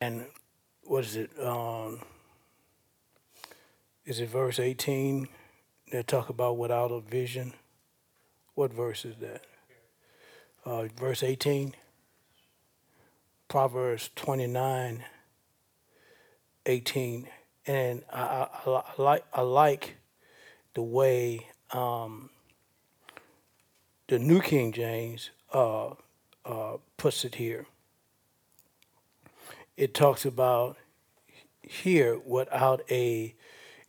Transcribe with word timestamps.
and 0.00 0.24
what 0.82 1.04
is 1.04 1.16
it? 1.16 1.30
Um, 1.40 2.00
is 4.06 4.20
it 4.20 4.28
verse 4.28 4.58
18 4.58 5.28
that 5.92 6.06
talk 6.06 6.28
about 6.28 6.56
without 6.56 6.90
a 6.90 7.00
vision? 7.00 7.52
What 8.54 8.72
verse 8.72 9.04
is 9.04 9.16
that? 9.16 9.42
Uh, 10.64 10.84
verse 10.98 11.22
18. 11.22 11.74
Proverbs 13.48 14.10
29, 14.16 15.04
18. 16.66 17.28
And 17.66 18.02
I, 18.12 18.46
I, 18.66 18.70
I 18.70 19.02
like 19.02 19.24
I 19.34 19.40
like 19.42 19.96
the 20.74 20.82
way 20.82 21.46
um, 21.72 22.30
the 24.08 24.18
New 24.18 24.40
King 24.40 24.72
James 24.72 25.30
uh, 25.52 25.90
uh, 26.44 26.76
puts 26.96 27.24
it 27.24 27.34
here. 27.36 27.66
It 29.80 29.94
talks 29.94 30.26
about 30.26 30.76
here 31.62 32.18
without 32.18 32.82
a, 32.90 33.34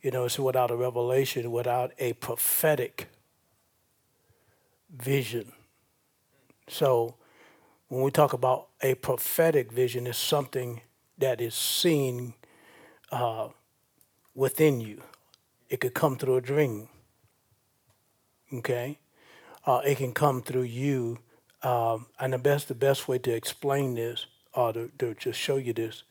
you 0.00 0.10
know, 0.10 0.24
it's 0.24 0.38
without 0.38 0.70
a 0.70 0.74
revelation, 0.74 1.52
without 1.52 1.92
a 1.98 2.14
prophetic 2.14 3.08
vision. 4.90 5.52
So 6.66 7.16
when 7.88 8.00
we 8.00 8.10
talk 8.10 8.32
about 8.32 8.68
a 8.80 8.94
prophetic 8.94 9.70
vision, 9.70 10.06
it's 10.06 10.16
something 10.16 10.80
that 11.18 11.42
is 11.42 11.54
seen 11.54 12.32
uh, 13.10 13.48
within 14.34 14.80
you. 14.80 15.02
It 15.68 15.80
could 15.80 15.92
come 15.92 16.16
through 16.16 16.36
a 16.36 16.40
dream, 16.40 16.88
okay? 18.50 18.98
Uh, 19.66 19.82
it 19.84 19.98
can 19.98 20.14
come 20.14 20.40
through 20.40 20.62
you. 20.62 21.18
Um, 21.62 22.06
and 22.18 22.32
the 22.32 22.38
best, 22.38 22.68
the 22.68 22.74
best 22.74 23.08
way 23.08 23.18
to 23.18 23.30
explain 23.30 23.94
this, 23.94 24.24
or 24.54 24.72
to, 24.72 24.90
to 24.98 25.14
just 25.14 25.38
show 25.38 25.56
you 25.56 25.72
this, 25.72 26.02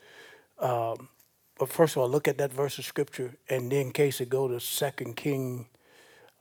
um, 0.60 1.10
but 1.58 1.70
first 1.70 1.96
of 1.96 2.02
all, 2.02 2.10
look 2.10 2.28
at 2.28 2.38
that 2.40 2.52
verse 2.52 2.80
of 2.80 2.86
scripture, 2.86 3.36
and 3.50 3.72
then 3.72 3.88
in 3.88 3.92
case 3.92 4.20
it 4.20 4.30
go 4.30 4.48
to 4.48 4.60
Second 4.60 5.16
King 5.16 5.68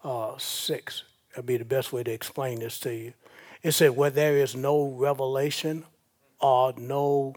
uh, 0.03 0.37
six, 0.39 1.05
that'd 1.31 1.47
be 1.47 1.57
the 1.57 1.65
best 1.65 1.93
way 1.93 2.03
to 2.03 2.11
explain 2.11 2.61
this 2.61 2.79
to 2.81 2.95
you. 2.95 3.13
It 3.63 3.73
said, 3.73 3.97
"Where 3.97 4.11
there 4.11 4.39
is 4.39 4.57
no 4.57 4.87
revelation 4.87 5.85
or 6.41 6.73
no 6.77 7.35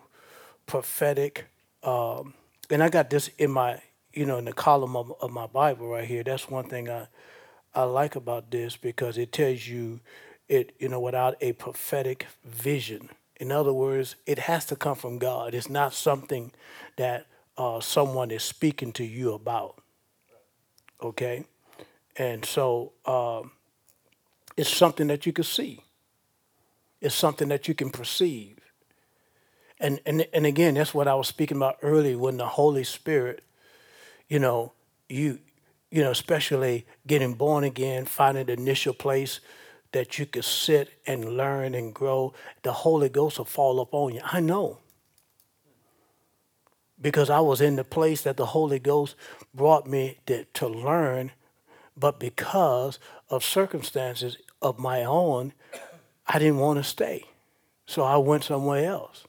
prophetic," 0.66 1.46
um, 1.84 2.34
and 2.70 2.82
I 2.82 2.90
got 2.90 3.10
this 3.10 3.30
in 3.38 3.52
my, 3.52 3.82
you 4.14 4.26
know, 4.26 4.38
in 4.38 4.46
the 4.46 4.54
column 4.54 4.96
of, 4.96 5.14
of 5.22 5.32
my 5.32 5.48
Bible 5.48 5.90
right 5.90 6.08
here. 6.08 6.24
That's 6.24 6.50
one 6.50 6.70
thing 6.70 6.90
I 6.90 7.08
I 7.76 7.84
like 7.84 8.16
about 8.16 8.52
this 8.52 8.78
because 8.78 9.18
it 9.18 9.32
tells 9.32 9.68
you 9.68 10.00
it, 10.48 10.74
you 10.80 10.90
know, 10.90 11.00
without 11.00 11.36
a 11.42 11.54
prophetic 11.54 12.28
vision. 12.46 13.10
In 13.38 13.52
other 13.52 13.74
words, 13.74 14.16
it 14.26 14.40
has 14.40 14.66
to 14.68 14.76
come 14.76 14.96
from 14.96 15.18
God. 15.18 15.54
It's 15.54 15.70
not 15.70 15.94
something 15.94 16.52
that 16.98 17.28
uh, 17.58 17.80
someone 17.80 18.32
is 18.32 18.44
speaking 18.44 18.92
to 18.94 19.04
you 19.04 19.34
about. 19.34 19.82
Okay, 21.02 21.44
and 22.16 22.46
so 22.46 22.94
um, 23.06 23.52
it's 24.56 24.70
something 24.70 25.08
that 25.08 25.26
you 25.26 25.34
can 25.34 25.44
see. 25.44 25.82
It's 27.02 27.16
something 27.16 27.50
that 27.50 27.68
you 27.68 27.74
can 27.74 27.90
perceive. 27.90 28.60
And 29.80 30.00
and 30.06 30.26
and 30.34 30.46
again, 30.46 30.76
that's 30.76 30.94
what 30.94 31.08
I 31.08 31.16
was 31.16 31.28
speaking 31.28 31.58
about 31.58 31.78
earlier 31.82 32.18
when 32.18 32.38
the 32.38 32.46
Holy 32.46 32.86
Spirit, 32.86 33.44
you 34.30 34.40
know, 34.40 34.72
you 35.10 35.40
you 35.92 36.02
know, 36.04 36.12
especially 36.12 36.86
getting 37.06 37.34
born 37.34 37.64
again, 37.64 38.06
finding 38.06 38.46
the 38.46 38.54
initial 38.54 38.94
place 38.94 39.40
that 39.94 40.20
you 40.20 40.26
could 40.26 40.44
sit 40.44 41.00
and 41.08 41.38
learn 41.38 41.74
and 41.74 41.94
grow, 41.94 42.34
the 42.64 42.74
Holy 42.74 43.10
Ghost 43.10 43.38
will 43.38 43.46
fall 43.46 43.80
upon 43.80 44.14
you. 44.14 44.22
I 44.24 44.40
know. 44.40 44.80
Because 47.02 47.30
I 47.30 47.40
was 47.40 47.62
in 47.62 47.76
the 47.76 47.84
place 47.84 48.22
that 48.24 48.38
the 48.38 48.48
Holy 48.48 48.80
Ghost 48.80 49.16
brought 49.54 49.88
me 49.88 50.20
to, 50.26 50.46
to 50.46 50.68
learn, 50.68 51.32
but 51.96 52.20
because 52.20 53.00
of 53.30 53.44
circumstances 53.44 54.38
of 54.62 54.80
my 54.80 55.04
own, 55.04 55.54
I 56.28 56.40
didn't 56.40 56.60
want 56.60 56.80
to 56.80 56.84
stay. 56.84 57.26
So 57.86 58.04
I 58.04 58.18
went 58.18 58.44
somewhere 58.44 58.86
else. 58.86 59.26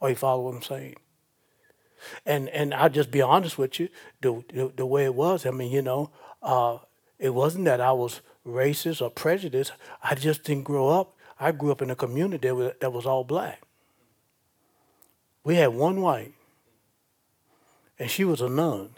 Or 0.00 0.08
you 0.08 0.16
follow 0.16 0.44
what 0.44 0.54
I'm 0.54 0.62
saying? 0.62 0.96
And 2.24 2.48
and 2.50 2.72
I'll 2.74 2.90
just 2.90 3.10
be 3.10 3.22
honest 3.22 3.58
with 3.58 3.80
you, 3.80 3.88
the 4.20 4.44
the, 4.52 4.72
the 4.76 4.86
way 4.86 5.04
it 5.04 5.14
was. 5.14 5.44
I 5.46 5.50
mean, 5.50 5.72
you 5.72 5.82
know, 5.82 6.10
uh, 6.42 6.78
it 7.18 7.34
wasn't 7.34 7.64
that 7.64 7.80
I 7.80 7.92
was 7.92 8.20
racist 8.46 9.02
or 9.02 9.10
prejudiced. 9.10 9.72
I 10.02 10.14
just 10.14 10.44
didn't 10.44 10.64
grow 10.64 10.88
up. 10.88 11.14
I 11.38 11.52
grew 11.52 11.70
up 11.70 11.82
in 11.82 11.90
a 11.90 11.96
community 11.96 12.48
that 12.48 12.54
was, 12.54 12.72
that 12.80 12.92
was 12.92 13.04
all 13.06 13.24
black. 13.24 13.62
We 15.44 15.56
had 15.56 15.74
one 15.74 16.00
white, 16.00 16.32
and 17.98 18.10
she 18.10 18.24
was 18.24 18.40
a 18.40 18.48
nun, 18.48 18.90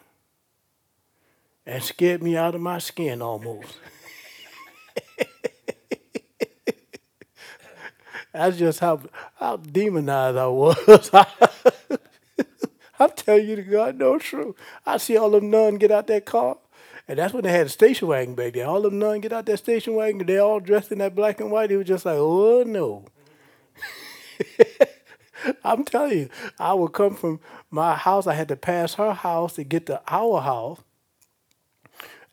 and 1.67 1.83
scared 1.83 2.23
me 2.23 2.37
out 2.37 2.55
of 2.55 2.61
my 2.61 2.79
skin 2.79 3.21
almost. 3.21 3.77
That's 8.33 8.57
just 8.57 8.81
how 8.81 9.01
how 9.37 9.57
demonized 9.57 10.37
I 10.39 10.47
was. 10.47 11.11
I'm 13.01 13.11
telling 13.11 13.49
you 13.49 13.57
the 13.57 13.63
God 13.63 13.97
knows 13.97 14.23
true. 14.23 14.57
I 14.87 14.97
see 14.99 15.17
all 15.17 15.31
them 15.31 15.51
nuns 15.51 15.79
get 15.79 15.91
out 15.91 16.07
that 16.09 16.25
car. 16.25 16.59
And 17.09 17.19
that's 17.19 17.33
when 17.33 17.43
they 17.43 17.51
had 17.51 17.67
a 17.67 17.71
station 17.71 18.09
wagon 18.09 18.35
back 18.35 18.53
there. 18.53 18.67
All 18.67 18.83
them 18.83 18.99
nuns 18.99 19.23
get 19.23 19.33
out 19.33 19.47
that 19.47 19.57
station 19.57 19.95
wagon, 19.95 20.27
they 20.27 20.39
all 20.39 20.61
dressed 20.61 20.93
in 20.93 20.99
that 20.99 21.15
black 21.15 21.41
and 21.41 21.51
white. 21.51 21.73
It 21.73 21.79
was 21.79 21.87
just 21.87 22.05
like, 22.05 22.19
oh 22.19 22.65
no. 22.67 23.07
I'm 25.65 25.85
telling 25.85 26.19
you, 26.19 26.29
I 26.59 26.75
would 26.75 26.93
come 26.93 27.15
from 27.15 27.41
my 27.71 27.95
house. 27.95 28.27
I 28.27 28.35
had 28.35 28.49
to 28.49 28.57
pass 28.57 28.95
her 28.95 29.15
house 29.15 29.55
to 29.55 29.65
get 29.65 29.87
to 29.87 30.03
our 30.07 30.43
house. 30.43 30.81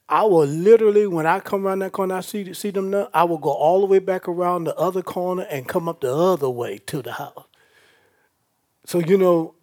I 0.08 0.24
will 0.24 0.46
literally, 0.46 1.08
when 1.08 1.26
I 1.26 1.40
come 1.40 1.66
around 1.66 1.80
that 1.80 1.94
corner, 1.94 2.16
I 2.16 2.22
see 2.22 2.54
see 2.54 2.70
them. 2.70 2.92
nuns, 2.92 3.10
I 3.14 3.24
will 3.24 3.38
go 3.38 3.52
all 3.52 3.80
the 3.80 3.88
way 3.88 4.00
back 4.00 4.28
around 4.28 4.66
the 4.66 4.76
other 4.76 5.02
corner 5.02 5.48
and 5.50 5.68
come 5.68 5.88
up 5.88 6.02
the 6.02 6.14
other 6.14 6.50
way 6.50 6.80
to 6.80 7.02
the 7.02 7.14
house. 7.14 7.46
So 8.86 9.00
you 9.00 9.18
know, 9.18 9.55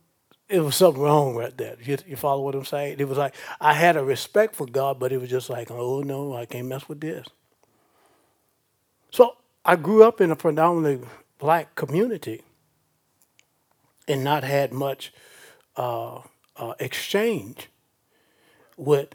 it 0.52 0.60
was 0.60 0.76
something 0.76 1.02
wrong 1.02 1.34
right 1.34 1.56
that. 1.56 1.84
You, 1.86 1.96
you 2.06 2.14
follow 2.14 2.42
what 2.42 2.54
I'm 2.54 2.66
saying? 2.66 2.96
It 2.98 3.08
was 3.08 3.16
like 3.16 3.34
I 3.58 3.72
had 3.72 3.96
a 3.96 4.04
respect 4.04 4.54
for 4.54 4.66
God, 4.66 4.98
but 4.98 5.10
it 5.10 5.18
was 5.18 5.30
just 5.30 5.48
like, 5.48 5.70
oh 5.70 6.02
no, 6.02 6.36
I 6.36 6.44
can't 6.44 6.68
mess 6.68 6.88
with 6.90 7.00
this. 7.00 7.26
So 9.10 9.36
I 9.64 9.76
grew 9.76 10.04
up 10.04 10.20
in 10.20 10.30
a 10.30 10.36
predominantly 10.36 11.08
black 11.38 11.74
community 11.74 12.42
and 14.06 14.22
not 14.22 14.44
had 14.44 14.74
much 14.74 15.12
uh, 15.76 16.20
uh, 16.56 16.74
exchange 16.78 17.68
with 18.76 19.14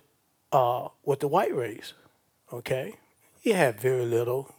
uh, 0.51 0.87
with 1.03 1.19
the 1.19 1.27
white 1.27 1.53
race. 1.53 1.93
Okay, 2.51 2.95
he 3.41 3.51
had 3.51 3.79
very 3.79 4.05
little. 4.05 4.55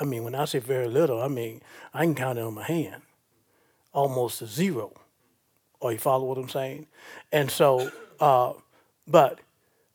I 0.00 0.04
mean, 0.04 0.22
when 0.22 0.36
I 0.36 0.44
say 0.44 0.60
very 0.60 0.86
little, 0.86 1.20
I 1.20 1.26
mean 1.26 1.60
I 1.92 2.04
can 2.04 2.14
count 2.14 2.38
it 2.38 2.42
on 2.42 2.54
my 2.54 2.62
hand, 2.62 3.02
almost 3.92 4.46
zero. 4.46 4.92
Or 5.80 5.92
you 5.92 5.98
follow 5.98 6.24
what 6.24 6.38
I'm 6.38 6.48
saying? 6.48 6.86
And 7.32 7.50
so, 7.50 7.90
uh, 8.20 8.54
but, 9.06 9.40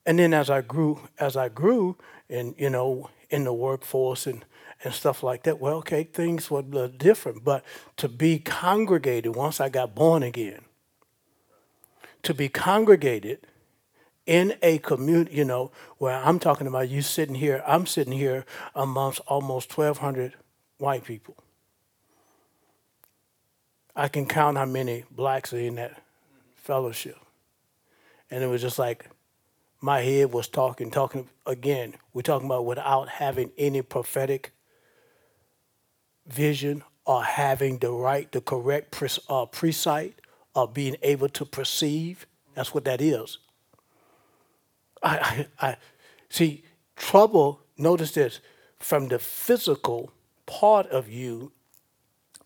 and 0.05 0.17
then 0.19 0.33
as 0.33 0.49
I 0.49 0.61
grew, 0.61 0.99
as 1.19 1.35
I 1.35 1.49
grew, 1.49 1.97
and 2.29 2.55
you 2.57 2.69
know, 2.69 3.09
in 3.29 3.43
the 3.43 3.53
workforce 3.53 4.27
and 4.27 4.45
and 4.83 4.93
stuff 4.93 5.23
like 5.23 5.43
that, 5.43 5.59
well, 5.59 5.77
okay, 5.77 6.03
things 6.03 6.51
were 6.51 6.59
a 6.59 6.63
little 6.63 6.87
different. 6.87 7.43
But 7.43 7.63
to 7.97 8.09
be 8.09 8.39
congregated 8.39 9.35
once 9.35 9.61
I 9.61 9.69
got 9.69 9.95
born 9.95 10.23
again, 10.23 10.61
to 12.23 12.33
be 12.33 12.49
congregated 12.49 13.39
in 14.25 14.55
a 14.61 14.77
community, 14.79 15.35
you 15.35 15.45
know, 15.45 15.71
where 15.97 16.15
I'm 16.15 16.39
talking 16.39 16.67
about 16.67 16.89
you 16.89 17.01
sitting 17.01 17.35
here, 17.35 17.63
I'm 17.67 17.85
sitting 17.85 18.13
here 18.13 18.45
amongst 18.75 19.19
almost 19.21 19.77
1,200 19.77 20.33
white 20.77 21.03
people. 21.03 21.42
I 23.95 24.07
can 24.07 24.25
count 24.25 24.57
how 24.57 24.65
many 24.65 25.03
blacks 25.11 25.53
are 25.53 25.59
in 25.59 25.75
that 25.75 26.01
fellowship. 26.55 27.17
And 28.31 28.43
it 28.43 28.47
was 28.47 28.61
just 28.61 28.79
like 28.79 29.07
my 29.81 30.01
head 30.01 30.31
was 30.31 30.47
talking, 30.47 30.89
talking 30.89 31.29
again. 31.45 31.95
We're 32.13 32.23
talking 32.23 32.47
about 32.47 32.65
without 32.65 33.09
having 33.09 33.51
any 33.57 33.81
prophetic 33.81 34.51
vision 36.25 36.83
or 37.05 37.23
having 37.23 37.77
the 37.79 37.91
right, 37.91 38.31
the 38.31 38.41
correct 38.41 38.91
pres- 38.91 39.19
uh, 39.29 39.45
presight 39.45 40.13
of 40.55 40.73
being 40.73 40.95
able 41.03 41.29
to 41.29 41.45
perceive. 41.45 42.25
That's 42.55 42.73
what 42.73 42.85
that 42.85 43.01
is. 43.01 43.39
I, 45.03 45.47
I, 45.59 45.67
I 45.67 45.77
see 46.29 46.63
trouble. 46.95 47.59
Notice 47.77 48.11
this 48.11 48.39
from 48.79 49.07
the 49.09 49.19
physical 49.19 50.11
part 50.45 50.87
of 50.87 51.09
you 51.09 51.51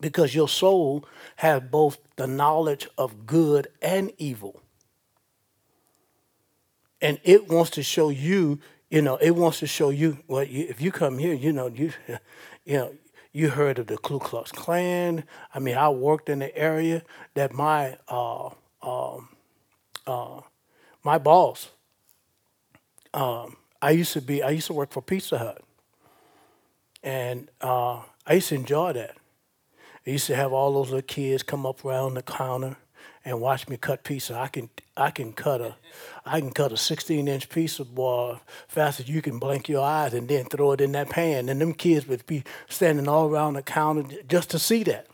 because 0.00 0.34
your 0.34 0.48
soul 0.48 1.04
has 1.36 1.62
both 1.62 1.98
the 2.16 2.26
knowledge 2.26 2.88
of 2.96 3.26
good 3.26 3.68
and 3.82 4.12
evil. 4.18 4.62
And 7.00 7.20
it 7.22 7.48
wants 7.48 7.70
to 7.72 7.82
show 7.82 8.08
you, 8.08 8.58
you 8.90 9.02
know, 9.02 9.16
it 9.16 9.32
wants 9.32 9.60
to 9.60 9.66
show 9.66 9.90
you, 9.90 10.18
well, 10.26 10.44
you, 10.44 10.66
if 10.68 10.80
you 10.80 10.90
come 10.90 11.18
here, 11.18 11.34
you 11.34 11.52
know, 11.52 11.68
you, 11.68 11.92
you 12.64 12.76
know, 12.76 12.94
you 13.32 13.50
heard 13.50 13.78
of 13.78 13.86
the 13.86 13.98
Ku 13.98 14.18
Klux 14.18 14.50
Klan. 14.50 15.24
I 15.54 15.58
mean, 15.58 15.76
I 15.76 15.88
worked 15.90 16.28
in 16.28 16.40
the 16.40 16.56
area 16.56 17.02
that 17.34 17.52
my 17.52 17.98
uh, 18.08 18.50
um, 18.82 19.28
uh, 20.06 20.40
my 21.04 21.18
boss. 21.18 21.70
Um, 23.14 23.56
I 23.80 23.92
used 23.92 24.12
to 24.14 24.20
be. 24.20 24.42
I 24.42 24.50
used 24.50 24.66
to 24.68 24.72
work 24.72 24.92
for 24.92 25.02
Pizza 25.02 25.38
Hut, 25.38 25.62
and 27.02 27.48
uh, 27.60 28.02
I 28.26 28.34
used 28.34 28.48
to 28.48 28.56
enjoy 28.56 28.94
that. 28.94 29.16
I 30.08 30.12
used 30.12 30.26
to 30.28 30.36
have 30.36 30.54
all 30.54 30.72
those 30.72 30.88
little 30.88 31.02
kids 31.02 31.42
come 31.42 31.66
up 31.66 31.84
around 31.84 32.14
the 32.14 32.22
counter 32.22 32.78
and 33.26 33.42
watch 33.42 33.68
me 33.68 33.76
cut 33.76 34.04
pizza. 34.04 34.34
I 34.38 34.48
can 34.48 34.70
I 34.96 35.10
can 35.10 35.34
cut 35.34 35.60
a 35.60 35.76
I 36.24 36.40
can 36.40 36.50
cut 36.50 36.72
a 36.72 36.78
16 36.78 37.28
inch 37.28 37.50
piece 37.50 37.78
of 37.78 37.94
boy 37.94 38.38
fast 38.68 39.00
as 39.00 39.08
you 39.10 39.20
can 39.20 39.38
blink 39.38 39.68
your 39.68 39.84
eyes 39.84 40.14
and 40.14 40.26
then 40.26 40.46
throw 40.46 40.72
it 40.72 40.80
in 40.80 40.92
that 40.92 41.10
pan. 41.10 41.50
And 41.50 41.60
them 41.60 41.74
kids 41.74 42.08
would 42.08 42.24
be 42.24 42.42
standing 42.70 43.06
all 43.06 43.28
around 43.28 43.52
the 43.52 43.62
counter 43.62 44.22
just 44.26 44.48
to 44.52 44.58
see 44.58 44.82
that. 44.84 45.08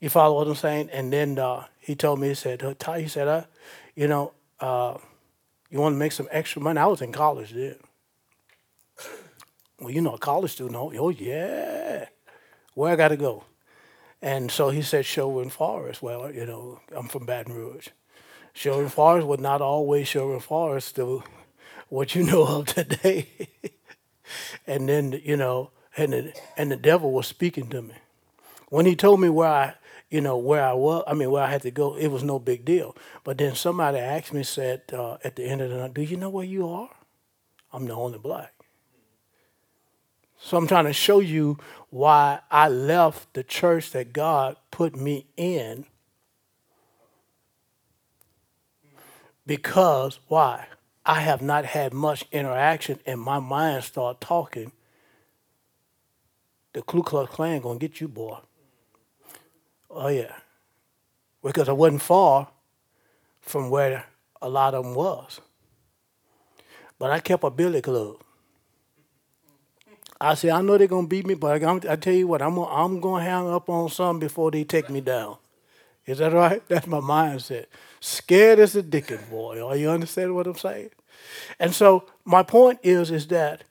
You 0.00 0.08
follow 0.08 0.36
what 0.36 0.48
I'm 0.48 0.54
saying? 0.54 0.88
And 0.90 1.12
then 1.12 1.38
uh, 1.38 1.66
he 1.78 1.94
told 1.94 2.20
me, 2.20 2.28
he 2.28 2.34
said, 2.34 2.62
Ty, 2.78 3.02
he 3.02 3.08
said, 3.08 3.28
uh, 3.28 3.44
you 3.94 4.08
know, 4.08 4.32
uh, 4.60 4.96
you 5.68 5.78
want 5.78 5.92
to 5.92 5.98
make 5.98 6.12
some 6.12 6.28
extra 6.30 6.62
money? 6.62 6.80
I 6.80 6.86
was 6.86 7.02
in 7.02 7.12
college 7.12 7.50
then. 7.50 7.76
Well, 9.78 9.90
you 9.90 10.00
know, 10.00 10.14
a 10.14 10.18
college 10.18 10.52
student, 10.52 10.76
oh, 10.76 10.90
oh 10.98 11.10
yeah. 11.10 12.06
Where 12.72 12.90
I 12.90 12.96
got 12.96 13.08
to 13.08 13.18
go? 13.18 13.44
And 14.24 14.50
so 14.50 14.70
he 14.70 14.80
said 14.80 15.04
Sherwood 15.04 15.52
Forest. 15.52 16.00
Well, 16.00 16.32
you 16.32 16.46
know, 16.46 16.80
I'm 16.96 17.08
from 17.08 17.26
Baton 17.26 17.52
Rouge. 17.52 17.88
Sherwood 18.54 18.90
Forest 18.90 19.26
was 19.26 19.38
not 19.38 19.60
always 19.60 20.08
Sherwood 20.08 20.42
Forest 20.42 20.96
to 20.96 21.22
what 21.90 22.14
you 22.14 22.24
know 22.24 22.46
of 22.46 22.64
today. 22.64 23.28
and 24.66 24.88
then, 24.88 25.20
you 25.22 25.36
know, 25.36 25.72
and 25.94 26.14
the, 26.14 26.32
and 26.56 26.72
the 26.72 26.76
devil 26.76 27.12
was 27.12 27.26
speaking 27.26 27.68
to 27.68 27.82
me. 27.82 27.96
When 28.70 28.86
he 28.86 28.96
told 28.96 29.20
me 29.20 29.28
where 29.28 29.50
I, 29.50 29.74
you 30.08 30.22
know, 30.22 30.38
where 30.38 30.64
I 30.64 30.72
was, 30.72 31.04
I 31.06 31.12
mean, 31.12 31.30
where 31.30 31.44
I 31.44 31.50
had 31.50 31.60
to 31.60 31.70
go, 31.70 31.94
it 31.94 32.08
was 32.08 32.22
no 32.22 32.38
big 32.38 32.64
deal. 32.64 32.96
But 33.24 33.36
then 33.36 33.54
somebody 33.54 33.98
asked 33.98 34.32
me, 34.32 34.42
said 34.42 34.84
uh, 34.94 35.18
at 35.22 35.36
the 35.36 35.44
end 35.44 35.60
of 35.60 35.68
the 35.68 35.76
night, 35.76 35.92
do 35.92 36.00
you 36.00 36.16
know 36.16 36.30
where 36.30 36.46
you 36.46 36.66
are? 36.66 36.88
I'm 37.74 37.84
the 37.84 37.94
only 37.94 38.18
black. 38.18 38.53
So 40.44 40.58
I'm 40.58 40.66
trying 40.66 40.84
to 40.84 40.92
show 40.92 41.20
you 41.20 41.56
why 41.88 42.40
I 42.50 42.68
left 42.68 43.32
the 43.32 43.42
church 43.42 43.92
that 43.92 44.12
God 44.12 44.56
put 44.70 44.94
me 44.94 45.26
in. 45.38 45.86
Because 49.46 50.20
why? 50.28 50.66
I 51.06 51.20
have 51.20 51.40
not 51.40 51.64
had 51.64 51.94
much 51.94 52.26
interaction 52.30 52.98
and 53.06 53.22
my 53.22 53.38
mind 53.38 53.84
start 53.84 54.20
talking. 54.20 54.72
The 56.74 56.82
Ku 56.82 57.02
Klux 57.02 57.32
Klan 57.32 57.62
gonna 57.62 57.78
get 57.78 58.02
you, 58.02 58.08
boy. 58.08 58.36
Oh 59.88 60.08
yeah. 60.08 60.34
Because 61.42 61.70
I 61.70 61.72
wasn't 61.72 62.02
far 62.02 62.48
from 63.40 63.70
where 63.70 64.04
a 64.42 64.50
lot 64.50 64.74
of 64.74 64.84
them 64.84 64.94
was. 64.94 65.40
But 66.98 67.12
I 67.12 67.20
kept 67.20 67.44
a 67.44 67.50
billy 67.50 67.80
club. 67.80 68.23
I 70.24 70.34
said, 70.34 70.50
I 70.50 70.62
know 70.62 70.78
they're 70.78 70.86
gonna 70.86 71.06
beat 71.06 71.26
me, 71.26 71.34
but 71.34 71.62
I 71.62 71.96
tell 71.96 72.14
you 72.14 72.26
what, 72.26 72.40
I'm 72.40 72.54
gonna, 72.54 72.70
I'm 72.72 73.00
gonna 73.00 73.22
hang 73.22 73.48
up 73.48 73.68
on 73.68 73.90
some 73.90 74.18
before 74.18 74.50
they 74.50 74.64
take 74.64 74.88
me 74.88 75.02
down. 75.02 75.36
Is 76.06 76.18
that 76.18 76.32
right? 76.32 76.62
That's 76.68 76.86
my 76.86 77.00
mindset. 77.00 77.66
Scared 78.00 78.58
as 78.58 78.74
a 78.74 78.82
dickens, 78.82 79.24
boy. 79.28 79.62
Are 79.62 79.76
you 79.76 79.90
understand 79.90 80.34
what 80.34 80.46
I'm 80.46 80.56
saying? 80.56 80.90
And 81.58 81.74
so 81.74 82.06
my 82.24 82.42
point 82.42 82.80
is, 82.82 83.10
is 83.10 83.26
that 83.28 83.64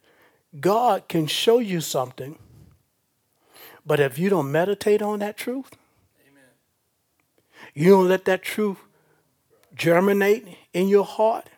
God 0.60 1.08
can 1.08 1.26
show 1.26 1.58
you 1.58 1.82
something, 1.82 2.38
but 3.86 4.00
if 4.00 4.20
you 4.20 4.30
don't 4.30 4.52
meditate 4.52 5.02
on 5.02 5.20
that 5.20 5.38
truth, 5.38 5.72
Amen. 6.30 6.44
you 7.74 7.90
don't 7.92 8.08
let 8.08 8.26
that 8.26 8.44
truth 8.44 8.78
germinate 9.76 10.48
in 10.72 10.88
your 10.88 11.06
heart, 11.06 11.50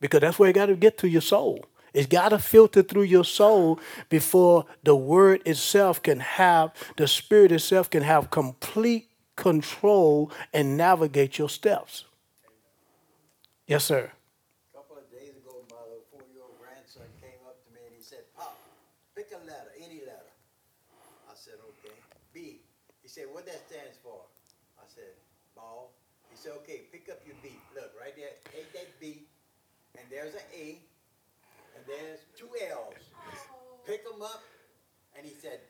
because 0.00 0.20
that's 0.20 0.38
where 0.38 0.48
you 0.48 0.52
got 0.52 0.66
to 0.66 0.76
get 0.76 0.96
to 0.98 1.08
your 1.08 1.22
soul. 1.22 1.64
It's 1.94 2.08
got 2.08 2.30
to 2.30 2.40
filter 2.40 2.82
through 2.82 3.04
your 3.04 3.24
soul 3.24 3.78
before 4.08 4.66
the 4.82 4.96
word 4.96 5.42
itself 5.46 6.02
can 6.02 6.18
have, 6.18 6.72
the 6.96 7.06
spirit 7.06 7.52
itself 7.52 7.88
can 7.88 8.02
have 8.02 8.30
complete 8.30 9.08
control 9.36 10.30
and 10.52 10.76
navigate 10.76 11.38
your 11.38 11.48
steps. 11.48 12.04
Yes, 13.66 13.84
sir. 13.84 14.10
A 14.10 14.76
couple 14.76 14.98
of 14.98 15.06
days 15.10 15.38
ago, 15.38 15.62
my 15.70 15.78
little 15.86 16.02
four-year-old 16.10 16.58
grandson 16.58 17.06
came 17.22 17.38
up 17.46 17.62
to 17.64 17.70
me 17.72 17.80
and 17.86 17.94
he 17.96 18.02
said, 18.02 18.26
Pop, 18.36 18.58
pick 19.14 19.30
a 19.30 19.38
letter, 19.46 19.70
any 19.78 20.02
letter. 20.02 20.34
I 21.30 21.34
said, 21.34 21.54
okay. 21.62 21.94
B. 22.34 22.58
He 23.02 23.08
said, 23.08 23.30
what 23.30 23.46
that 23.46 23.62
stands 23.70 23.96
for? 24.02 24.18
I 24.78 24.84
said, 24.90 25.14
ball. 25.54 25.94
He 26.28 26.36
said, 26.36 26.52
okay, 26.66 26.90
pick 26.90 27.08
up 27.08 27.22
your 27.24 27.36
B. 27.40 27.54
Look, 27.74 27.94
right 27.98 28.14
there, 28.16 28.34
take 28.50 28.72
that 28.74 28.98
B, 29.00 29.22
and 29.94 30.04
there's 30.10 30.34
an 30.34 30.46
A, 30.58 30.82
there's 31.86 32.20
two 32.36 32.48
L's. 32.70 32.94
Pick 33.86 34.04
them 34.04 34.22
up. 34.22 34.42
And 35.16 35.26
he 35.26 35.34
said, 35.34 35.60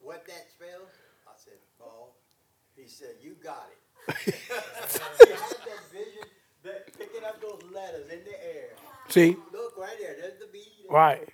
what 0.00 0.26
that 0.26 0.46
spells? 0.50 0.90
I 1.26 1.32
said, 1.36 1.58
ball. 1.78 2.16
He 2.76 2.88
said, 2.88 3.16
you 3.22 3.36
got 3.42 3.68
it. 3.70 4.14
he 4.24 4.30
had 4.32 4.60
that 4.60 5.80
vision, 5.92 6.28
that 6.64 6.98
picking 6.98 7.24
up 7.24 7.40
those 7.40 7.62
letters 7.72 8.10
in 8.10 8.20
the 8.24 8.44
air. 8.44 8.70
See? 9.08 9.36
Look 9.52 9.78
right 9.78 9.96
there. 10.00 10.16
There's 10.20 10.40
the 10.40 10.48
B. 10.52 10.64
Right. 10.90 11.28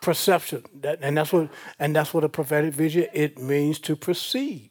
Perception. 0.00 0.64
That, 0.80 1.00
and 1.02 1.16
that's 1.16 1.32
what 1.32 1.50
and 1.78 1.94
that's 1.94 2.14
what 2.14 2.24
a 2.24 2.28
prophetic 2.28 2.72
vision 2.72 3.06
it 3.12 3.38
means 3.38 3.78
to 3.80 3.96
perceive. 3.96 4.70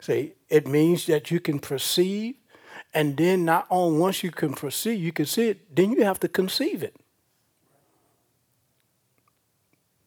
See, 0.00 0.34
it 0.48 0.66
means 0.66 1.06
that 1.06 1.30
you 1.30 1.40
can 1.40 1.58
perceive 1.58 2.36
and 2.94 3.16
then 3.16 3.44
not 3.44 3.66
on 3.68 3.98
once 3.98 4.22
you 4.22 4.30
can 4.30 4.54
foresee, 4.54 4.94
you 4.94 5.12
can 5.12 5.26
see 5.26 5.48
it, 5.48 5.74
then 5.74 5.92
you 5.92 6.04
have 6.04 6.20
to 6.20 6.28
conceive 6.28 6.82
it. 6.82 6.96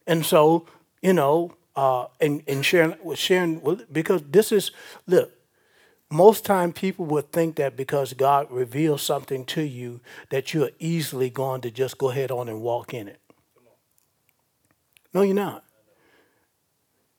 And 0.06 0.26
so, 0.26 0.66
you 1.00 1.12
know, 1.12 1.54
uh, 1.76 2.06
and, 2.20 2.42
and 2.46 2.64
sharing, 2.64 2.96
sharing, 3.14 3.80
because 3.90 4.22
this 4.30 4.52
is, 4.52 4.72
look, 5.06 5.32
most 6.10 6.44
time 6.44 6.72
people 6.72 7.06
would 7.06 7.32
think 7.32 7.56
that 7.56 7.76
because 7.76 8.12
God 8.12 8.50
reveals 8.50 9.02
something 9.02 9.46
to 9.46 9.62
you 9.62 10.00
that 10.30 10.52
you're 10.52 10.70
easily 10.78 11.30
going 11.30 11.62
to 11.62 11.70
just 11.70 11.96
go 11.96 12.10
ahead 12.10 12.30
on 12.30 12.48
and 12.48 12.60
walk 12.60 12.92
in 12.92 13.08
it. 13.08 13.20
No, 15.14 15.22
you're 15.22 15.34
not. 15.34 15.64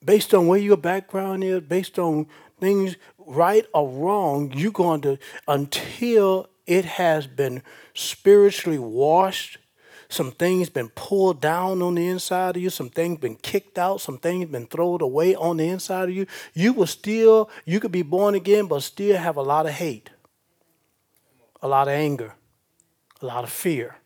Based 0.04 0.34
on 0.34 0.46
where 0.46 0.58
your 0.58 0.76
background 0.76 1.42
is, 1.42 1.60
based 1.62 1.98
on 1.98 2.26
things 2.60 2.96
right 3.26 3.66
or 3.72 3.88
wrong, 3.88 4.52
you're 4.54 4.72
going 4.72 5.00
to, 5.02 5.18
until 5.48 6.48
it 6.66 6.84
has 6.84 7.26
been 7.26 7.62
spiritually 7.94 8.78
washed, 8.78 9.58
some 10.08 10.32
things 10.32 10.68
been 10.68 10.88
pulled 10.90 11.40
down 11.40 11.82
on 11.82 11.94
the 11.94 12.06
inside 12.06 12.56
of 12.56 12.62
you, 12.62 12.70
some 12.70 12.90
things 12.90 13.18
been 13.18 13.36
kicked 13.36 13.78
out, 13.78 14.00
some 14.00 14.18
things 14.18 14.50
been 14.50 14.66
thrown 14.66 15.00
away 15.00 15.34
on 15.34 15.56
the 15.56 15.68
inside 15.68 16.08
of 16.08 16.14
you, 16.14 16.26
you 16.52 16.72
will 16.72 16.86
still, 16.86 17.50
you 17.64 17.80
could 17.80 17.92
be 17.92 18.02
born 18.02 18.34
again, 18.34 18.66
but 18.66 18.82
still 18.82 19.16
have 19.16 19.36
a 19.36 19.42
lot 19.42 19.66
of 19.66 19.72
hate, 19.72 20.10
a 21.62 21.68
lot 21.68 21.88
of 21.88 21.94
anger, 21.94 22.34
a 23.20 23.26
lot 23.26 23.44
of 23.44 23.50
fear, 23.50 23.96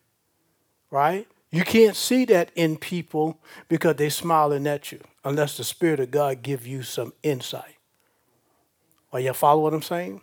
right? 0.91 1.27
You 1.51 1.65
can't 1.65 1.97
see 1.97 2.25
that 2.27 2.51
in 2.55 2.77
people 2.77 3.41
because 3.69 3.97
they're 3.97 4.11
smiling 4.11 4.67
at 4.67 4.93
you 4.93 5.01
unless 5.25 5.57
the 5.57 5.65
Spirit 5.65 6.01
of 6.01 6.11
God 6.11 6.43
give 6.43 6.67
you 6.67 6.83
some 6.83 7.13
insight. 7.23 7.78
Are 9.13 9.21
you 9.21 9.33
follow 9.33 9.63
what 9.63 9.75
I'm 9.75 9.83
saying? 9.83 10.21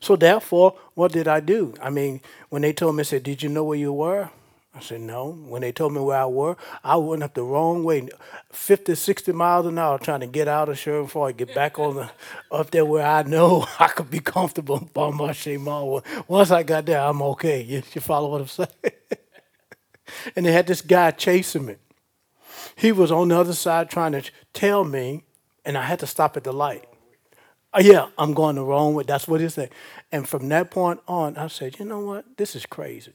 So 0.00 0.16
therefore, 0.16 0.76
what 0.94 1.12
did 1.12 1.28
I 1.28 1.40
do? 1.40 1.74
I 1.80 1.90
mean, 1.90 2.20
when 2.48 2.62
they 2.62 2.72
told 2.72 2.96
me, 2.96 3.00
I 3.00 3.04
said, 3.04 3.22
did 3.22 3.42
you 3.42 3.48
know 3.48 3.64
where 3.64 3.78
you 3.78 3.92
were? 3.92 4.30
I 4.74 4.80
said, 4.80 5.00
no. 5.00 5.32
When 5.32 5.62
they 5.62 5.72
told 5.72 5.94
me 5.94 6.00
where 6.00 6.18
I 6.18 6.26
were, 6.26 6.56
I 6.84 6.96
went 6.96 7.22
up 7.22 7.34
the 7.34 7.42
wrong 7.42 7.82
way, 7.82 8.08
50, 8.52 8.94
60 8.94 9.32
miles 9.32 9.66
an 9.66 9.78
hour 9.78 9.98
trying 9.98 10.20
to 10.20 10.26
get 10.26 10.48
out 10.48 10.68
of 10.68 10.78
Sherwood 10.78 11.10
Forest, 11.10 11.38
get 11.38 11.54
back 11.54 11.78
on 11.78 11.96
the, 11.96 12.10
up 12.52 12.70
there 12.70 12.84
where 12.84 13.06
I 13.06 13.22
know 13.22 13.66
I 13.78 13.88
could 13.88 14.10
be 14.10 14.20
comfortable 14.20 14.88
by 14.92 15.10
my 15.10 15.34
Mall. 15.58 16.04
Once 16.28 16.50
I 16.50 16.62
got 16.62 16.86
there, 16.86 17.00
I'm 17.00 17.20
okay. 17.22 17.62
You, 17.62 17.82
you 17.92 18.00
follow 18.00 18.30
what 18.30 18.42
I'm 18.42 18.46
saying? 18.46 18.68
and 20.36 20.46
they 20.46 20.52
had 20.52 20.66
this 20.66 20.82
guy 20.82 21.10
chasing 21.10 21.66
me. 21.66 21.76
He 22.76 22.92
was 22.92 23.10
on 23.10 23.28
the 23.28 23.38
other 23.38 23.54
side 23.54 23.90
trying 23.90 24.12
to 24.12 24.22
tell 24.52 24.84
me, 24.84 25.24
and 25.64 25.76
I 25.76 25.82
had 25.82 25.98
to 26.00 26.06
stop 26.06 26.36
at 26.36 26.44
the 26.44 26.52
light. 26.52 26.84
Oh, 27.72 27.80
yeah, 27.80 28.08
I'm 28.18 28.34
going 28.34 28.56
the 28.56 28.64
wrong 28.64 28.94
way. 28.94 29.04
That's 29.04 29.28
what 29.28 29.40
he 29.40 29.48
said. 29.48 29.70
And 30.10 30.28
from 30.28 30.48
that 30.48 30.70
point 30.70 31.00
on, 31.06 31.36
I 31.36 31.46
said, 31.48 31.78
you 31.78 31.84
know 31.84 32.00
what? 32.00 32.36
This 32.36 32.56
is 32.56 32.66
crazy. 32.66 33.12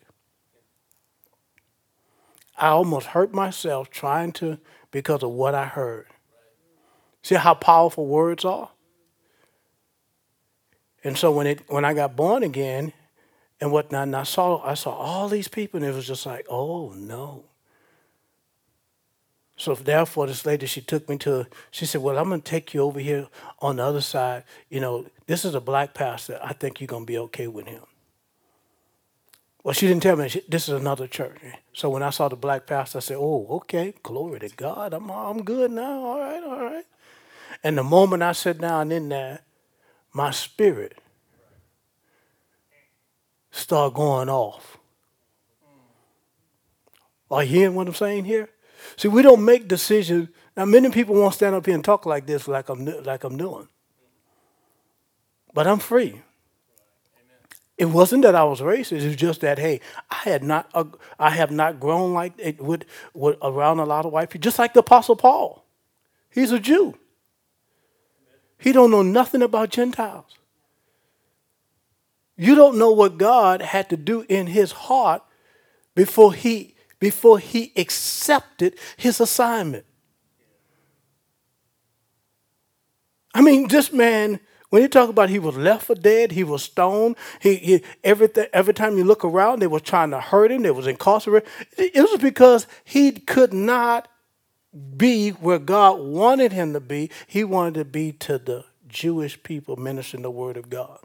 I 2.57 2.69
almost 2.69 3.07
hurt 3.07 3.33
myself 3.33 3.89
trying 3.89 4.31
to 4.33 4.59
because 4.91 5.23
of 5.23 5.31
what 5.31 5.55
I 5.55 5.65
heard. 5.65 6.07
See 7.23 7.35
how 7.35 7.53
powerful 7.55 8.05
words 8.07 8.45
are? 8.45 8.69
And 11.03 11.17
so 11.17 11.31
when 11.31 11.47
it 11.47 11.61
when 11.67 11.85
I 11.85 11.93
got 11.93 12.15
born 12.15 12.43
again 12.43 12.93
and 13.61 13.71
whatnot, 13.71 14.03
and 14.03 14.15
I 14.15 14.23
saw 14.23 14.61
I 14.63 14.75
saw 14.75 14.91
all 14.91 15.29
these 15.29 15.47
people, 15.47 15.79
and 15.79 15.87
it 15.89 15.95
was 15.95 16.07
just 16.07 16.25
like, 16.25 16.45
oh 16.49 16.93
no. 16.95 17.45
So 19.57 19.73
therefore, 19.73 20.27
this 20.27 20.45
lady, 20.45 20.65
she 20.65 20.81
took 20.81 21.07
me 21.07 21.17
to, 21.19 21.47
she 21.71 21.85
said, 21.85 22.01
well, 22.01 22.17
I'm 22.17 22.27
going 22.27 22.41
to 22.41 22.49
take 22.49 22.73
you 22.73 22.81
over 22.81 22.99
here 22.99 23.27
on 23.59 23.77
the 23.77 23.83
other 23.83 24.01
side. 24.01 24.43
You 24.69 24.81
know, 24.81 25.05
this 25.27 25.45
is 25.45 25.55
a 25.55 25.61
black 25.61 25.93
pastor. 25.93 26.39
I 26.43 26.53
think 26.53 26.81
you're 26.81 26.87
going 26.87 27.03
to 27.03 27.11
be 27.11 27.17
okay 27.19 27.47
with 27.47 27.67
him. 27.67 27.83
Well, 29.63 29.73
she 29.73 29.87
didn't 29.87 30.03
tell 30.03 30.17
me 30.17 30.29
this 30.47 30.67
is 30.69 30.75
another 30.79 31.07
church. 31.07 31.39
So 31.73 31.89
when 31.89 32.03
I 32.03 32.11
saw 32.11 32.27
the 32.27 32.35
black 32.35 32.67
pastor, 32.67 32.97
I 32.97 33.01
said, 33.01 33.17
oh, 33.17 33.47
okay, 33.51 33.95
glory 34.03 34.39
to 34.41 34.49
God. 34.49 34.93
I'm, 34.93 35.09
I'm 35.09 35.43
good 35.43 35.71
now. 35.71 36.05
All 36.05 36.19
right, 36.19 36.43
all 36.43 36.61
right. 36.61 36.85
And 37.63 37.77
the 37.77 37.83
moment 37.83 38.21
I 38.21 38.33
sat 38.33 38.59
down 38.59 38.91
in 38.91 39.09
there, 39.09 39.39
my 40.13 40.31
spirit 40.31 40.99
started 43.49 43.95
going 43.95 44.29
off. 44.29 44.77
Are 47.31 47.43
you 47.43 47.49
hearing 47.49 47.75
what 47.75 47.87
I'm 47.87 47.93
saying 47.95 48.25
here? 48.25 48.49
See, 48.97 49.07
we 49.07 49.21
don't 49.21 49.43
make 49.43 49.67
decisions. 49.67 50.29
Now, 50.55 50.65
many 50.65 50.89
people 50.89 51.15
won't 51.15 51.33
stand 51.33 51.55
up 51.55 51.65
here 51.65 51.75
and 51.75 51.83
talk 51.83 52.05
like 52.05 52.25
this, 52.25 52.47
like 52.47 52.69
I'm, 52.69 52.85
like 53.03 53.23
I'm 53.23 53.37
doing. 53.37 53.67
But 55.53 55.67
I'm 55.67 55.79
free. 55.79 56.21
It 57.77 57.85
wasn't 57.85 58.23
that 58.23 58.35
I 58.35 58.43
was 58.45 58.61
racist. 58.61 59.01
It's 59.03 59.15
just 59.15 59.41
that 59.41 59.59
hey, 59.59 59.81
I 60.09 60.15
had 60.15 60.43
not, 60.43 60.69
uh, 60.73 60.85
I 61.19 61.31
have 61.31 61.51
not 61.51 61.79
grown 61.79 62.13
like 62.13 62.33
it 62.37 62.61
would, 62.61 62.85
would 63.13 63.37
around 63.41 63.79
a 63.79 63.85
lot 63.85 64.05
of 64.05 64.13
white 64.13 64.29
people. 64.29 64.43
Just 64.43 64.59
like 64.59 64.73
the 64.73 64.79
Apostle 64.79 65.15
Paul, 65.15 65.65
he's 66.29 66.51
a 66.51 66.59
Jew. 66.59 66.97
He 68.57 68.71
don't 68.71 68.91
know 68.91 69.01
nothing 69.01 69.41
about 69.41 69.69
Gentiles. 69.69 70.37
You 72.37 72.55
don't 72.55 72.77
know 72.77 72.91
what 72.91 73.17
God 73.17 73.61
had 73.61 73.89
to 73.89 73.97
do 73.97 74.25
in 74.27 74.47
his 74.47 74.71
heart 74.71 75.23
before 75.95 76.33
he 76.33 76.74
before 76.99 77.39
he 77.39 77.71
accepted 77.75 78.75
his 78.97 79.19
assignment. 79.19 79.85
I 83.33 83.41
mean, 83.41 83.67
this 83.67 83.91
man, 83.91 84.39
when 84.69 84.81
you 84.81 84.87
talk 84.87 85.09
about 85.09 85.29
he 85.29 85.39
was 85.39 85.57
left 85.57 85.85
for 85.85 85.95
dead, 85.95 86.31
he 86.31 86.43
was 86.43 86.63
stoned. 86.63 87.17
He, 87.41 87.55
he 87.55 87.83
everything. 88.03 88.47
Every 88.53 88.73
time 88.73 88.97
you 88.97 89.03
look 89.03 89.25
around, 89.25 89.59
they 89.59 89.67
were 89.67 89.79
trying 89.79 90.11
to 90.11 90.21
hurt 90.21 90.51
him. 90.51 90.63
They 90.63 90.71
was 90.71 90.87
incarcerated. 90.87 91.47
It 91.77 92.01
was 92.09 92.21
because 92.21 92.65
he 92.83 93.11
could 93.11 93.53
not 93.53 94.07
be 94.97 95.31
where 95.31 95.59
God 95.59 95.99
wanted 95.99 96.53
him 96.53 96.73
to 96.73 96.79
be. 96.79 97.09
He 97.27 97.43
wanted 97.43 97.75
to 97.75 97.85
be 97.85 98.13
to 98.13 98.37
the 98.37 98.65
Jewish 98.87 99.41
people 99.43 99.75
ministering 99.75 100.23
the 100.23 100.31
word 100.31 100.57
of 100.57 100.69
God. 100.69 100.99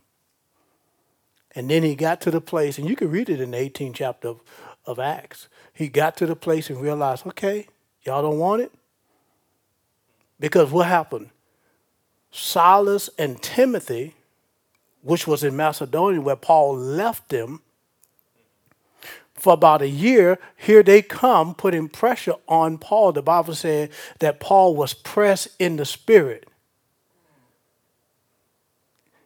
And 1.54 1.68
then 1.68 1.82
he 1.82 1.96
got 1.96 2.20
to 2.22 2.30
the 2.30 2.40
place, 2.40 2.78
and 2.78 2.88
you 2.88 2.94
can 2.94 3.10
read 3.10 3.28
it 3.28 3.40
in 3.40 3.50
the 3.50 3.56
18th 3.56 3.94
chapter 3.94 4.28
of, 4.28 4.40
of 4.86 4.98
Acts. 5.00 5.48
He 5.80 5.88
got 5.88 6.14
to 6.18 6.26
the 6.26 6.36
place 6.36 6.68
and 6.68 6.78
realized, 6.78 7.26
okay, 7.26 7.66
y'all 8.02 8.20
don't 8.20 8.38
want 8.38 8.60
it? 8.60 8.70
Because 10.38 10.70
what 10.70 10.86
happened? 10.86 11.30
Silas 12.30 13.08
and 13.18 13.40
Timothy, 13.40 14.14
which 15.00 15.26
was 15.26 15.42
in 15.42 15.56
Macedonia 15.56 16.20
where 16.20 16.36
Paul 16.36 16.76
left 16.76 17.30
them, 17.30 17.62
for 19.32 19.54
about 19.54 19.80
a 19.80 19.88
year, 19.88 20.38
here 20.54 20.82
they 20.82 21.00
come 21.00 21.54
putting 21.54 21.88
pressure 21.88 22.34
on 22.46 22.76
Paul. 22.76 23.12
The 23.12 23.22
Bible 23.22 23.54
said 23.54 23.88
that 24.18 24.38
Paul 24.38 24.76
was 24.76 24.92
pressed 24.92 25.48
in 25.58 25.76
the 25.76 25.86
spirit. 25.86 26.46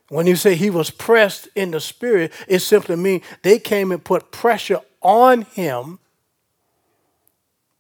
When 0.08 0.28
you 0.28 0.36
say 0.36 0.54
he 0.54 0.70
was 0.70 0.92
pressed 0.92 1.48
in 1.56 1.72
the 1.72 1.80
spirit, 1.80 2.32
it 2.46 2.60
simply 2.60 2.94
means 2.94 3.24
they 3.42 3.58
came 3.58 3.90
and 3.90 4.04
put 4.04 4.30
pressure 4.30 4.78
on 5.02 5.42
him 5.42 5.98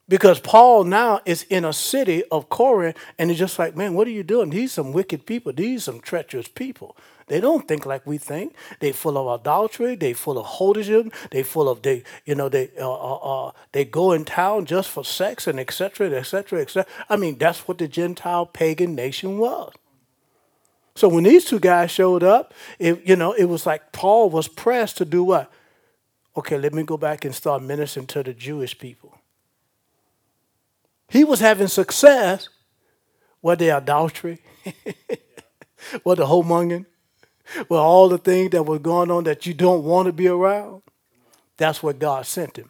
because 0.08 0.38
Paul 0.38 0.84
now 0.84 1.20
is 1.24 1.44
in 1.44 1.64
a 1.64 1.72
city 1.72 2.24
of 2.30 2.48
Corinth 2.50 2.96
and 3.18 3.30
it's 3.30 3.38
just 3.38 3.58
like, 3.58 3.74
man, 3.74 3.94
what 3.94 4.06
are 4.06 4.12
you 4.12 4.22
doing? 4.22 4.50
These 4.50 4.72
some 4.72 4.92
wicked 4.92 5.24
people. 5.24 5.52
These 5.52 5.84
some 5.84 6.00
treacherous 6.00 6.48
people. 6.48 6.96
They 7.26 7.40
don't 7.40 7.66
think 7.66 7.86
like 7.86 8.06
we 8.06 8.18
think. 8.18 8.54
They 8.80 8.92
full 8.92 9.16
of 9.16 9.40
adultery. 9.40 9.94
They 9.94 10.12
full 10.12 10.38
of 10.38 10.44
holism. 10.44 11.12
They 11.30 11.42
full 11.42 11.70
of 11.70 11.80
they, 11.80 12.02
you 12.26 12.34
know, 12.34 12.50
they 12.50 12.70
uh, 12.78 12.92
uh, 12.92 13.46
uh, 13.46 13.52
they 13.72 13.86
go 13.86 14.12
in 14.12 14.26
town 14.26 14.66
just 14.66 14.90
for 14.90 15.04
sex 15.04 15.46
and 15.46 15.58
etc. 15.58 16.10
etc. 16.10 16.60
etc. 16.60 16.86
I 17.08 17.16
mean, 17.16 17.38
that's 17.38 17.66
what 17.66 17.78
the 17.78 17.88
Gentile 17.88 18.44
pagan 18.44 18.94
nation 18.94 19.38
was. 19.38 19.72
So 20.96 21.08
when 21.08 21.24
these 21.24 21.46
two 21.46 21.58
guys 21.58 21.90
showed 21.90 22.22
up, 22.22 22.52
it, 22.78 23.04
you 23.06 23.16
know, 23.16 23.32
it 23.32 23.46
was 23.46 23.66
like 23.66 23.90
Paul 23.92 24.30
was 24.30 24.46
pressed 24.46 24.98
to 24.98 25.04
do 25.04 25.24
what? 25.24 25.50
Okay, 26.36 26.58
let 26.58 26.74
me 26.74 26.82
go 26.82 26.96
back 26.96 27.24
and 27.24 27.34
start 27.34 27.62
ministering 27.62 28.06
to 28.08 28.22
the 28.22 28.34
Jewish 28.34 28.78
people. 28.78 29.13
He 31.14 31.22
was 31.22 31.38
having 31.38 31.68
success 31.68 32.48
with 33.40 33.60
the 33.60 33.68
adultery, 33.68 34.40
with 36.04 36.18
the 36.18 36.26
homonging, 36.26 36.86
with 37.68 37.78
all 37.78 38.08
the 38.08 38.18
things 38.18 38.50
that 38.50 38.64
were 38.64 38.80
going 38.80 39.12
on 39.12 39.22
that 39.22 39.46
you 39.46 39.54
don't 39.54 39.84
want 39.84 40.06
to 40.06 40.12
be 40.12 40.26
around. 40.26 40.82
That's 41.56 41.84
what 41.84 42.00
God 42.00 42.26
sent 42.26 42.56
him. 42.56 42.68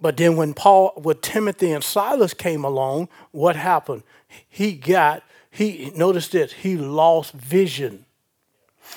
But 0.00 0.16
then 0.16 0.34
when 0.36 0.54
Paul, 0.54 0.94
with 0.96 1.20
Timothy 1.20 1.72
and 1.72 1.84
Silas 1.84 2.32
came 2.32 2.64
along, 2.64 3.10
what 3.32 3.54
happened? 3.54 4.04
He 4.48 4.72
got, 4.72 5.22
he, 5.50 5.92
notice 5.94 6.28
this, 6.28 6.54
he 6.54 6.78
lost 6.78 7.34
vision. 7.34 8.06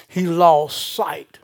He 0.08 0.26
lost 0.26 0.94
sight. 0.94 1.40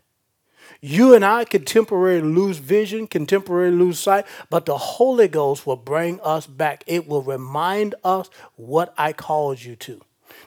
You 0.82 1.14
and 1.14 1.24
I 1.24 1.46
can 1.46 1.64
temporarily 1.64 2.28
lose 2.28 2.58
vision, 2.58 3.06
can 3.06 3.28
temporarily 3.28 3.78
lose 3.78 4.00
sight, 4.00 4.26
but 4.50 4.66
the 4.66 4.78
Holy 4.78 5.28
Ghost 5.28 5.68
will 5.68 5.76
bring 5.76 6.20
us 6.22 6.48
back. 6.48 6.84
It 6.88 7.08
will 7.08 7.22
remind 7.22 7.94
us 8.04 8.30
what 8.56 8.92
I 8.98 9.14
called 9.14 9.62
you 9.62 9.76
to. 9.76 10.02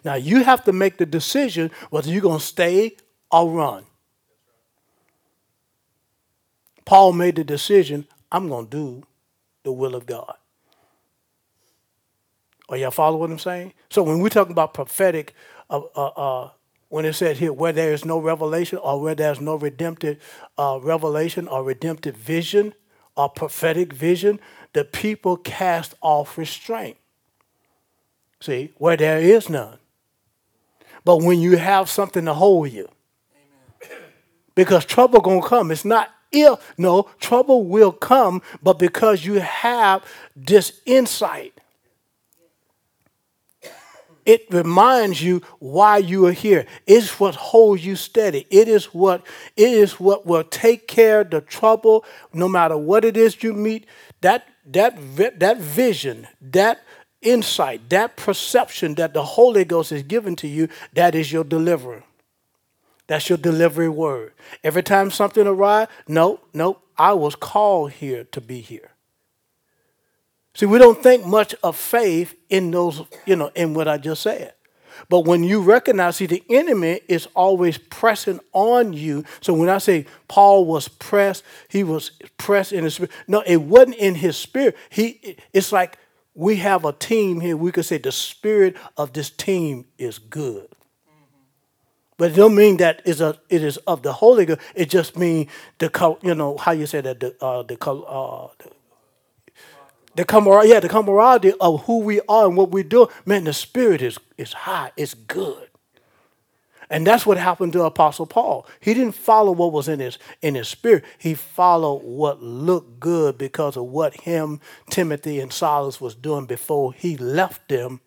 Now 0.04 0.14
you 0.16 0.42
have 0.42 0.64
to 0.64 0.72
make 0.72 0.96
the 0.98 1.06
decision 1.06 1.70
whether 1.90 2.10
you're 2.10 2.20
going 2.20 2.40
to 2.40 2.44
stay 2.44 2.96
or 3.30 3.48
run. 3.48 3.84
Paul 6.84 7.12
made 7.12 7.36
the 7.36 7.44
decision 7.44 8.06
I'm 8.32 8.48
going 8.48 8.66
to 8.66 8.70
do 8.70 9.02
the 9.62 9.72
will 9.72 9.94
of 9.94 10.04
God. 10.04 10.34
Are 12.68 12.76
y'all 12.76 12.90
follow 12.90 13.18
what 13.18 13.30
I'm 13.30 13.38
saying? 13.38 13.72
So 13.90 14.02
when 14.02 14.20
we're 14.20 14.30
talking 14.30 14.52
about 14.52 14.74
prophetic, 14.74 15.34
uh, 15.70 15.82
uh, 15.94 16.06
uh, 16.06 16.50
when 16.94 17.04
it 17.04 17.14
says 17.14 17.40
here, 17.40 17.52
where 17.52 17.72
there 17.72 17.92
is 17.92 18.04
no 18.04 18.20
revelation 18.20 18.78
or 18.78 19.00
where 19.00 19.16
there's 19.16 19.40
no 19.40 19.56
redemptive 19.56 20.16
uh, 20.56 20.78
revelation 20.80 21.48
or 21.48 21.64
redemptive 21.64 22.14
vision 22.14 22.72
or 23.16 23.28
prophetic 23.28 23.92
vision, 23.92 24.38
the 24.74 24.84
people 24.84 25.36
cast 25.36 25.96
off 26.00 26.38
restraint. 26.38 26.96
See, 28.38 28.74
where 28.78 28.96
there 28.96 29.18
is 29.18 29.48
none. 29.48 29.78
But 31.04 31.16
when 31.16 31.40
you 31.40 31.56
have 31.56 31.90
something 31.90 32.26
to 32.26 32.34
hold 32.34 32.70
you, 32.70 32.88
Amen. 33.82 33.98
because 34.54 34.84
trouble 34.84 35.20
gonna 35.20 35.42
come. 35.42 35.72
It's 35.72 35.84
not 35.84 36.10
if 36.30 36.74
no 36.78 37.08
trouble 37.18 37.64
will 37.64 37.90
come, 37.90 38.40
but 38.62 38.78
because 38.78 39.24
you 39.24 39.40
have 39.40 40.04
this 40.36 40.80
insight, 40.86 41.53
it 44.26 44.46
reminds 44.50 45.22
you 45.22 45.42
why 45.58 45.98
you 45.98 46.26
are 46.26 46.32
here. 46.32 46.66
It's 46.86 47.20
what 47.20 47.34
holds 47.34 47.84
you 47.84 47.96
steady. 47.96 48.46
It 48.50 48.68
is 48.68 48.86
what 48.86 49.26
it 49.56 49.68
is 49.70 50.00
what 50.00 50.26
will 50.26 50.44
take 50.44 50.88
care 50.88 51.20
of 51.20 51.30
the 51.30 51.40
trouble, 51.40 52.04
no 52.32 52.48
matter 52.48 52.76
what 52.76 53.04
it 53.04 53.16
is 53.16 53.42
you 53.42 53.52
meet. 53.52 53.86
That 54.20 54.46
that 54.66 54.96
that 55.38 55.58
vision, 55.58 56.26
that 56.40 56.82
insight, 57.20 57.88
that 57.90 58.16
perception 58.16 58.94
that 58.94 59.14
the 59.14 59.24
Holy 59.24 59.64
Ghost 59.64 59.92
is 59.92 60.02
given 60.02 60.36
to 60.36 60.48
you, 60.48 60.68
that 60.94 61.14
is 61.14 61.32
your 61.32 61.44
deliverer. 61.44 62.04
That's 63.06 63.28
your 63.28 63.38
delivery 63.38 63.88
word. 63.88 64.32
Every 64.62 64.82
time 64.82 65.10
something 65.10 65.46
arrives, 65.46 65.90
no, 66.08 66.40
no, 66.54 66.78
I 66.96 67.12
was 67.12 67.34
called 67.34 67.92
here 67.92 68.24
to 68.24 68.40
be 68.40 68.60
here. 68.60 68.93
See, 70.54 70.66
we 70.66 70.78
don't 70.78 71.02
think 71.02 71.26
much 71.26 71.54
of 71.62 71.76
faith 71.76 72.34
in 72.48 72.70
those, 72.70 73.02
you 73.26 73.34
know, 73.34 73.50
in 73.54 73.74
what 73.74 73.88
I 73.88 73.98
just 73.98 74.22
said. 74.22 74.54
But 75.08 75.20
when 75.20 75.42
you 75.42 75.60
recognize, 75.60 76.16
see, 76.16 76.26
the 76.26 76.44
enemy 76.48 77.00
is 77.08 77.26
always 77.34 77.78
pressing 77.78 78.38
on 78.52 78.92
you. 78.92 79.24
So 79.40 79.52
when 79.52 79.68
I 79.68 79.78
say 79.78 80.06
Paul 80.28 80.64
was 80.64 80.86
pressed, 80.86 81.42
he 81.68 81.82
was 81.82 82.10
pressed 82.38 82.72
in 82.72 82.84
his 82.84 82.94
spirit. 82.94 83.10
No, 83.26 83.42
it 83.44 83.56
wasn't 83.56 83.96
in 83.96 84.14
his 84.14 84.36
spirit. 84.36 84.76
He, 84.90 85.36
it's 85.52 85.72
like 85.72 85.98
we 86.34 86.56
have 86.56 86.84
a 86.84 86.92
team 86.92 87.40
here. 87.40 87.56
We 87.56 87.72
could 87.72 87.84
say 87.84 87.98
the 87.98 88.12
spirit 88.12 88.76
of 88.96 89.12
this 89.12 89.30
team 89.30 89.86
is 89.98 90.18
good. 90.18 90.68
But 92.16 92.30
it 92.30 92.34
don't 92.34 92.54
mean 92.54 92.76
that 92.76 93.02
is 93.04 93.20
a 93.20 93.36
it 93.48 93.64
is 93.64 93.76
of 93.78 94.02
the 94.02 94.12
Holy 94.12 94.46
Ghost. 94.46 94.60
It 94.76 94.88
just 94.88 95.18
means 95.18 95.50
the 95.78 96.16
you 96.22 96.36
know 96.36 96.56
how 96.56 96.70
you 96.70 96.86
say 96.86 97.00
that 97.00 97.18
the 97.18 97.34
uh, 97.44 97.64
the, 97.64 97.74
uh, 97.90 98.48
the 98.58 98.70
the 100.14 100.24
camaraderie, 100.24 100.70
yeah, 100.70 100.80
the 100.80 100.88
camaraderie 100.88 101.54
of 101.60 101.84
who 101.84 102.00
we 102.00 102.20
are 102.28 102.46
and 102.46 102.56
what 102.56 102.70
we 102.70 102.82
do. 102.82 103.08
Man, 103.24 103.44
the 103.44 103.52
spirit 103.52 104.02
is 104.02 104.18
is 104.38 104.52
high. 104.52 104.92
It's 104.96 105.14
good. 105.14 105.68
And 106.90 107.06
that's 107.06 107.24
what 107.24 107.38
happened 107.38 107.72
to 107.72 107.82
Apostle 107.82 108.26
Paul. 108.26 108.66
He 108.78 108.94
didn't 108.94 109.14
follow 109.14 109.52
what 109.52 109.72
was 109.72 109.88
in 109.88 110.00
his 110.00 110.18
in 110.42 110.54
his 110.54 110.68
spirit. 110.68 111.04
He 111.18 111.34
followed 111.34 112.02
what 112.02 112.42
looked 112.42 113.00
good 113.00 113.38
because 113.38 113.76
of 113.76 113.84
what 113.84 114.20
him, 114.20 114.60
Timothy, 114.90 115.40
and 115.40 115.52
Silas 115.52 116.00
was 116.00 116.14
doing 116.14 116.46
before 116.46 116.92
he 116.92 117.16
left 117.16 117.68
them 117.68 118.00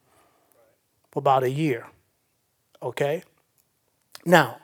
for 1.11 1.19
about 1.19 1.43
a 1.43 1.49
year. 1.49 1.87
Okay? 2.81 3.23
Now, 4.25 4.57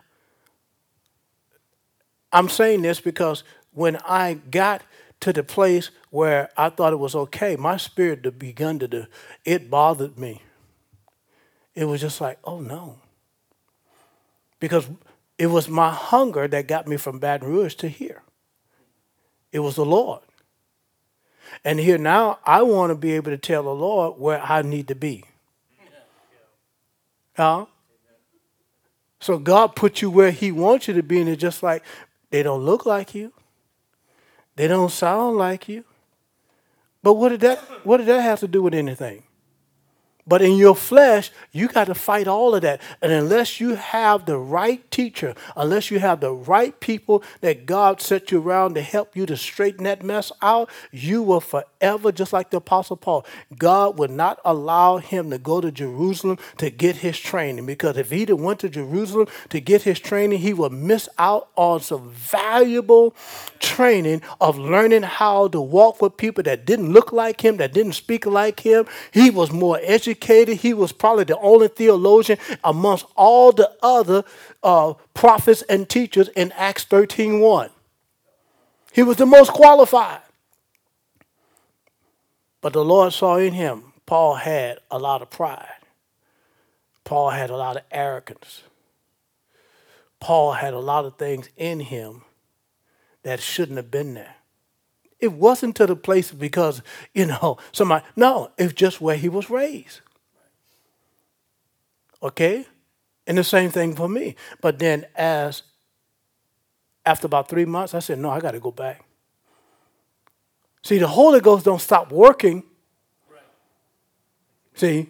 I'm 2.31 2.50
saying 2.50 2.81
this 2.83 3.01
because 3.01 3.43
when 3.71 3.97
I 4.05 4.35
got 4.35 4.83
to 5.23 5.31
the 5.31 5.41
place 5.41 5.89
where 6.09 6.49
I 6.57 6.67
thought 6.67 6.91
it 6.91 6.97
was 6.97 7.15
okay, 7.15 7.55
my 7.55 7.77
spirit 7.77 8.25
had 8.25 8.37
begun 8.37 8.77
to 8.79 8.89
do, 8.89 9.05
it 9.45 9.69
bothered 9.69 10.19
me. 10.19 10.41
It 11.73 11.85
was 11.85 12.01
just 12.01 12.19
like, 12.19 12.39
oh 12.43 12.59
no. 12.59 12.97
Because 14.59 14.89
it 15.37 15.47
was 15.47 15.69
my 15.69 15.91
hunger 15.91 16.45
that 16.49 16.67
got 16.67 16.89
me 16.89 16.97
from 16.97 17.19
Baton 17.19 17.47
Rouge 17.47 17.75
to 17.75 17.87
here. 17.87 18.21
It 19.53 19.59
was 19.59 19.75
the 19.75 19.85
Lord. 19.85 20.19
And 21.63 21.79
here 21.79 21.97
now, 21.97 22.39
I 22.45 22.61
want 22.63 22.89
to 22.89 22.95
be 22.95 23.13
able 23.13 23.31
to 23.31 23.37
tell 23.37 23.63
the 23.63 23.69
Lord 23.69 24.19
where 24.19 24.41
I 24.41 24.61
need 24.61 24.89
to 24.89 24.95
be. 24.95 25.23
Huh? 27.37 27.67
So 29.21 29.37
God 29.37 29.73
put 29.73 30.01
you 30.01 30.11
where 30.11 30.31
He 30.31 30.51
wants 30.51 30.89
you 30.89 30.93
to 30.95 31.03
be, 31.03 31.21
and 31.21 31.29
it's 31.29 31.41
just 31.41 31.63
like 31.63 31.81
they 32.29 32.43
don't 32.43 32.65
look 32.65 32.85
like 32.85 33.15
you. 33.15 33.31
They 34.55 34.67
don't 34.67 34.91
sound 34.91 35.38
like 35.38 35.67
you. 35.67 35.83
But 37.01 37.15
what 37.15 37.29
did 37.29 37.41
that 37.41 37.60
what 37.86 37.98
did 37.98 38.07
that 38.07 38.22
have 38.22 38.39
to 38.41 38.48
do 38.48 38.62
with 38.62 38.74
anything? 38.74 39.24
But 40.25 40.41
in 40.41 40.55
your 40.55 40.75
flesh, 40.75 41.31
you 41.51 41.67
got 41.67 41.87
to 41.87 41.95
fight 41.95 42.27
all 42.29 42.55
of 42.55 42.61
that. 42.61 42.81
And 43.01 43.11
unless 43.11 43.59
you 43.59 43.75
have 43.75 44.25
the 44.25 44.37
right 44.37 44.89
teacher, 44.89 45.35
unless 45.57 45.91
you 45.91 45.99
have 45.99 46.21
the 46.21 46.31
right 46.31 46.79
people 46.79 47.23
that 47.41 47.65
God 47.65 47.99
set 47.99 48.31
you 48.31 48.39
around 48.39 48.75
to 48.75 48.81
help 48.81 49.17
you 49.17 49.25
to 49.25 49.35
straighten 49.35 49.83
that 49.83 50.01
mess 50.01 50.31
out, 50.41 50.69
you 50.91 51.21
will 51.21 51.41
forever, 51.41 52.13
just 52.13 52.31
like 52.31 52.51
the 52.51 52.57
Apostle 52.57 52.95
Paul, 52.95 53.25
God 53.57 53.99
would 53.99 54.11
not 54.11 54.39
allow 54.45 54.97
him 54.97 55.29
to 55.29 55.37
go 55.37 55.59
to 55.59 55.71
Jerusalem 55.71 56.37
to 56.57 56.69
get 56.69 56.97
his 56.97 57.19
training. 57.19 57.65
Because 57.65 57.97
if 57.97 58.09
he 58.09 58.23
went 58.25 58.59
to 58.61 58.69
Jerusalem 58.69 59.27
to 59.49 59.59
get 59.59 59.81
his 59.81 59.99
training, 59.99 60.39
he 60.39 60.53
would 60.53 60.71
miss 60.71 61.09
out 61.17 61.49
on 61.57 61.81
some 61.81 62.11
valuable 62.11 63.13
training 63.59 64.21
of 64.39 64.57
learning 64.57 65.03
how 65.03 65.49
to 65.49 65.59
walk 65.59 66.01
with 66.01 66.15
people 66.15 66.43
that 66.43 66.65
didn't 66.65 66.93
look 66.93 67.11
like 67.11 67.43
him, 67.43 67.57
that 67.57 67.73
didn't 67.73 67.93
speak 67.93 68.25
like 68.25 68.61
him. 68.61 68.85
He 69.11 69.29
was 69.29 69.51
more 69.51 69.79
educated 69.81 70.12
educated. 70.13 70.58
He 70.60 70.74
was 70.74 70.91
probably 70.91 71.24
the 71.24 71.38
only 71.39 71.67
theologian 71.67 72.38
amongst 72.63 73.05
all 73.15 73.51
the 73.51 73.72
other 73.82 74.24
uh, 74.62 74.93
prophets 75.13 75.63
and 75.63 75.89
teachers 75.89 76.29
in 76.29 76.51
Acts 76.53 76.84
13 76.86 77.39
1. 77.39 77.70
He 78.93 79.03
was 79.03 79.17
the 79.17 79.25
most 79.25 79.51
qualified. 79.51 80.22
But 82.62 82.74
the 82.74 82.86
Lord 82.86 83.12
saw 83.12 83.38
in 83.38 83.53
him, 83.53 83.93
Paul 84.05 84.36
had 84.36 84.79
a 84.89 85.00
lot 85.00 85.22
of 85.22 85.29
pride. 85.29 85.67
Paul 87.03 87.32
had 87.32 87.50
a 87.50 87.58
lot 87.58 87.75
of 87.75 87.84
arrogance. 87.91 88.63
Paul 90.20 90.53
had 90.53 90.74
a 90.74 90.79
lot 90.79 91.03
of 91.03 91.17
things 91.17 91.50
in 91.58 91.82
him 91.82 92.22
that 93.24 93.41
shouldn't 93.41 93.77
have 93.77 93.91
been 93.91 94.13
there. 94.13 94.36
It 95.23 95.31
wasn't 95.31 95.77
to 95.77 95.87
the 95.87 95.95
place 95.95 96.33
because, 96.33 96.81
you 97.13 97.25
know, 97.25 97.57
somebody, 97.71 98.03
no, 98.17 98.51
it's 98.57 98.73
just 98.73 98.99
where 98.99 99.15
he 99.15 99.29
was 99.29 99.49
raised. 99.49 100.01
Okay? 102.21 102.65
And 103.25 103.37
the 103.37 103.43
same 103.45 103.69
thing 103.69 103.95
for 103.95 104.09
me. 104.09 104.35
But 104.59 104.79
then 104.79 105.05
as 105.15 105.63
after 107.05 107.25
about 107.25 107.47
three 107.47 107.63
months, 107.63 107.93
I 107.93 107.99
said, 107.99 108.19
no, 108.19 108.31
I 108.31 108.41
got 108.41 108.51
to 108.51 108.59
go 108.59 108.71
back. 108.71 109.05
See, 110.83 110.97
the 110.97 111.07
Holy 111.07 111.39
Ghost 111.39 111.63
don't 111.63 111.79
stop 111.79 112.11
working. 112.11 112.63
See, 114.73 115.09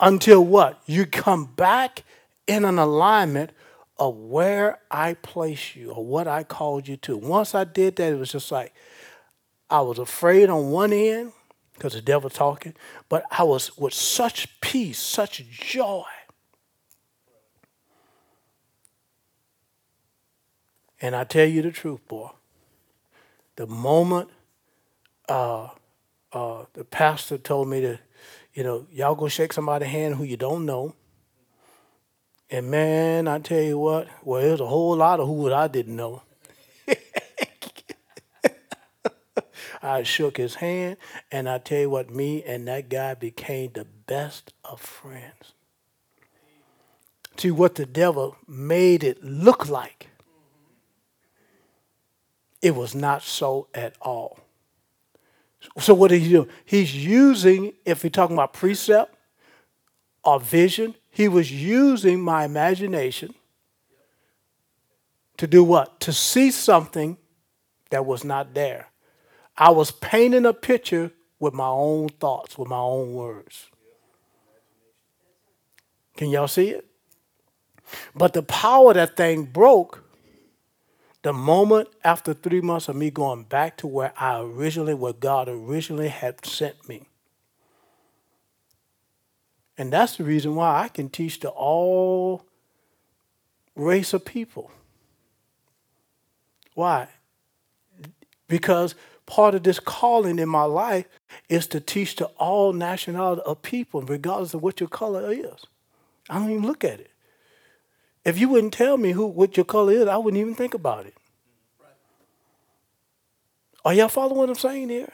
until 0.00 0.44
what? 0.44 0.82
You 0.86 1.06
come 1.06 1.44
back 1.44 2.02
in 2.48 2.64
an 2.64 2.80
alignment 2.80 3.52
of 4.00 4.16
where 4.16 4.80
I 4.90 5.14
place 5.14 5.76
you 5.76 5.92
or 5.92 6.04
what 6.04 6.26
I 6.26 6.42
called 6.42 6.88
you 6.88 6.96
to. 6.96 7.16
Once 7.16 7.54
I 7.54 7.62
did 7.62 7.94
that, 7.96 8.12
it 8.12 8.18
was 8.18 8.32
just 8.32 8.50
like, 8.50 8.74
I 9.70 9.80
was 9.80 9.98
afraid 9.98 10.48
on 10.48 10.70
one 10.70 10.92
end 10.92 11.32
because 11.74 11.92
the 11.92 12.00
devil 12.00 12.30
talking, 12.30 12.74
but 13.08 13.24
I 13.30 13.42
was 13.44 13.76
with 13.76 13.94
such 13.94 14.60
peace, 14.60 14.98
such 14.98 15.44
joy. 15.50 16.04
And 21.00 21.14
I 21.14 21.24
tell 21.24 21.46
you 21.46 21.62
the 21.62 21.70
truth, 21.70 22.06
boy. 22.08 22.30
The 23.56 23.66
moment 23.66 24.30
uh, 25.28 25.68
uh, 26.32 26.64
the 26.72 26.84
pastor 26.84 27.38
told 27.38 27.68
me 27.68 27.80
to, 27.82 27.98
you 28.54 28.62
know, 28.64 28.86
y'all 28.90 29.14
go 29.14 29.28
shake 29.28 29.52
somebody's 29.52 29.88
hand 29.88 30.16
who 30.16 30.24
you 30.24 30.36
don't 30.36 30.66
know. 30.66 30.94
And 32.50 32.70
man, 32.70 33.28
I 33.28 33.38
tell 33.38 33.60
you 33.60 33.78
what, 33.78 34.08
well, 34.24 34.40
there's 34.40 34.60
a 34.60 34.66
whole 34.66 34.96
lot 34.96 35.20
of 35.20 35.26
who 35.26 35.52
I 35.52 35.68
didn't 35.68 35.96
know. 35.96 36.22
I 39.82 40.02
shook 40.02 40.36
his 40.36 40.56
hand, 40.56 40.96
and 41.30 41.48
I 41.48 41.58
tell 41.58 41.80
you 41.80 41.90
what, 41.90 42.10
me 42.10 42.42
and 42.42 42.66
that 42.68 42.88
guy 42.88 43.14
became 43.14 43.70
the 43.72 43.84
best 43.84 44.52
of 44.64 44.80
friends. 44.80 45.52
See 47.36 47.50
what 47.52 47.76
the 47.76 47.86
devil 47.86 48.36
made 48.48 49.04
it 49.04 49.22
look 49.22 49.68
like. 49.68 50.08
It 52.60 52.74
was 52.74 52.94
not 52.94 53.22
so 53.22 53.68
at 53.72 53.94
all. 54.02 54.40
So 55.78 55.94
what 55.94 56.08
did 56.08 56.22
he 56.22 56.30
do? 56.30 56.48
He's 56.64 56.94
using, 56.94 57.74
if 57.84 58.02
we're 58.02 58.10
talking 58.10 58.34
about 58.34 58.52
precept 58.52 59.14
or 60.24 60.40
vision, 60.40 60.96
he 61.10 61.28
was 61.28 61.52
using 61.52 62.20
my 62.20 62.44
imagination 62.44 63.34
to 65.36 65.46
do 65.46 65.62
what? 65.62 66.00
To 66.00 66.12
see 66.12 66.50
something 66.50 67.16
that 67.90 68.04
was 68.04 68.24
not 68.24 68.54
there. 68.54 68.88
I 69.58 69.70
was 69.70 69.90
painting 69.90 70.46
a 70.46 70.52
picture 70.52 71.10
with 71.40 71.52
my 71.52 71.66
own 71.66 72.08
thoughts, 72.08 72.56
with 72.56 72.68
my 72.68 72.78
own 72.78 73.12
words. 73.12 73.66
Can 76.16 76.30
y'all 76.30 76.48
see 76.48 76.70
it? 76.70 76.86
But 78.14 78.34
the 78.34 78.42
power 78.42 78.94
that 78.94 79.16
thing 79.16 79.44
broke 79.44 80.04
the 81.22 81.32
moment 81.32 81.88
after 82.04 82.32
three 82.32 82.60
months 82.60 82.88
of 82.88 82.94
me 82.96 83.10
going 83.10 83.44
back 83.44 83.76
to 83.78 83.86
where 83.86 84.12
I 84.16 84.40
originally, 84.40 84.94
where 84.94 85.12
God 85.12 85.48
originally 85.48 86.08
had 86.08 86.44
sent 86.46 86.88
me. 86.88 87.08
And 89.76 89.92
that's 89.92 90.16
the 90.16 90.24
reason 90.24 90.54
why 90.54 90.82
I 90.82 90.88
can 90.88 91.08
teach 91.08 91.40
to 91.40 91.48
all 91.48 92.44
race 93.74 94.12
of 94.12 94.24
people. 94.24 94.70
Why? 96.74 97.08
Because 98.48 98.94
part 99.28 99.54
of 99.54 99.62
this 99.62 99.78
calling 99.78 100.38
in 100.38 100.48
my 100.48 100.64
life 100.64 101.06
is 101.48 101.66
to 101.68 101.80
teach 101.80 102.16
to 102.16 102.24
all 102.38 102.72
nationality 102.72 103.42
of 103.44 103.62
people, 103.62 104.00
regardless 104.00 104.54
of 104.54 104.62
what 104.62 104.80
your 104.80 104.88
color 104.88 105.30
is. 105.30 105.66
I 106.28 106.38
don't 106.38 106.50
even 106.50 106.66
look 106.66 106.82
at 106.82 106.98
it. 106.98 107.10
If 108.24 108.38
you 108.38 108.48
wouldn't 108.48 108.72
tell 108.72 108.96
me 108.96 109.12
who 109.12 109.26
what 109.26 109.56
your 109.56 109.64
color 109.64 109.92
is, 109.92 110.08
I 110.08 110.16
wouldn't 110.16 110.40
even 110.40 110.54
think 110.54 110.74
about 110.74 111.06
it. 111.06 111.14
Are 113.84 113.94
y'all 113.94 114.08
following 114.08 114.38
what 114.38 114.48
I'm 114.48 114.54
saying 114.54 114.88
here? 114.88 115.12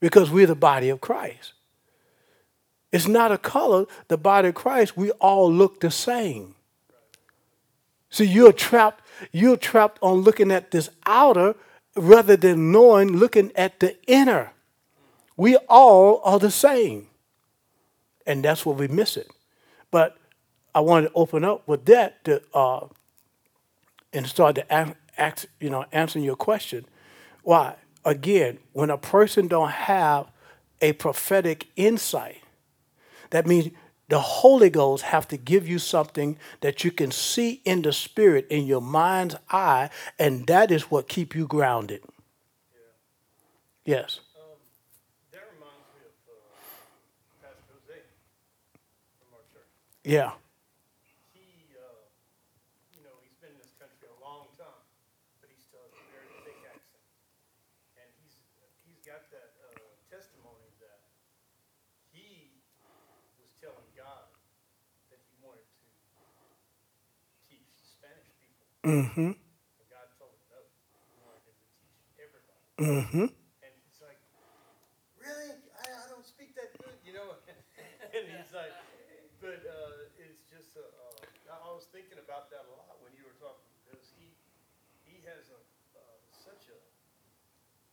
Because 0.00 0.30
we're 0.30 0.46
the 0.46 0.54
body 0.54 0.88
of 0.88 1.00
Christ. 1.00 1.52
It's 2.92 3.08
not 3.08 3.32
a 3.32 3.38
color, 3.38 3.86
the 4.06 4.16
body 4.16 4.48
of 4.48 4.54
Christ, 4.54 4.96
we 4.96 5.10
all 5.12 5.52
look 5.52 5.80
the 5.80 5.90
same. 5.90 6.54
See, 8.08 8.24
you're 8.24 8.52
trapped, 8.52 9.04
you're 9.32 9.56
trapped 9.56 9.98
on 10.00 10.20
looking 10.20 10.52
at 10.52 10.70
this 10.70 10.90
outer 11.06 11.56
rather 11.96 12.36
than 12.36 12.72
knowing, 12.72 13.08
looking 13.16 13.52
at 13.56 13.80
the 13.80 13.96
inner. 14.06 14.52
We 15.36 15.56
all 15.68 16.20
are 16.24 16.38
the 16.38 16.50
same. 16.50 17.08
And 18.26 18.44
that's 18.44 18.64
where 18.64 18.74
we 18.74 18.88
miss 18.88 19.16
it. 19.16 19.28
But 19.90 20.16
I 20.74 20.80
want 20.80 21.06
to 21.06 21.12
open 21.14 21.44
up 21.44 21.66
with 21.68 21.84
that 21.86 22.24
to, 22.24 22.42
uh, 22.52 22.86
and 24.12 24.26
start 24.26 24.56
to 24.56 24.72
ask, 25.18 25.46
you 25.60 25.70
know, 25.70 25.84
answering 25.92 26.24
your 26.24 26.36
question. 26.36 26.86
Why? 27.42 27.76
Again, 28.04 28.58
when 28.72 28.90
a 28.90 28.98
person 28.98 29.48
don't 29.48 29.70
have 29.70 30.30
a 30.80 30.92
prophetic 30.92 31.68
insight, 31.76 32.42
that 33.30 33.46
means 33.46 33.70
the 34.08 34.20
Holy 34.20 34.70
Ghost 34.70 35.04
have 35.04 35.26
to 35.28 35.36
give 35.36 35.66
you 35.66 35.78
something 35.78 36.36
that 36.60 36.84
you 36.84 36.90
can 36.90 37.10
see 37.10 37.62
in 37.64 37.82
the 37.82 37.92
spirit 37.92 38.46
in 38.50 38.66
your 38.66 38.82
mind's 38.82 39.36
eye, 39.50 39.90
and 40.18 40.46
that 40.46 40.70
is 40.70 40.90
what 40.90 41.08
keep 41.08 41.34
you 41.34 41.46
grounded. 41.46 42.02
Yeah. 43.86 43.96
Yes. 43.96 44.20
Um, 44.36 44.58
that 45.32 45.48
reminds 45.54 45.88
me 45.96 46.04
of 46.04 46.14
uh, 46.28 46.36
Pastor 47.42 47.64
Jose 47.72 48.00
from 49.18 49.28
our 49.32 49.44
church. 49.52 49.72
Yeah. 50.04 50.32
He 51.32 51.72
uh, 51.76 52.04
Mm-hmm. 53.24 53.34
God 63.94 64.28
told 65.64 65.80
him 65.80 66.04
no. 66.14 66.36
He 67.48 67.62
wanted 67.88 68.10
him 68.10 68.20
to 68.20 68.32
teach 68.36 68.73
everybody. 68.84 69.40
Mm-hmm. 72.76 73.32
And 73.32 73.72
he's 73.80 74.00
like, 74.04 74.20
really? 75.16 75.56
I, 75.72 75.84
I 75.88 76.06
don't 76.12 76.26
speak 76.26 76.52
that 76.60 76.76
good, 76.76 76.92
you 77.00 77.16
know? 77.16 77.40
and 78.14 78.24
he's 78.28 78.52
like, 78.52 78.76
but 79.40 79.64
uh, 79.64 80.12
it's 80.20 80.44
just, 80.52 80.76
uh, 80.76 80.84
uh, 80.84 81.64
I 81.64 81.72
was 81.72 81.88
thinking 81.88 82.20
about 82.20 82.52
that 82.52 82.68
a 82.68 82.72
lot 82.76 83.00
when 83.00 83.16
you 83.16 83.24
were 83.24 83.36
talking 83.40 83.64
because 83.84 84.04
he 84.16 84.32
he 85.04 85.20
has 85.28 85.48
a 85.52 85.60
uh, 85.96 86.16
such 86.32 86.68
a 86.72 86.78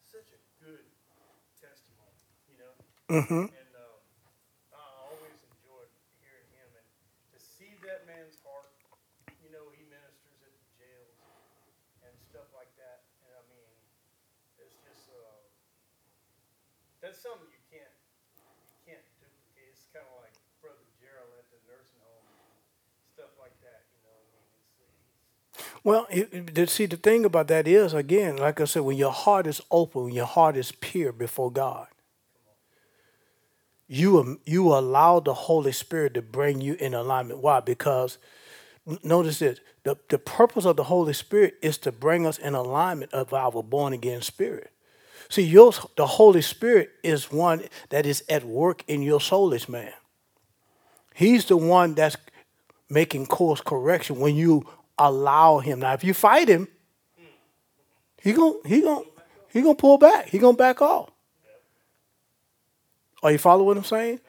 such 0.08 0.27
a 0.32 0.39
good 0.63 0.84
testimony, 1.60 2.19
you 2.51 2.56
know. 2.60 2.73
Mm-hmm. 3.12 3.45
And 3.51 3.71
um, 3.75 3.99
I 4.75 4.84
always 5.12 5.39
enjoyed 5.43 5.91
hearing 6.23 6.47
him 6.56 6.69
and 6.75 6.88
to 7.36 7.38
see 7.39 7.75
that 7.88 8.08
man's 8.08 8.39
heart. 8.43 8.71
You 9.43 9.51
know, 9.51 9.67
he 9.75 9.84
ministers 9.91 10.39
at 10.39 10.54
the 10.56 10.67
jails 10.80 11.19
and 12.08 12.13
stuff 12.32 12.47
like 12.56 12.71
that. 12.80 13.04
And 13.27 13.32
I 13.36 13.43
mean, 13.51 13.71
it's 14.62 14.77
just 14.88 15.12
uh, 15.12 15.43
that's 17.02 17.20
something 17.22 17.50
you 17.52 17.62
can't 17.70 17.94
you 18.70 18.78
can't 18.88 19.06
duplicate. 19.20 19.74
It's 19.74 19.88
kind 19.94 20.06
of 20.08 20.24
like 20.24 20.36
Brother 20.62 20.86
Gerald 21.02 21.32
at 21.38 21.48
the 21.52 21.60
nursing 21.68 22.02
home 22.06 22.26
stuff 23.14 23.34
like 23.40 23.56
that. 23.66 23.86
You 23.94 24.00
know, 24.06 24.16
I 24.16 24.24
mean, 24.32 24.46
it's, 24.56 24.70
it's 24.82 25.82
Well, 25.84 26.08
it, 26.10 26.58
it- 26.58 26.70
see, 26.70 26.86
the 26.86 26.98
thing 26.98 27.26
about 27.26 27.48
that 27.50 27.68
is, 27.68 27.94
again, 27.94 28.38
like 28.38 28.62
I 28.62 28.66
said, 28.66 28.84
when 28.84 28.98
your 28.98 29.12
heart 29.12 29.48
is 29.48 29.62
open, 29.72 30.06
when 30.06 30.14
your 30.14 30.26
heart 30.28 30.58
is 30.58 30.72
pure 30.72 31.12
before 31.12 31.52
God, 31.52 31.88
you 33.88 34.20
um, 34.20 34.40
you 34.46 34.68
allow 34.74 35.20
the 35.20 35.34
Holy 35.34 35.72
Spirit 35.72 36.14
to 36.14 36.22
bring 36.22 36.62
you 36.62 36.76
in 36.76 36.94
alignment. 36.94 37.40
Why? 37.42 37.60
Because 37.60 38.18
notice 39.04 39.40
this: 39.40 39.60
the 39.84 39.98
the 40.10 40.20
purpose 40.20 40.66
of 40.66 40.78
the 40.78 40.86
Holy 40.86 41.14
Spirit 41.14 41.56
is 41.62 41.78
to 41.80 41.92
bring 41.92 42.26
us 42.26 42.38
in 42.38 42.56
alignment 42.56 43.14
of 43.14 43.34
our 43.34 43.64
born 43.64 43.94
again 43.94 44.22
spirit. 44.22 44.72
See, 45.32 45.44
your 45.44 45.72
the 45.96 46.06
Holy 46.06 46.41
Spirit 46.41 46.91
is 47.04 47.32
one 47.32 47.63
that 47.88 48.06
is 48.06 48.22
at 48.28 48.44
work 48.44 48.84
in 48.89 49.02
your 49.02 49.20
soulish 49.20 49.70
man. 49.70 49.94
He's 51.15 51.46
the 51.46 51.56
one 51.56 51.96
that's 51.96 52.17
making 52.89 53.28
course 53.28 53.62
correction 53.62 54.20
when 54.20 54.36
you 54.36 54.67
allow 54.98 55.60
him. 55.60 55.80
Now, 55.80 55.94
if 55.94 56.04
you 56.04 56.13
fight 56.13 56.50
him, 56.50 56.67
he 58.22 58.34
gon' 58.34 58.56
he 58.65 58.82
gon' 58.82 59.06
he 59.54 59.62
gonna 59.62 59.76
pull 59.76 59.98
back. 59.98 60.28
He 60.28 60.38
gonna 60.38 60.58
back 60.58 60.82
off. 60.82 61.10
Are 63.24 63.32
you 63.32 63.38
following 63.38 63.67
what 63.67 63.78
I'm 63.78 63.86
saying? 63.86 64.20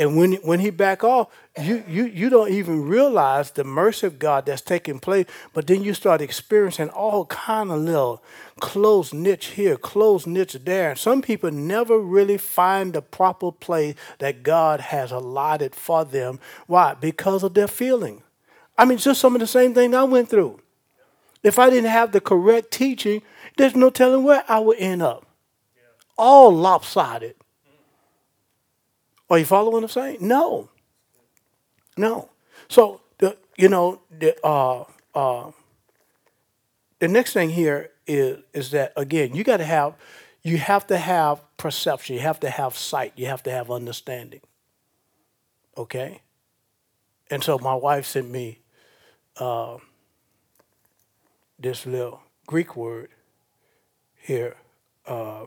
And 0.00 0.16
when 0.16 0.32
when 0.36 0.60
he 0.60 0.70
back 0.70 1.04
off, 1.04 1.28
you 1.60 1.84
you 1.86 2.06
you 2.06 2.30
don't 2.30 2.50
even 2.50 2.88
realize 2.88 3.50
the 3.50 3.64
mercy 3.64 4.06
of 4.06 4.18
God 4.18 4.46
that's 4.46 4.62
taking 4.62 4.98
place. 4.98 5.26
But 5.52 5.66
then 5.66 5.84
you 5.84 5.92
start 5.92 6.22
experiencing 6.22 6.88
all 6.88 7.26
kind 7.26 7.70
of 7.70 7.80
little 7.80 8.22
close 8.60 9.12
niche 9.12 9.48
here, 9.48 9.76
close 9.76 10.26
niche 10.26 10.56
there. 10.64 10.92
And 10.92 10.98
some 10.98 11.20
people 11.20 11.50
never 11.50 11.98
really 11.98 12.38
find 12.38 12.94
the 12.94 13.02
proper 13.02 13.52
place 13.52 13.94
that 14.20 14.42
God 14.42 14.80
has 14.80 15.12
allotted 15.12 15.74
for 15.74 16.02
them. 16.02 16.40
Why? 16.66 16.94
Because 16.94 17.42
of 17.42 17.52
their 17.52 17.68
feeling. 17.68 18.22
I 18.78 18.86
mean, 18.86 18.96
just 18.96 19.20
some 19.20 19.34
of 19.34 19.40
the 19.40 19.46
same 19.46 19.74
thing 19.74 19.94
I 19.94 20.04
went 20.04 20.30
through. 20.30 20.60
If 21.42 21.58
I 21.58 21.68
didn't 21.68 21.90
have 21.90 22.12
the 22.12 22.22
correct 22.22 22.70
teaching, 22.70 23.20
there's 23.58 23.76
no 23.76 23.90
telling 23.90 24.24
where 24.24 24.44
I 24.48 24.60
would 24.60 24.78
end 24.78 25.02
up. 25.02 25.26
All 26.16 26.50
lopsided. 26.50 27.34
Are 29.30 29.38
you 29.38 29.44
following 29.44 29.74
what 29.74 29.82
I'm 29.84 29.88
saying? 29.88 30.18
No. 30.20 30.68
No. 31.96 32.30
So 32.68 33.00
the 33.18 33.36
you 33.56 33.68
know 33.68 34.00
the 34.10 34.34
uh 34.44 34.84
uh 35.14 35.52
the 36.98 37.08
next 37.08 37.32
thing 37.32 37.50
here 37.50 37.90
is 38.06 38.38
is 38.52 38.70
that 38.72 38.92
again 38.96 39.34
you 39.34 39.44
got 39.44 39.58
to 39.58 39.64
have 39.64 39.94
you 40.42 40.58
have 40.58 40.86
to 40.88 40.96
have 40.96 41.40
perception 41.56 42.16
you 42.16 42.22
have 42.22 42.40
to 42.40 42.50
have 42.50 42.76
sight 42.76 43.12
you 43.16 43.26
have 43.26 43.42
to 43.42 43.50
have 43.50 43.70
understanding 43.70 44.40
okay 45.76 46.22
and 47.30 47.44
so 47.44 47.58
my 47.58 47.74
wife 47.74 48.06
sent 48.06 48.30
me 48.30 48.58
uh, 49.36 49.76
this 51.58 51.86
little 51.86 52.20
greek 52.46 52.76
word 52.76 53.10
here 54.16 54.56
uh, 55.06 55.46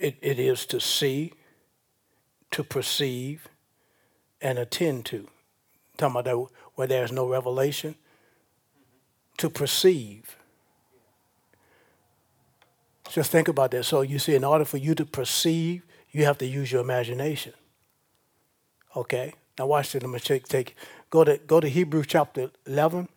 it, 0.00 0.16
it 0.22 0.38
is 0.38 0.66
to 0.66 0.80
see 0.80 1.34
to 2.50 2.64
perceive 2.64 3.46
and 4.40 4.58
attend 4.58 5.04
to. 5.06 5.28
Talking 5.96 6.18
about 6.18 6.24
that 6.24 6.46
where 6.74 6.88
there's 6.88 7.12
no 7.12 7.28
revelation 7.28 7.94
to 9.36 9.50
perceive. 9.50 10.36
Just 13.10 13.30
think 13.30 13.48
about 13.48 13.70
that. 13.72 13.84
So 13.84 14.00
you 14.00 14.18
see 14.18 14.34
in 14.34 14.44
order 14.44 14.64
for 14.64 14.78
you 14.78 14.94
to 14.94 15.04
perceive 15.04 15.82
you 16.10 16.24
have 16.24 16.38
to 16.38 16.46
use 16.46 16.72
your 16.72 16.80
imagination. 16.80 17.52
Okay? 18.96 19.34
Now 19.58 19.66
watch 19.66 19.92
this. 19.92 20.02
Let 20.02 20.10
me 20.10 20.18
take, 20.18 20.48
take 20.48 20.74
go 21.10 21.24
to 21.24 21.36
go 21.36 21.60
to 21.60 21.68
hebrews 21.68 22.06
chapter 22.08 22.50
11 22.66 23.08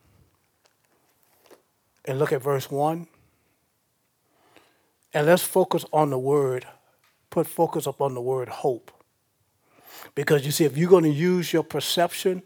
and 2.05 2.19
look 2.19 2.33
at 2.33 2.43
verse 2.43 2.69
1 2.69 3.07
and 5.13 5.27
let's 5.27 5.43
focus 5.43 5.85
on 5.91 6.09
the 6.09 6.19
word 6.19 6.65
put 7.29 7.47
focus 7.47 7.87
upon 7.87 8.13
the 8.13 8.21
word 8.21 8.47
hope 8.47 8.91
because 10.15 10.45
you 10.45 10.51
see 10.51 10.65
if 10.65 10.77
you're 10.77 10.89
going 10.89 11.03
to 11.03 11.09
use 11.09 11.51
your 11.51 11.63
perception 11.63 12.43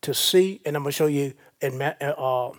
to 0.00 0.14
see, 0.14 0.60
and 0.64 0.76
I'm 0.76 0.82
going 0.82 0.92
to 0.92 0.96
show 0.96 1.06
you 1.06 1.34
in, 1.60 1.82
uh, 1.82 2.50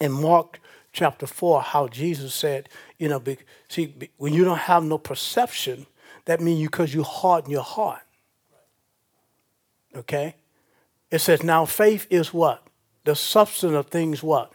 in 0.00 0.12
Mark 0.12 0.60
chapter 0.92 1.26
4 1.26 1.62
how 1.62 1.88
Jesus 1.88 2.34
said, 2.34 2.68
you 2.98 3.08
know, 3.08 3.22
see, 3.68 3.94
when 4.16 4.32
you 4.32 4.44
don't 4.44 4.58
have 4.58 4.82
no 4.82 4.98
perception, 4.98 5.86
that 6.24 6.40
means 6.40 6.62
because 6.62 6.94
you 6.94 7.02
harden 7.02 7.50
your 7.50 7.62
heart. 7.62 8.02
Okay? 9.94 10.36
It 11.10 11.20
says, 11.20 11.42
now 11.42 11.66
faith 11.66 12.06
is 12.10 12.32
what? 12.32 12.66
The 13.04 13.14
substance 13.14 13.74
of 13.74 13.88
things 13.88 14.22
what? 14.22 14.52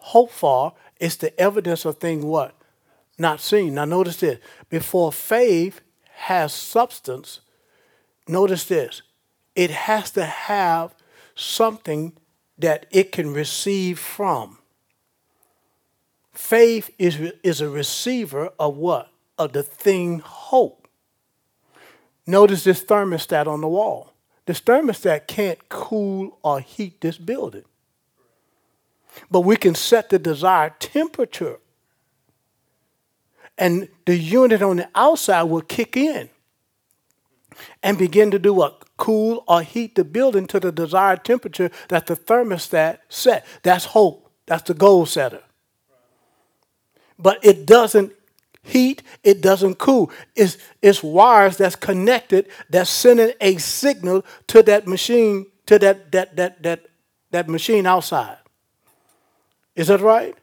Hope 0.00 0.30
for. 0.30 0.74
It's 0.98 1.16
the 1.16 1.38
evidence 1.40 1.84
of 1.84 1.98
things 1.98 2.24
what? 2.24 2.54
Not 3.18 3.40
seen. 3.40 3.74
Now 3.74 3.84
notice 3.84 4.16
this. 4.16 4.38
Before 4.68 5.12
faith 5.12 5.80
has 6.12 6.52
substance, 6.52 7.40
notice 8.26 8.64
this. 8.64 9.02
It 9.54 9.70
has 9.70 10.10
to 10.12 10.24
have 10.24 10.94
something 11.34 12.14
that 12.58 12.86
it 12.90 13.12
can 13.12 13.32
receive 13.32 13.98
from. 13.98 14.58
Faith 16.32 16.90
is, 16.98 17.18
is 17.42 17.60
a 17.60 17.68
receiver 17.68 18.50
of 18.58 18.76
what? 18.76 19.10
Of 19.38 19.52
the 19.52 19.62
thing 19.62 20.20
hope. 20.20 20.88
Notice 22.26 22.64
this 22.64 22.82
thermostat 22.82 23.46
on 23.46 23.60
the 23.60 23.68
wall. 23.68 24.12
This 24.46 24.60
thermostat 24.60 25.26
can't 25.26 25.68
cool 25.68 26.38
or 26.42 26.60
heat 26.60 27.00
this 27.00 27.18
building. 27.18 27.64
But 29.30 29.40
we 29.40 29.56
can 29.56 29.74
set 29.74 30.10
the 30.10 30.18
desired 30.18 30.80
temperature. 30.80 31.58
And 33.58 33.88
the 34.06 34.16
unit 34.16 34.62
on 34.62 34.76
the 34.76 34.88
outside 34.94 35.44
will 35.44 35.60
kick 35.60 35.96
in 35.96 36.30
and 37.82 37.98
begin 37.98 38.30
to 38.30 38.38
do 38.38 38.54
what? 38.54 38.84
Cool 38.96 39.44
or 39.48 39.62
heat 39.62 39.94
the 39.94 40.04
building 40.04 40.46
to 40.48 40.60
the 40.60 40.72
desired 40.72 41.24
temperature 41.24 41.70
that 41.88 42.06
the 42.06 42.16
thermostat 42.16 42.98
set. 43.08 43.46
That's 43.62 43.86
hope. 43.86 44.30
That's 44.46 44.62
the 44.62 44.74
goal 44.74 45.06
setter. 45.06 45.42
But 47.18 47.44
it 47.44 47.66
doesn't 47.66 48.12
heat, 48.62 49.02
it 49.22 49.40
doesn't 49.40 49.76
cool. 49.76 50.10
It's, 50.34 50.58
it's 50.82 51.02
wires 51.02 51.56
that's 51.56 51.76
connected 51.76 52.48
that's 52.68 52.90
sending 52.90 53.32
a 53.40 53.56
signal 53.58 54.24
to 54.48 54.62
that 54.64 54.86
machine, 54.86 55.46
to 55.66 55.78
that, 55.78 56.12
that, 56.12 56.36
that, 56.36 56.62
that, 56.62 56.86
that 57.30 57.48
machine 57.48 57.86
outside. 57.86 58.38
Is 59.80 59.86
that 59.86 60.02
right? 60.02 60.36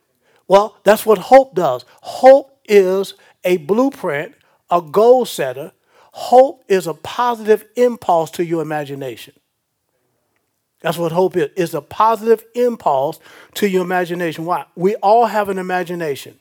Well, 0.47 0.77
that's 0.83 1.05
what 1.05 1.19
hope 1.19 1.53
does. 1.53 1.85
Hope 2.01 2.59
is 2.67 3.13
a 3.43 3.57
blueprint, 3.57 4.33
a 4.71 4.81
goal 4.81 5.25
setter. 5.25 5.73
Hope 6.11 6.63
is 6.67 6.87
a 6.87 6.95
positive 6.95 7.63
impulse 7.75 8.31
to 8.31 8.43
your 8.43 8.63
imagination. 8.63 9.35
That's 10.79 10.97
what 10.97 11.11
hope 11.11 11.37
is. 11.37 11.51
It's 11.55 11.75
a 11.75 11.81
positive 11.81 12.43
impulse 12.55 13.19
to 13.53 13.69
your 13.69 13.83
imagination. 13.83 14.43
Why? 14.43 14.65
We 14.75 14.95
all 14.95 15.27
have 15.27 15.49
an 15.49 15.59
imagination. 15.59 16.39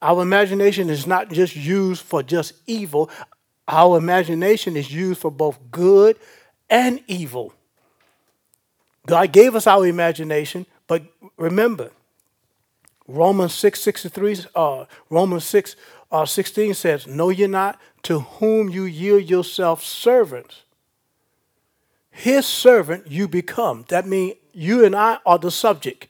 Our 0.00 0.22
imagination 0.22 0.90
is 0.90 1.08
not 1.08 1.32
just 1.32 1.56
used 1.56 2.02
for 2.02 2.22
just 2.22 2.52
evil. 2.68 3.10
Our 3.66 3.98
imagination 3.98 4.76
is 4.76 4.92
used 4.92 5.20
for 5.20 5.32
both 5.32 5.58
good 5.72 6.16
and 6.70 7.02
evil. 7.08 7.52
God 9.06 9.32
gave 9.32 9.56
us 9.56 9.66
our 9.66 9.88
imagination, 9.88 10.66
but 10.86 11.02
remember, 11.36 11.90
Romans 13.08 13.54
6, 13.54 13.80
63, 13.80 14.36
uh, 14.54 14.84
Romans 15.10 15.44
6, 15.44 15.76
uh, 16.10 16.24
16 16.24 16.74
says, 16.74 17.06
Know 17.06 17.30
ye 17.30 17.46
not 17.46 17.80
to 18.02 18.20
whom 18.20 18.68
you 18.68 18.84
yield 18.84 19.28
yourself 19.28 19.84
servants? 19.84 20.62
his 22.16 22.46
servant 22.46 23.06
you 23.06 23.28
become. 23.28 23.84
That 23.88 24.06
means 24.06 24.36
you 24.54 24.84
and 24.84 24.96
I 24.96 25.18
are 25.26 25.38
the 25.38 25.50
subject. 25.50 26.08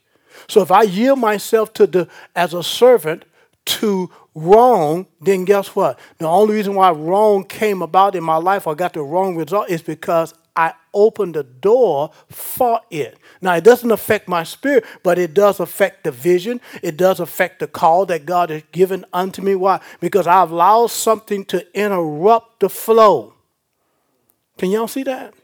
So 0.48 0.62
if 0.62 0.70
I 0.70 0.82
yield 0.82 1.18
myself 1.18 1.72
to 1.74 1.87
the 1.87 2.09
as 2.37 2.54
a 2.54 2.62
servant 2.62 3.24
to 3.64 4.09
wrong, 4.32 5.06
then 5.20 5.44
guess 5.44 5.74
what? 5.74 5.98
The 6.18 6.28
only 6.28 6.54
reason 6.54 6.76
why 6.76 6.92
wrong 6.92 7.42
came 7.42 7.82
about 7.82 8.14
in 8.14 8.22
my 8.22 8.37
life, 8.37 8.68
or 8.68 8.76
got 8.76 8.92
the 8.92 9.02
wrong 9.02 9.35
result, 9.35 9.68
is 9.68 9.82
because 9.82 10.32
opened 10.96 11.35
the 11.35 11.44
door 11.44 12.11
for 12.30 12.80
it. 12.90 13.18
Now, 13.42 13.54
it 13.54 13.62
doesn't 13.62 13.92
affect 13.92 14.26
my 14.26 14.42
spirit, 14.42 14.85
but 15.02 15.18
it 15.18 15.35
does 15.35 15.61
affect 15.61 16.04
the 16.04 16.11
vision. 16.11 16.61
It 16.82 16.96
does 16.96 17.20
affect 17.20 17.61
the 17.61 17.66
call 17.68 18.06
that 18.06 18.24
God 18.24 18.50
has 18.50 18.62
given 18.72 19.04
unto 19.12 19.42
me. 19.42 19.54
Why? 19.54 19.80
Because 20.00 20.26
I've 20.26 20.50
allowed 20.50 20.90
something 20.90 21.44
to 21.46 21.64
interrupt 21.78 22.61
the 22.61 22.70
flow. 22.70 23.35
Can 24.56 24.70
y'all 24.70 24.88
see 24.88 25.02
that? 25.02 25.35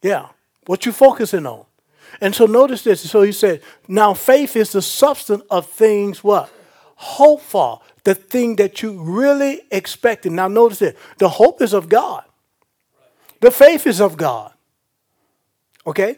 Yeah. 0.00 0.28
What 0.66 0.86
you 0.86 0.92
focusing 0.92 1.46
on? 1.46 1.64
And 2.20 2.34
so 2.34 2.46
notice 2.46 2.82
this. 2.82 3.10
So 3.10 3.22
he 3.22 3.32
said, 3.32 3.60
now 3.88 4.14
faith 4.14 4.54
is 4.54 4.72
the 4.72 4.82
substance 4.82 5.42
of 5.50 5.66
things 5.66 6.22
what? 6.22 6.50
Hope 6.94 7.40
for. 7.40 7.80
The 8.04 8.14
thing 8.14 8.56
that 8.56 8.82
you 8.82 9.02
really 9.02 9.62
expected. 9.70 10.32
Now 10.32 10.46
notice 10.46 10.80
it. 10.82 10.96
The 11.18 11.28
hope 11.28 11.60
is 11.60 11.72
of 11.72 11.88
God. 11.88 12.22
The 13.44 13.50
faith 13.50 13.86
is 13.86 14.00
of 14.00 14.16
God. 14.16 14.54
Okay? 15.86 16.16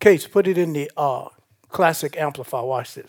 Case, 0.00 0.26
put 0.26 0.48
it 0.48 0.58
in 0.58 0.72
the 0.72 0.90
uh, 0.96 1.28
classic 1.68 2.16
amplifier. 2.16 2.64
Watch 2.64 2.94
this. 2.94 3.06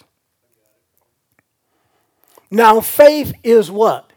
Now, 2.52 2.80
faith 2.80 3.34
is 3.44 3.72
what? 3.72 4.14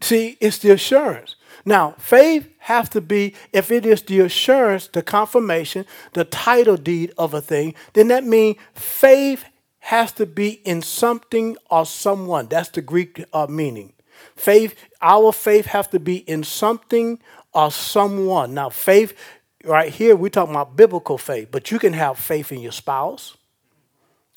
See, 0.00 0.38
it's 0.40 0.58
the 0.58 0.70
assurance. 0.70 1.34
Now, 1.64 1.96
faith 1.98 2.48
has 2.60 2.88
to 2.90 3.00
be, 3.00 3.34
if 3.52 3.72
it 3.72 3.84
is 3.84 4.02
the 4.02 4.20
assurance, 4.20 4.86
the 4.86 5.02
confirmation, 5.02 5.84
the 6.12 6.24
title 6.24 6.76
deed 6.76 7.12
of 7.18 7.34
a 7.34 7.40
thing, 7.40 7.74
then 7.94 8.06
that 8.08 8.22
means 8.22 8.58
faith 8.74 9.44
has 9.80 10.12
to 10.12 10.24
be 10.24 10.60
in 10.64 10.82
something 10.82 11.56
or 11.68 11.84
someone. 11.84 12.46
That's 12.46 12.68
the 12.68 12.80
Greek 12.80 13.24
uh, 13.32 13.48
meaning. 13.50 13.92
Faith, 14.36 14.76
our 15.02 15.32
faith 15.32 15.66
has 15.66 15.88
to 15.88 15.98
be 15.98 16.18
in 16.18 16.44
something 16.44 17.18
or 17.52 17.70
someone. 17.70 18.54
Now, 18.54 18.68
faith, 18.70 19.16
right 19.64 19.92
here, 19.92 20.16
we're 20.16 20.28
talking 20.28 20.54
about 20.54 20.76
biblical 20.76 21.18
faith, 21.18 21.48
but 21.50 21.70
you 21.70 21.78
can 21.78 21.92
have 21.92 22.18
faith 22.18 22.52
in 22.52 22.60
your 22.60 22.72
spouse, 22.72 23.36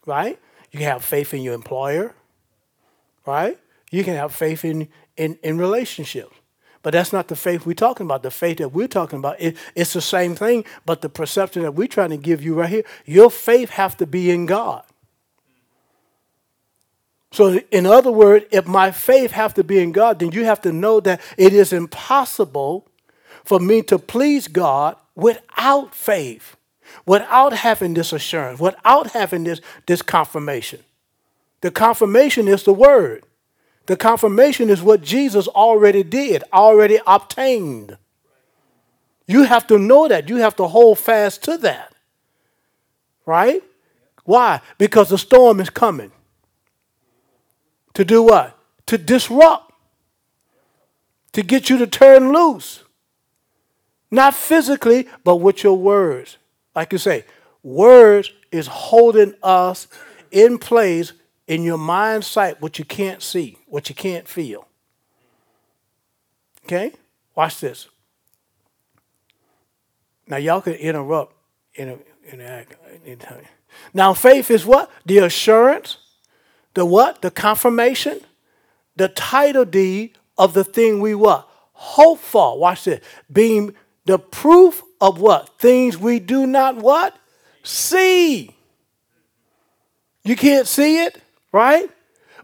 right? 0.06 0.40
You 0.72 0.80
can 0.80 0.88
have 0.88 1.06
faith 1.06 1.34
in 1.34 1.42
your 1.42 1.54
employer, 1.54 2.16
right? 3.26 3.58
You 3.92 4.04
can 4.04 4.16
have 4.16 4.34
faith 4.34 4.66
in, 4.66 4.90
in, 5.18 5.38
in 5.44 5.58
relationships. 5.58 6.36
But 6.82 6.92
that's 6.92 7.14
not 7.14 7.30
the 7.30 7.36
faith 7.38 7.66
we're 7.66 7.74
talking 7.74 8.06
about. 8.06 8.24
The 8.24 8.32
faith 8.32 8.58
that 8.58 8.74
we're 8.74 8.90
talking 8.90 9.18
about, 9.18 9.40
it, 9.40 9.56
it's 9.74 9.94
the 9.94 10.02
same 10.02 10.36
thing, 10.36 10.66
but 10.86 11.02
the 11.02 11.08
perception 11.08 11.62
that 11.62 11.76
we're 11.76 11.88
trying 11.88 12.10
to 12.10 12.18
give 12.18 12.44
you 12.44 12.56
right 12.56 12.70
here, 12.70 12.84
your 13.06 13.32
faith 13.32 13.70
have 13.70 13.96
to 13.98 14.06
be 14.06 14.30
in 14.30 14.46
God. 14.46 14.84
So, 17.32 17.60
in 17.72 17.86
other 17.86 18.12
words, 18.12 18.46
if 18.52 18.68
my 18.68 18.92
faith 18.92 19.32
have 19.32 19.54
to 19.56 19.64
be 19.64 19.80
in 19.80 19.92
God, 19.92 20.20
then 20.20 20.34
you 20.34 20.44
have 20.44 20.62
to 20.62 20.74
know 20.74 21.00
that 21.00 21.22
it 21.38 21.54
is 21.54 21.74
impossible 21.74 22.88
for 23.44 23.60
me 23.60 23.82
to 23.84 24.00
please 24.00 24.48
God 24.48 24.96
without 25.16 25.94
faith, 25.94 26.56
without 27.06 27.54
having 27.54 27.94
this 27.94 28.14
assurance, 28.14 28.60
without 28.60 29.12
having 29.12 29.44
this, 29.44 29.62
this 29.86 30.02
confirmation. 30.02 30.80
The 31.62 31.72
confirmation 31.72 32.48
is 32.48 32.64
the 32.64 32.74
word. 32.74 33.24
The 33.86 33.98
confirmation 33.98 34.70
is 34.70 34.82
what 34.82 35.02
Jesus 35.02 35.48
already 35.48 36.04
did, 36.04 36.44
already 36.54 37.00
obtained. 37.06 37.98
You 39.28 39.44
have 39.44 39.68
to 39.68 39.78
know 39.78 40.08
that. 40.08 40.30
You 40.30 40.38
have 40.38 40.56
to 40.58 40.68
hold 40.68 41.00
fast 41.00 41.44
to 41.44 41.58
that. 41.60 41.94
Right? 43.26 43.64
Why? 44.26 44.62
Because 44.78 45.10
the 45.10 45.18
storm 45.18 45.60
is 45.60 45.70
coming. 45.70 46.12
To 47.94 48.06
do 48.06 48.24
what? 48.24 48.58
To 48.88 48.98
disrupt. 48.98 49.72
To 51.34 51.42
get 51.42 51.70
you 51.70 51.78
to 51.78 51.88
turn 51.88 52.32
loose. 52.32 52.83
Not 54.14 54.36
physically, 54.36 55.08
but 55.24 55.38
with 55.38 55.64
your 55.64 55.76
words. 55.76 56.38
Like 56.76 56.92
you 56.92 57.00
say, 57.00 57.26
words 57.64 58.32
is 58.52 58.68
holding 58.68 59.34
us 59.42 59.88
in 60.30 60.60
place 60.60 61.14
in 61.48 61.64
your 61.64 61.80
mind 61.80 62.24
sight 62.24 62.62
what 62.62 62.78
you 62.78 62.86
can't 62.86 63.24
see, 63.24 63.58
what 63.66 63.90
you 63.90 63.96
can't 63.96 64.28
feel. 64.28 64.68
Okay? 66.66 66.92
Watch 67.34 67.60
this. 67.60 67.88
Now 70.28 70.38
y'all 70.38 70.62
can 70.62 70.74
interrupt 70.74 71.36
in 71.74 71.90
a, 71.90 71.98
Now 73.96 74.14
faith 74.14 74.52
is 74.52 74.64
what? 74.64 74.92
The 75.08 75.18
assurance, 75.18 75.98
the 76.76 76.86
what? 76.86 77.24
The 77.24 77.32
confirmation, 77.32 78.22
the 78.96 79.08
title 79.08 79.66
deed 79.66 80.20
of 80.38 80.54
the 80.54 80.64
thing 80.64 81.02
we 81.02 81.16
what? 81.16 81.50
Hope 81.72 82.20
for. 82.20 82.60
Watch 82.60 82.84
this. 82.84 83.04
Being 83.32 83.74
the 84.06 84.20
proof 84.20 84.82
of 85.02 85.20
what? 85.20 85.58
Things 85.60 85.98
we 85.98 86.20
do 86.20 86.46
not 86.46 86.78
what? 86.78 87.16
See. 87.64 88.56
You 90.24 90.36
can't 90.36 90.68
see 90.68 91.04
it? 91.04 91.22
right? 91.54 91.90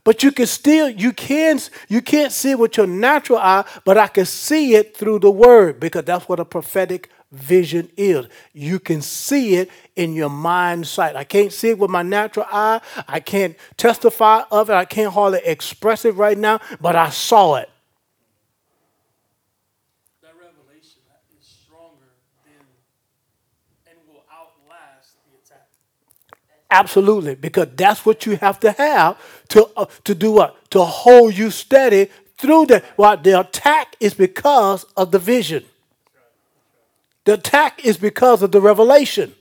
But 0.05 0.23
you 0.23 0.31
can 0.31 0.47
still 0.47 0.89
you 0.89 1.11
can 1.11 1.59
you 1.89 2.01
can't 2.01 2.31
see 2.31 2.51
it 2.51 2.59
with 2.59 2.77
your 2.77 2.87
natural 2.87 3.39
eye, 3.39 3.65
but 3.83 3.97
I 3.97 4.07
can 4.07 4.25
see 4.25 4.75
it 4.75 4.95
through 4.95 5.19
the 5.19 5.31
word 5.31 5.79
because 5.79 6.05
that's 6.05 6.29
what 6.29 6.39
a 6.39 6.45
prophetic 6.45 7.09
vision 7.31 7.89
is. 7.97 8.27
You 8.53 8.79
can 8.79 9.01
see 9.01 9.55
it 9.55 9.69
in 9.97 10.13
your 10.13 10.29
mind 10.29 10.87
sight. 10.87 11.15
I 11.15 11.25
can't 11.25 11.51
see 11.51 11.69
it 11.71 11.77
with 11.77 11.91
my 11.91 12.01
natural 12.01 12.45
eye. 12.49 12.79
I 13.07 13.19
can't 13.19 13.57
testify 13.75 14.43
of 14.51 14.69
it. 14.69 14.73
I 14.73 14.85
can't 14.85 15.13
hardly 15.13 15.41
express 15.43 16.05
it 16.05 16.15
right 16.15 16.37
now, 16.37 16.59
but 16.79 16.95
I 16.95 17.09
saw 17.09 17.55
it. 17.55 17.69
Absolutely, 26.71 27.35
because 27.35 27.69
that's 27.75 28.05
what 28.05 28.25
you 28.25 28.37
have 28.37 28.59
to 28.59 28.71
have 28.73 29.17
to, 29.49 29.67
uh, 29.75 29.85
to 30.03 30.13
do 30.13 30.31
what? 30.31 30.69
To 30.71 30.83
hold 30.83 31.35
you 31.35 31.49
steady 31.49 32.09
through 32.37 32.67
the. 32.67 32.83
Well, 32.95 33.17
the 33.17 33.39
attack 33.39 33.95
is 33.99 34.13
because 34.13 34.83
of 34.95 35.11
the 35.11 35.19
vision. 35.19 35.65
The 37.25 37.33
attack 37.33 37.83
is 37.85 37.97
because 37.97 38.43
of 38.43 38.51
the 38.51 38.61
revelation. 38.61 39.33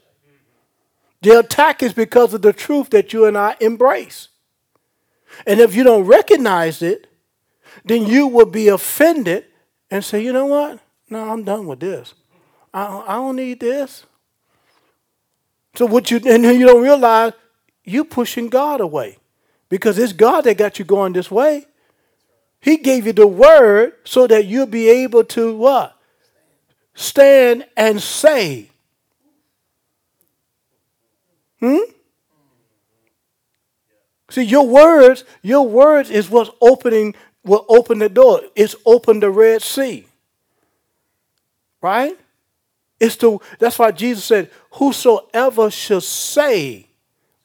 The 1.20 1.38
attack 1.38 1.82
is 1.82 1.92
because 1.92 2.32
of 2.32 2.42
the 2.42 2.52
truth 2.52 2.90
that 2.90 3.12
you 3.12 3.24
and 3.24 3.36
I 3.36 3.56
embrace. 3.60 4.28
And 5.46 5.60
if 5.60 5.74
you 5.74 5.84
don't 5.84 6.04
recognize 6.04 6.80
it, 6.80 7.06
then 7.84 8.06
you 8.06 8.26
will 8.26 8.46
be 8.46 8.68
offended 8.68 9.44
and 9.90 10.04
say, 10.04 10.22
you 10.22 10.32
know 10.32 10.46
what? 10.46 10.80
No, 11.10 11.30
I'm 11.30 11.44
done 11.44 11.66
with 11.66 11.80
this. 11.80 12.14
I, 12.72 13.04
I 13.06 13.14
don't 13.14 13.36
need 13.36 13.60
this. 13.60 14.04
So 15.74 15.86
what 15.86 16.10
you 16.10 16.20
and 16.24 16.44
you 16.44 16.66
don't 16.66 16.82
realize 16.82 17.32
you 17.84 18.04
pushing 18.04 18.48
God 18.48 18.80
away. 18.80 19.18
Because 19.68 19.98
it's 19.98 20.12
God 20.12 20.42
that 20.42 20.56
got 20.56 20.78
you 20.78 20.84
going 20.84 21.12
this 21.12 21.30
way. 21.30 21.66
He 22.60 22.78
gave 22.78 23.06
you 23.06 23.12
the 23.12 23.26
word 23.26 23.94
so 24.04 24.26
that 24.26 24.46
you'll 24.46 24.66
be 24.66 24.88
able 24.88 25.24
to 25.24 25.56
what? 25.56 25.96
Stand 26.94 27.66
and 27.76 28.02
say. 28.02 28.70
Hmm? 31.60 31.78
See, 34.30 34.42
your 34.42 34.66
words, 34.66 35.24
your 35.42 35.66
words 35.66 36.10
is 36.10 36.28
what's 36.28 36.50
opening, 36.60 37.14
will 37.44 37.64
open 37.68 37.98
the 37.98 38.08
door. 38.08 38.42
It's 38.54 38.74
opened 38.84 39.22
the 39.22 39.30
Red 39.30 39.62
Sea. 39.62 40.06
Right? 41.80 42.18
It's 43.00 43.16
to, 43.16 43.40
that's 43.58 43.78
why 43.78 43.92
Jesus 43.92 44.24
said, 44.24 44.50
Whosoever 44.72 45.70
shall 45.70 46.00
say, 46.00 46.86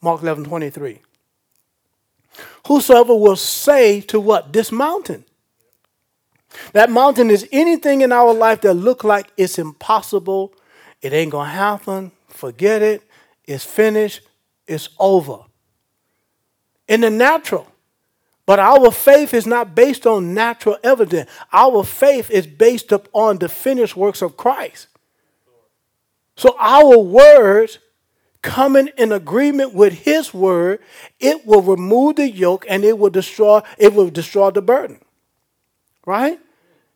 Mark 0.01 0.21
11 0.21 0.45
23. 0.45 0.99
Whosoever 2.67 3.15
will 3.15 3.35
say 3.35 4.01
to 4.01 4.19
what? 4.19 4.51
This 4.53 4.71
mountain. 4.71 5.25
That 6.73 6.89
mountain 6.89 7.29
is 7.29 7.47
anything 7.51 8.01
in 8.01 8.11
our 8.11 8.33
life 8.33 8.61
that 8.61 8.73
look 8.73 9.03
like 9.03 9.27
it's 9.37 9.59
impossible. 9.59 10.53
It 11.01 11.13
ain't 11.13 11.31
gonna 11.31 11.49
happen. 11.49 12.11
Forget 12.27 12.81
it. 12.81 13.03
It's 13.45 13.65
finished. 13.65 14.21
It's 14.67 14.89
over. 14.99 15.39
In 16.87 17.01
the 17.01 17.09
natural. 17.09 17.67
But 18.45 18.59
our 18.59 18.91
faith 18.91 19.33
is 19.33 19.47
not 19.47 19.73
based 19.73 20.05
on 20.05 20.33
natural 20.33 20.77
evidence. 20.83 21.29
Our 21.51 21.83
faith 21.83 22.29
is 22.29 22.45
based 22.45 22.91
upon 22.91 23.37
the 23.37 23.47
finished 23.47 23.95
works 23.95 24.21
of 24.21 24.35
Christ. 24.35 24.87
So 26.35 26.55
our 26.59 26.97
words 26.97 27.79
coming 28.41 28.89
in 28.97 29.11
agreement 29.11 29.73
with 29.73 29.93
his 29.93 30.33
word, 30.33 30.79
it 31.19 31.45
will 31.45 31.61
remove 31.61 32.17
the 32.17 32.29
yoke 32.29 32.65
and 32.67 32.83
it 32.83 32.97
will 32.97 33.09
destroy, 33.09 33.61
it 33.77 33.93
will 33.93 34.09
destroy 34.09 34.51
the 34.51 34.61
burden. 34.61 34.99
Right? 36.05 36.39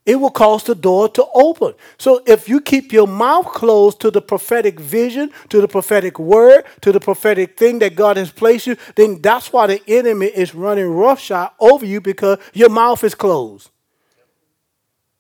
it 0.08 0.16
will 0.16 0.32
cause 0.32 0.64
the 0.64 0.74
door 0.74 1.10
to 1.10 1.26
open. 1.36 1.74
So 1.98 2.24
if 2.26 2.48
you 2.48 2.62
keep 2.62 2.94
your 2.94 3.08
mouth 3.08 3.48
closed 3.48 4.00
to 4.00 4.10
the 4.10 4.22
prophetic 4.22 4.80
vision, 4.80 5.32
to 5.50 5.60
the 5.60 5.68
prophetic 5.68 6.18
word, 6.18 6.64
to 6.82 6.94
the 6.94 7.02
prophetic 7.02 7.58
thing 7.58 7.80
that 7.80 7.96
God 7.96 8.16
has 8.16 8.32
placed 8.32 8.68
you, 8.68 8.78
then 8.96 9.22
that's 9.22 9.52
why 9.52 9.68
the 9.68 9.82
enemy 9.86 10.28
is 10.28 10.56
running 10.56 10.88
roughshod 10.88 11.52
over 11.60 11.86
you 11.86 12.00
because 12.00 12.40
your 12.54 12.70
mouth 12.70 13.04
is 13.04 13.14
closed. 13.16 13.70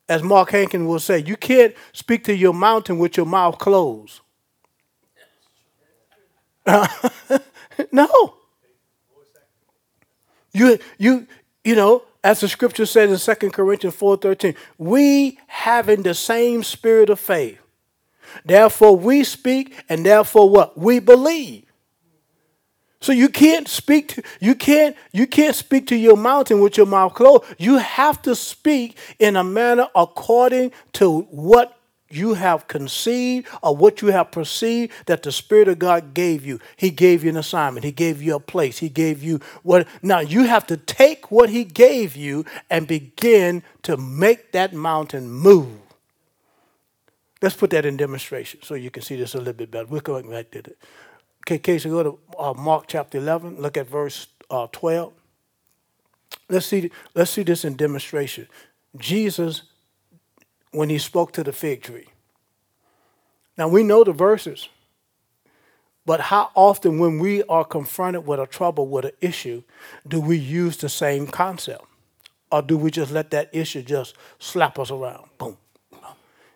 As 0.10 0.24
Mark 0.24 0.52
Hankin 0.52 0.88
will 0.88 1.00
say, 1.00 1.20
you 1.20 1.36
can't 1.36 1.76
speak 1.92 2.24
to 2.26 2.36
your 2.36 2.54
mountain 2.54 2.98
with 2.98 3.18
your 3.18 3.26
mouth 3.26 3.58
closed. 3.58 4.22
no. 7.92 8.36
You, 10.54 10.80
you, 10.98 11.28
you 11.64 11.76
know, 11.76 12.04
as 12.24 12.40
the 12.40 12.48
scripture 12.48 12.86
says 12.86 13.28
in 13.28 13.36
2 13.36 13.52
Corinthians 13.52 13.96
4:13, 13.96 14.56
we 14.78 15.40
having 15.48 16.04
the 16.04 16.14
same 16.14 16.64
spirit 16.64 17.10
of 17.10 17.20
faith. 17.20 17.60
Therefore 18.44 18.96
we 18.96 19.24
speak, 19.24 19.84
and 19.88 20.06
therefore 20.06 20.50
what? 20.50 20.78
We 20.78 21.00
believe. 21.00 21.67
So 23.00 23.12
you 23.12 23.30
can't 23.30 23.68
speak 23.68 24.10
to 24.10 24.24
you 24.40 24.56
can't 24.56 24.96
you 25.12 25.28
can't 25.28 25.56
speak 25.56 25.88
to 25.88 25.96
your 25.96 26.18
mountain 26.18 26.60
with 26.62 26.78
your 26.78 26.88
mouth 26.88 27.14
closed. 27.14 27.44
You 27.58 27.78
have 27.78 28.22
to 28.24 28.36
speak 28.36 28.98
in 29.20 29.36
a 29.36 29.44
manner 29.44 29.88
according 29.96 30.72
to 30.94 31.22
what 31.22 31.78
you 32.10 32.36
have 32.36 32.68
conceived 32.68 33.48
or 33.62 33.76
what 33.76 34.02
you 34.02 34.08
have 34.10 34.32
perceived 34.32 34.94
that 35.08 35.24
the 35.24 35.32
Spirit 35.32 35.68
of 35.68 35.80
God 35.80 36.14
gave 36.14 36.46
you. 36.46 36.60
He 36.76 36.90
gave 36.90 37.24
you 37.24 37.30
an 37.30 37.38
assignment. 37.38 37.84
He 37.84 37.92
gave 37.92 38.22
you 38.22 38.36
a 38.36 38.40
place. 38.40 38.80
He 38.80 38.90
gave 38.90 39.22
you 39.22 39.42
what. 39.64 39.88
Now 40.02 40.20
you 40.20 40.44
have 40.44 40.66
to 40.68 40.78
take 40.78 41.30
what 41.32 41.50
He 41.50 41.64
gave 41.64 42.16
you 42.16 42.46
and 42.70 42.88
begin 42.88 43.64
to 43.84 43.98
make 43.98 44.54
that 44.54 44.74
mountain 44.74 45.30
move. 45.30 45.80
Let's 47.42 47.56
put 47.56 47.70
that 47.72 47.86
in 47.86 47.98
demonstration 47.98 48.62
so 48.64 48.74
you 48.74 48.90
can 48.90 49.04
see 49.04 49.16
this 49.16 49.36
a 49.36 49.38
little 49.38 49.54
bit 49.54 49.70
better. 49.70 49.86
We're 49.86 50.02
going 50.02 50.30
back 50.30 50.50
to 50.52 50.60
it. 50.60 50.78
Okay, 51.48 51.60
Casey, 51.60 51.88
go 51.88 52.04
to 52.04 52.20
uh, 52.38 52.54
Mark 52.54 52.88
chapter 52.88 53.20
11. 53.20 53.62
Look 53.62 53.78
at 53.78 53.88
verse 53.88 54.28
uh, 54.52 54.68
12. 54.74 55.14
Let's 56.50 56.66
see, 56.66 56.92
let's 57.16 57.32
see 57.32 57.44
this 57.44 57.64
in 57.64 57.78
demonstration. 57.78 58.50
Jesus 58.98 59.62
when 60.72 60.90
he 60.90 60.98
spoke 60.98 61.32
to 61.32 61.46
the 61.46 61.54
fig 61.54 61.84
tree. 61.84 62.08
Now 63.58 63.70
we 63.70 63.82
know 63.82 64.04
the 64.04 64.12
verses, 64.12 64.68
but 66.06 66.20
how 66.20 66.52
often 66.54 67.00
when 67.00 67.18
we 67.18 67.44
are 67.44 67.64
confronted 67.64 68.28
with 68.28 68.42
a 68.42 68.46
trouble, 68.46 68.86
with 68.86 69.06
an 69.06 69.12
issue, 69.22 69.64
do 70.06 70.20
we 70.20 70.36
use 70.36 70.76
the 70.76 70.90
same 70.90 71.28
concept? 71.28 71.86
Or 72.52 72.62
do 72.62 72.78
we 72.78 72.92
just 72.92 73.14
let 73.14 73.32
that 73.32 73.50
issue 73.54 73.84
just 73.84 74.18
slap 74.38 74.78
us 74.78 74.92
around? 74.92 75.30
Boom. 75.38 75.56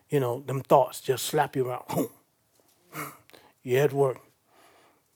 You 0.09 0.19
know, 0.19 0.41
them 0.45 0.59
thoughts 0.59 0.99
just 0.99 1.27
slap 1.27 1.55
you 1.55 1.69
around. 1.69 1.85
Boom. 1.87 2.09
You 3.63 3.77
at 3.77 3.93
work. 3.93 4.17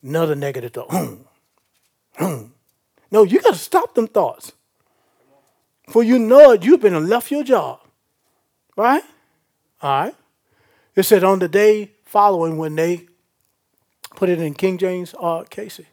Another 0.05 0.35
negative 0.35 0.71
thought. 0.71 0.89
Boom. 2.19 2.53
No, 3.09 3.23
you 3.23 3.41
got 3.41 3.53
to 3.53 3.59
stop 3.59 3.95
them 3.95 4.07
thoughts. 4.07 4.51
For 5.89 6.03
you 6.03 6.19
know 6.19 6.51
it, 6.51 6.63
you've 6.63 6.81
been 6.81 7.07
left 7.09 7.31
your 7.31 7.43
job. 7.43 7.79
Right? 8.77 9.03
All 9.81 10.03
right. 10.03 10.15
It 10.95 11.03
said 11.03 11.23
on 11.23 11.39
the 11.39 11.47
day 11.47 11.91
following 12.03 12.57
when 12.57 12.75
they 12.75 13.07
put 14.15 14.29
it 14.29 14.39
in 14.39 14.53
King 14.53 14.77
James 14.77 15.15
uh, 15.19 15.43
Casey. 15.49 15.87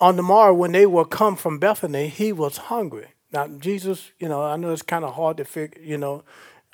On 0.00 0.16
the 0.16 0.22
morrow 0.22 0.52
when 0.52 0.72
they 0.72 0.84
were 0.84 1.06
come 1.06 1.34
from 1.34 1.58
Bethany, 1.58 2.08
he 2.08 2.30
was 2.30 2.58
hungry. 2.58 3.08
Now 3.32 3.48
Jesus, 3.48 4.12
you 4.18 4.28
know, 4.28 4.42
I 4.42 4.56
know 4.56 4.72
it's 4.72 4.82
kind 4.82 5.04
of 5.04 5.14
hard 5.14 5.38
to 5.38 5.44
figure, 5.44 5.82
you 5.82 5.96
know, 5.96 6.24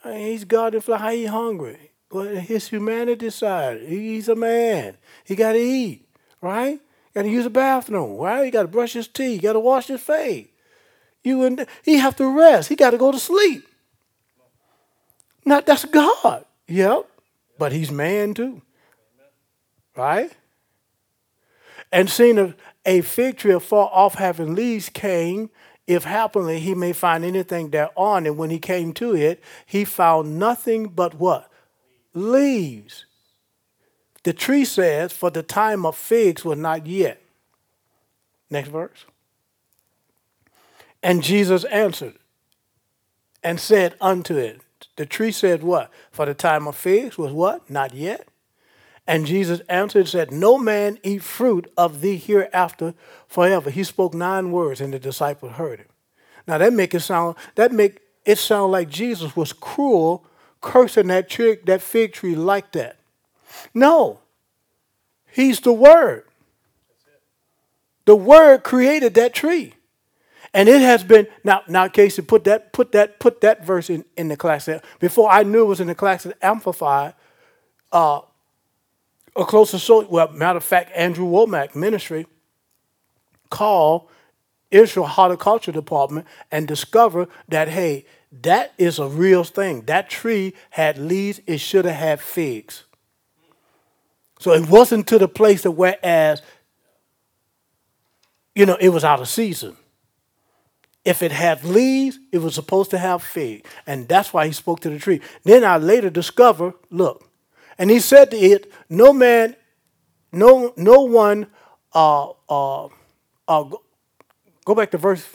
he's 0.05 0.45
God 0.45 0.75
and 0.75 0.83
fly, 0.83 0.99
how 0.99 1.11
he 1.11 1.27
hungry? 1.27 1.92
Well, 2.13 2.27
his 2.27 2.69
humanity 2.69 3.31
side, 3.31 3.81
he's 3.81 4.29
a 4.29 4.37
man. 4.37 4.99
He 5.25 5.35
got 5.35 5.53
to 5.53 5.59
eat, 5.59 6.07
right? 6.43 6.79
Got 7.15 7.23
to 7.23 7.31
use 7.31 7.47
a 7.47 7.51
bathroom, 7.51 8.19
right? 8.19 8.45
He 8.45 8.51
got 8.51 8.63
to 8.63 8.69
brush 8.69 8.93
his 8.93 9.09
teeth. 9.09 9.41
He 9.41 9.47
Got 9.47 9.55
to 9.55 9.61
wash 9.61 9.87
his 9.87 10.03
face. 10.03 10.49
You 11.25 11.45
and 11.45 11.67
he 11.83 11.99
have 11.99 12.17
to 12.17 12.27
rest. 12.27 12.69
He 12.69 12.77
got 12.77 12.91
to 12.91 12.99
go 12.99 13.13
to 13.13 13.19
sleep. 13.19 13.67
Not 15.47 15.65
that's 15.65 15.85
God. 15.87 16.45
Yep. 16.69 17.09
But 17.59 17.73
he's 17.73 17.91
man 17.91 18.35
too. 18.35 18.61
Right? 19.97 20.33
And 21.91 22.11
seeing 22.11 22.39
a, 22.39 22.55
a 22.85 23.03
fig 23.03 23.39
tree 23.39 23.53
afar 23.53 23.91
off 23.93 24.15
having 24.15 24.55
leaves 24.55 24.89
came, 24.89 25.51
if 25.87 26.05
happily 26.05 26.61
he 26.61 26.75
may 26.75 26.93
find 26.93 27.25
anything 27.25 27.71
thereon. 27.71 28.27
And 28.27 28.37
when 28.37 28.51
he 28.51 28.59
came 28.59 28.93
to 28.95 29.15
it, 29.15 29.43
he 29.65 29.85
found 29.85 30.39
nothing 30.39 30.89
but 30.89 31.15
what? 31.15 31.52
Leaves. 32.15 33.07
The 34.25 34.33
tree 34.33 34.65
says, 34.65 35.13
For 35.13 35.31
the 35.31 35.43
time 35.43 35.85
of 35.85 35.97
figs 35.97 36.45
was 36.45 36.59
not 36.59 36.87
yet. 36.87 37.21
Next 38.51 38.69
verse. 38.69 39.05
And 41.03 41.23
Jesus 41.23 41.65
answered 41.65 42.15
and 43.43 43.59
said 43.59 43.97
unto 44.01 44.37
it, 44.37 44.61
The 44.97 45.07
tree 45.07 45.33
said, 45.33 45.63
What? 45.63 45.91
For 46.11 46.27
the 46.27 46.35
time 46.35 46.69
of 46.69 46.77
figs 46.77 47.19
was 47.19 47.33
what? 47.33 47.69
Not 47.69 47.95
yet. 47.95 48.29
And 49.07 49.27
Jesus 49.27 49.61
answered 49.69 50.01
and 50.01 50.09
said, 50.09 50.31
No 50.31 50.59
man 50.59 50.99
eat 51.03 51.23
fruit 51.23 51.73
of 51.77 52.01
thee 52.01 52.17
hereafter 52.17 52.95
forever. 53.27 53.71
He 53.71 53.83
spoke 53.83 54.15
nine 54.15 54.53
words, 54.53 54.81
and 54.81 54.93
the 54.93 54.99
disciples 54.99 55.53
heard 55.53 55.81
him. 55.81 55.89
Now 56.47 56.59
that 56.59 56.73
make 56.73 56.95
it 56.95 57.01
sound 57.01 57.37
that 57.57 57.73
make 57.73 58.01
it 58.25 58.39
sound 58.39 58.73
like 58.73 58.89
Jesus 58.89 59.35
was 59.35 59.53
cruel, 59.53 60.25
cursing 60.63 61.09
that 61.09 61.29
tree, 61.29 61.59
that 61.67 61.83
fig 61.83 62.15
tree 62.15 62.35
like 62.35 62.73
that. 62.73 62.97
No. 63.75 64.21
He's 65.31 65.61
the 65.61 65.73
word. 65.73 66.25
The 68.07 68.17
word 68.17 68.63
created 68.63 69.15
that 69.15 69.35
tree. 69.35 69.75
And 70.55 70.69
it 70.69 70.81
has 70.81 71.03
been 71.03 71.27
now 71.45 71.63
now 71.67 71.89
Casey 71.89 72.23
put 72.23 72.45
that 72.45 72.73
put 72.73 72.93
that 72.93 73.19
put 73.19 73.41
that 73.41 73.65
verse 73.65 73.89
in, 73.89 74.05
in 74.17 74.29
the 74.29 74.37
classic. 74.37 74.83
Before 74.99 75.31
I 75.31 75.45
knew 75.45 75.63
it 75.63 75.67
was 75.67 75.81
in 75.81 75.87
the 75.87 75.95
classic 75.95 76.37
amplified, 76.43 77.15
uh 77.91 78.21
a 79.35 79.45
closer 79.47 79.79
so 79.79 80.07
well, 80.07 80.29
matter 80.33 80.59
of 80.59 80.65
fact, 80.65 80.93
Andrew 80.95 81.27
Wommack 81.27 81.75
ministry 81.75 82.27
called 83.49 84.09
Israel 84.71 85.07
Horticulture 85.07 85.73
Department 85.73 86.27
and 86.51 86.69
discovered 86.69 87.29
that 87.49 87.69
hey, 87.69 88.05
that 88.41 88.73
is 88.79 88.99
a 88.99 89.07
real 89.07 89.45
thing. 89.45 89.83
That 89.83 90.09
tree 90.09 90.55
had 90.71 90.97
leaves, 90.97 91.41
it 91.47 91.59
should 91.59 91.85
have 91.85 91.97
had 91.97 92.21
figs. 92.21 92.85
So 94.39 94.53
it 94.53 94.69
wasn't 94.69 95.07
to 95.09 95.19
the 95.19 95.29
place 95.29 95.63
that 95.63 95.73
whereas, 95.73 96.43
you 98.55 98.67
know, 98.67 98.77
it 98.81 98.89
was 98.89 99.05
out 99.05 99.21
of 99.21 99.29
season. 99.29 99.77
If 101.05 101.23
it 101.23 101.33
had 101.33 101.65
leaves, 101.65 102.19
it 102.31 102.39
was 102.39 102.55
supposed 102.55 102.91
to 102.91 102.99
have 102.99 103.23
fig. 103.23 103.67
And 103.87 104.09
that's 104.09 104.33
why 104.33 104.47
he 104.47 104.53
spoke 104.53 104.81
to 104.81 104.91
the 104.91 104.99
tree. 104.99 105.21
Then 105.45 105.65
I 105.65 105.77
later 105.77 106.11
discover, 106.11 106.75
look, 106.91 107.29
and 107.79 107.91
he 107.91 108.01
said 108.01 108.31
to 108.31 108.37
it, 108.37 108.73
no 108.89 109.13
man, 109.13 109.57
no, 110.33 110.73
no 110.77 111.03
one, 111.03 111.49
uh, 111.93 112.31
uh, 112.49 112.87
uh, 113.49 113.65
go, 114.65 114.75
back 114.75 114.91
to 114.93 114.99
verse 114.99 115.27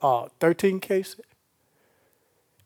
uh, 0.00 0.28
13, 0.40 0.80
case. 0.80 1.16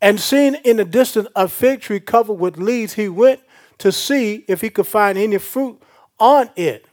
And 0.03 0.19
seeing 0.21 0.57
in 0.57 0.79
the 0.79 0.85
distance 0.85 1.29
a 1.37 1.47
fig 1.47 1.81
tree 1.81 2.01
covered 2.01 2.35
with 2.35 2.59
leaves, 2.59 2.95
he 2.95 3.09
went 3.09 3.41
to 3.79 3.93
see 3.93 4.45
if 4.49 4.61
he 4.61 4.69
could 4.69 4.89
find 4.89 5.17
any 5.17 5.39
fruit 5.39 5.81
on 6.19 6.51
it. 6.57 6.87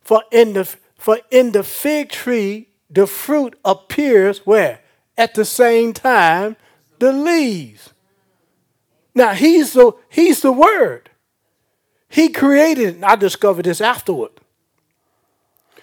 For 0.00 0.24
in 0.32 0.54
the, 0.54 0.64
for 0.96 1.18
in 1.30 1.52
the 1.52 1.62
fig 1.62 2.08
tree 2.08 2.68
the 2.88 3.06
fruit 3.06 3.56
appears 3.64 4.38
where? 4.46 4.80
At 5.18 5.34
the 5.34 5.44
same 5.44 5.92
time, 5.92 6.56
the 6.98 7.12
leaves. 7.12 7.92
Now 9.14 9.34
he's 9.34 9.74
the 9.74 9.92
he's 10.08 10.40
the 10.40 10.52
word. 10.52 11.10
He 12.08 12.30
created 12.30 12.96
it. 12.96 13.04
I 13.04 13.16
discovered 13.16 13.66
this 13.66 13.80
afterward. 13.80 14.39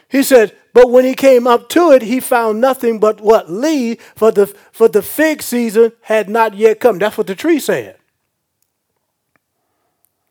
He 0.10 0.24
said, 0.24 0.56
but 0.74 0.90
when 0.90 1.06
he 1.06 1.16
came 1.16 1.48
up 1.48 1.70
to 1.70 1.92
it, 1.92 2.02
he 2.02 2.20
found 2.20 2.62
nothing 2.62 3.00
but 3.00 3.20
what 3.20 3.50
Lee 3.50 3.96
for 4.16 4.32
the 4.32 4.48
for 4.72 4.88
the 4.88 5.02
fig 5.02 5.42
season 5.42 5.92
had 6.02 6.30
not 6.30 6.54
yet 6.54 6.80
come. 6.80 7.00
That's 7.00 7.18
what 7.18 7.28
the 7.28 7.36
tree 7.36 7.60
said. 7.60 7.98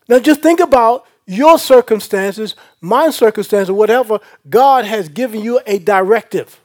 Now 0.09 0.18
just 0.18 0.41
think 0.41 0.61
about 0.61 1.07
your 1.27 1.59
circumstances, 1.59 2.55
my 2.81 3.11
circumstances, 3.11 3.72
whatever. 3.72 4.20
God 4.49 4.85
has 4.85 5.09
given 5.09 5.43
you 5.43 5.61
a 5.66 5.79
directive. 5.79 6.61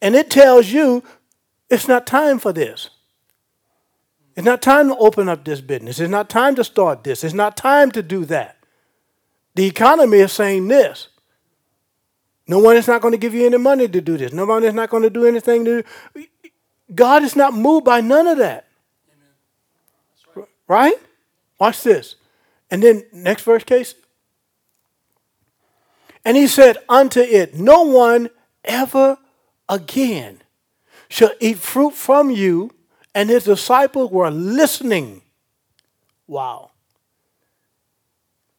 And 0.00 0.14
it 0.14 0.30
tells 0.30 0.70
you 0.70 1.02
it's 1.68 1.88
not 1.88 2.06
time 2.06 2.38
for 2.38 2.52
this. 2.52 2.90
It's 4.36 4.46
not 4.46 4.62
time 4.62 4.88
to 4.88 4.96
open 4.96 5.28
up 5.28 5.44
this 5.44 5.60
business. 5.60 6.00
It's 6.00 6.10
not 6.10 6.30
time 6.30 6.54
to 6.54 6.64
start 6.64 7.04
this. 7.04 7.22
It's 7.22 7.34
not 7.34 7.56
time 7.56 7.90
to 7.90 8.02
do 8.02 8.24
that. 8.26 8.56
The 9.54 9.66
economy 9.66 10.18
is 10.18 10.32
saying 10.32 10.68
this. 10.68 11.08
No 12.46 12.58
one 12.58 12.76
is 12.76 12.88
not 12.88 13.00
going 13.00 13.12
to 13.12 13.18
give 13.18 13.34
you 13.34 13.46
any 13.46 13.56
money 13.56 13.88
to 13.88 14.00
do 14.00 14.16
this. 14.16 14.32
No 14.32 14.46
one 14.46 14.64
is 14.64 14.74
not 14.74 14.90
going 14.90 15.02
to 15.04 15.10
do 15.10 15.26
anything 15.26 15.64
to. 15.64 15.84
God 16.94 17.22
is 17.22 17.36
not 17.36 17.54
moved 17.54 17.84
by 17.84 18.00
none 18.00 18.26
of 18.26 18.38
that. 18.38 18.66
Right? 20.66 20.96
Watch 21.58 21.82
this. 21.82 22.16
And 22.70 22.82
then 22.82 23.04
next 23.12 23.42
verse, 23.42 23.64
case. 23.64 23.94
And 26.24 26.36
he 26.36 26.46
said 26.46 26.78
unto 26.88 27.20
it, 27.20 27.54
No 27.54 27.82
one 27.82 28.30
ever 28.64 29.18
again 29.68 30.40
shall 31.08 31.32
eat 31.40 31.58
fruit 31.58 31.94
from 31.94 32.30
you. 32.30 32.70
And 33.14 33.28
his 33.28 33.44
disciples 33.44 34.10
were 34.10 34.30
listening. 34.30 35.20
Wow. 36.26 36.70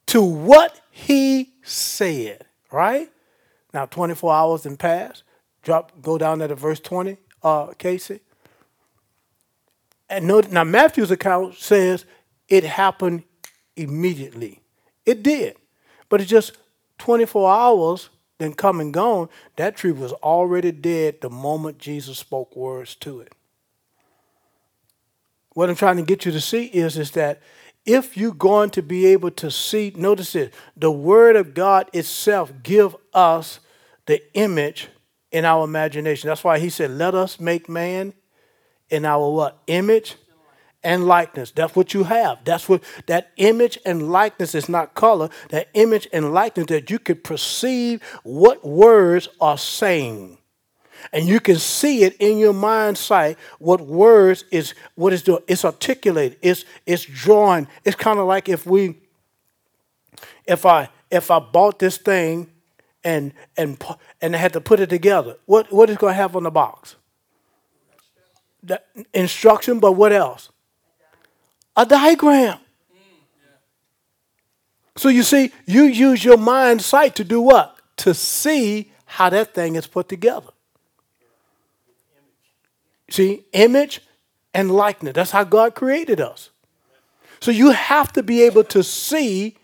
To 0.06 0.22
what 0.22 0.80
he 0.92 1.54
said, 1.62 2.44
right? 2.70 3.10
Now, 3.74 3.86
24 3.86 4.32
hours 4.32 4.64
and 4.64 4.78
pass. 4.78 5.24
Drop, 5.62 6.00
go 6.00 6.16
down 6.16 6.38
there 6.38 6.48
to 6.48 6.54
verse 6.54 6.78
20, 6.78 7.16
uh, 7.42 7.66
Casey. 7.76 8.20
And 10.08 10.28
now 10.28 10.62
Matthew's 10.62 11.10
account 11.10 11.56
says 11.56 12.04
it 12.48 12.62
happened 12.62 13.24
immediately. 13.74 14.60
It 15.04 15.24
did. 15.24 15.56
But 16.08 16.20
it's 16.20 16.30
just 16.30 16.56
24 16.98 17.50
hours, 17.50 18.10
then 18.38 18.54
come 18.54 18.78
and 18.78 18.94
gone. 18.94 19.28
That 19.56 19.76
tree 19.76 19.90
was 19.90 20.12
already 20.12 20.70
dead 20.70 21.20
the 21.20 21.30
moment 21.30 21.78
Jesus 21.78 22.18
spoke 22.18 22.54
words 22.54 22.94
to 22.96 23.20
it. 23.20 23.32
What 25.54 25.68
I'm 25.68 25.76
trying 25.76 25.96
to 25.96 26.02
get 26.02 26.24
you 26.24 26.32
to 26.32 26.40
see 26.40 26.66
is, 26.66 26.96
is 26.96 27.12
that 27.12 27.40
if 27.86 28.16
you're 28.16 28.32
going 28.32 28.70
to 28.70 28.82
be 28.82 29.06
able 29.06 29.30
to 29.32 29.50
see, 29.50 29.92
notice 29.96 30.34
it, 30.34 30.54
the 30.76 30.92
word 30.92 31.36
of 31.36 31.54
God 31.54 31.88
itself 31.92 32.52
give 32.62 32.96
us 33.12 33.60
the 34.06 34.22
image 34.34 34.88
in 35.30 35.44
our 35.44 35.64
imagination. 35.64 36.28
That's 36.28 36.44
why 36.44 36.58
he 36.58 36.70
said, 36.70 36.92
let 36.92 37.14
us 37.14 37.40
make 37.40 37.68
man 37.68 38.14
in 38.90 39.04
our 39.04 39.30
what? 39.30 39.62
Image 39.66 40.16
and 40.84 41.06
likeness. 41.06 41.50
That's 41.50 41.74
what 41.74 41.94
you 41.94 42.04
have. 42.04 42.44
That's 42.44 42.68
what 42.68 42.82
that 43.06 43.32
image 43.36 43.78
and 43.84 44.12
likeness 44.12 44.54
is 44.54 44.68
not 44.68 44.94
color. 44.94 45.30
That 45.48 45.68
image 45.74 46.06
and 46.12 46.32
likeness 46.32 46.66
that 46.66 46.90
you 46.90 46.98
could 46.98 47.24
perceive 47.24 48.02
what 48.22 48.64
words 48.64 49.28
are 49.40 49.58
saying. 49.58 50.38
And 51.12 51.26
you 51.26 51.40
can 51.40 51.56
see 51.56 52.04
it 52.04 52.16
in 52.18 52.38
your 52.38 52.52
mind's 52.52 53.00
sight 53.00 53.38
what 53.58 53.80
words 53.80 54.44
is 54.50 54.74
what 54.94 55.12
is 55.12 55.22
doing. 55.22 55.42
It's 55.48 55.64
articulated. 55.64 56.38
It's 56.40 56.64
it's 56.86 57.04
drawing. 57.04 57.66
It's 57.84 57.96
kind 57.96 58.18
of 58.18 58.26
like 58.26 58.48
if 58.48 58.66
we 58.66 58.96
if 60.46 60.64
I 60.64 60.88
if 61.10 61.30
I 61.30 61.38
bought 61.40 61.78
this 61.78 61.98
thing 61.98 62.50
and 63.04 63.32
and 63.56 63.82
and 64.20 64.34
I 64.34 64.38
had 64.38 64.52
to 64.54 64.60
put 64.60 64.80
it 64.80 64.88
together. 64.88 65.36
What 65.46 65.72
what 65.72 65.90
is 65.90 65.96
going 65.96 66.12
to 66.12 66.16
have 66.16 66.34
on 66.34 66.44
the 66.44 66.50
box? 66.50 66.96
The 68.62 68.80
instruction, 69.12 69.78
but 69.78 69.92
what 69.92 70.12
else? 70.12 70.50
A 71.76 71.84
diagram. 71.84 72.58
So 74.96 75.08
you 75.08 75.22
see, 75.22 75.52
you 75.66 75.84
use 75.84 76.24
your 76.24 76.36
mind 76.38 76.80
sight 76.80 77.16
to 77.16 77.24
do 77.24 77.40
what? 77.40 77.78
To 77.98 78.14
see 78.14 78.92
how 79.06 79.28
that 79.28 79.52
thing 79.52 79.74
is 79.76 79.86
put 79.86 80.08
together. 80.08 80.48
See, 83.10 83.44
image 83.52 84.00
and 84.54 84.70
likeness. 84.70 85.14
That's 85.14 85.30
how 85.32 85.44
God 85.44 85.74
created 85.74 86.20
us. 86.20 86.50
So 87.40 87.50
you 87.50 87.72
have 87.72 88.12
to 88.14 88.22
be 88.22 88.42
able 88.42 88.64
to 88.64 88.82
see 88.82 89.56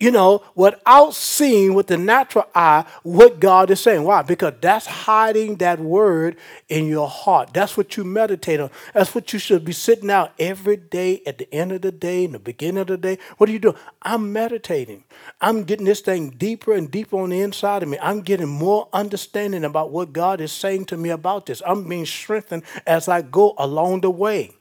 you 0.00 0.12
know, 0.12 0.42
without 0.54 1.12
seeing 1.12 1.74
with 1.74 1.88
the 1.88 1.96
natural 1.96 2.46
eye 2.54 2.84
what 3.02 3.40
God 3.40 3.68
is 3.70 3.80
saying. 3.80 4.04
Why? 4.04 4.22
Because 4.22 4.54
that's 4.60 4.86
hiding 4.86 5.56
that 5.56 5.80
word 5.80 6.36
in 6.68 6.86
your 6.86 7.08
heart. 7.08 7.52
That's 7.52 7.76
what 7.76 7.96
you 7.96 8.04
meditate 8.04 8.60
on. 8.60 8.70
That's 8.94 9.12
what 9.12 9.32
you 9.32 9.40
should 9.40 9.64
be 9.64 9.72
sitting 9.72 10.08
out 10.08 10.32
every 10.38 10.76
day 10.76 11.20
at 11.26 11.38
the 11.38 11.52
end 11.52 11.72
of 11.72 11.82
the 11.82 11.90
day, 11.90 12.24
in 12.24 12.32
the 12.32 12.38
beginning 12.38 12.82
of 12.82 12.86
the 12.86 12.96
day. 12.96 13.18
What 13.38 13.48
are 13.48 13.52
you 13.52 13.58
doing? 13.58 13.74
I'm 14.02 14.32
meditating. 14.32 15.02
I'm 15.40 15.64
getting 15.64 15.86
this 15.86 16.00
thing 16.00 16.30
deeper 16.30 16.74
and 16.74 16.88
deeper 16.88 17.18
on 17.18 17.30
the 17.30 17.40
inside 17.40 17.82
of 17.82 17.88
me. 17.88 17.98
I'm 18.00 18.20
getting 18.20 18.48
more 18.48 18.88
understanding 18.92 19.64
about 19.64 19.90
what 19.90 20.12
God 20.12 20.40
is 20.40 20.52
saying 20.52 20.84
to 20.86 20.96
me 20.96 21.10
about 21.10 21.46
this. 21.46 21.60
I'm 21.66 21.88
being 21.88 22.06
strengthened 22.06 22.62
as 22.86 23.08
I 23.08 23.22
go 23.22 23.54
along 23.58 24.02
the 24.02 24.10
way. 24.10 24.52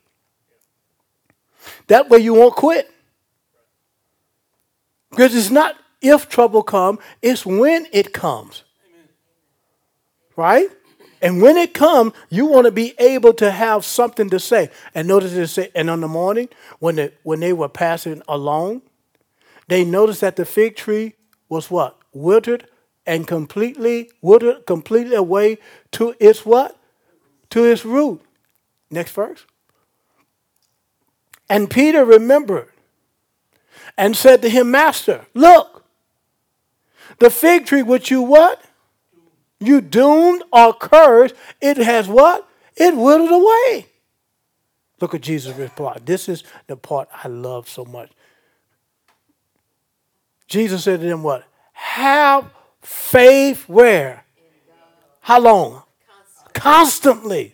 That 1.88 2.10
way 2.10 2.20
you 2.20 2.34
won't 2.34 2.56
quit. 2.56 2.92
Because 5.10 5.36
it's 5.36 5.50
not 5.50 5.76
if 6.02 6.30
trouble 6.30 6.64
come, 6.64 7.00
it's 7.22 7.46
when 7.46 7.88
it 7.92 8.14
comes. 8.14 8.64
Right? 10.36 10.70
And 11.22 11.42
when 11.42 11.58
it 11.58 11.74
comes, 11.74 12.14
you 12.30 12.46
want 12.46 12.66
to 12.66 12.72
be 12.72 12.94
able 13.00 13.34
to 13.36 13.50
have 13.52 13.84
something 13.84 14.30
to 14.30 14.40
say. 14.40 14.70
And 14.94 15.08
notice 15.08 15.34
it 15.34 15.48
say, 15.48 15.72
and 15.74 15.90
on 15.90 16.02
the 16.02 16.08
morning, 16.08 16.50
when 16.80 16.98
they, 16.98 17.12
when 17.24 17.40
they 17.40 17.54
were 17.54 17.70
passing 17.70 18.22
along, 18.28 18.84
they 19.68 19.84
noticed 19.84 20.22
that 20.22 20.36
the 20.36 20.46
fig 20.46 20.76
tree 20.76 21.14
was 21.50 21.72
what? 21.72 21.98
Withered 22.14 22.68
and 23.06 23.26
completely 23.26 24.12
withered 24.22 24.66
completely 24.66 25.16
away 25.16 25.58
to 25.92 26.14
its 26.20 26.46
what? 26.46 26.78
To 27.52 27.64
its 27.64 27.84
root. 27.84 28.22
Next 28.92 29.12
verse. 29.12 29.46
And 31.50 31.70
Peter 31.70 32.06
remembered 32.06 32.70
and 33.98 34.16
said 34.16 34.42
to 34.44 34.50
him, 34.50 34.72
Master, 34.72 35.26
look, 35.34 35.84
the 37.20 37.30
fig 37.30 37.66
tree 37.66 37.82
which 37.82 38.12
you 38.12 38.22
what? 38.22 38.62
You 39.60 39.82
doomed 39.82 40.44
or 40.52 40.74
cursed, 40.74 41.36
it 41.62 41.78
has 41.78 42.08
what? 42.08 42.48
It 42.76 42.96
withered 42.96 43.32
away. 43.32 43.88
Look 45.02 45.16
at 45.16 45.22
Jesus' 45.22 45.56
reply. 45.56 45.98
This 46.04 46.30
is 46.30 46.44
the 46.68 46.76
part 46.76 47.10
I 47.12 47.28
love 47.28 47.68
so 47.68 47.86
much. 47.86 48.12
Jesus 50.48 50.84
said 50.84 51.02
to 51.02 51.08
them, 51.08 51.24
What? 51.24 51.44
Have 51.74 52.50
faith 52.82 53.68
where? 53.68 54.24
How 55.22 55.40
long? 55.40 55.84
Constantly. 56.54 57.54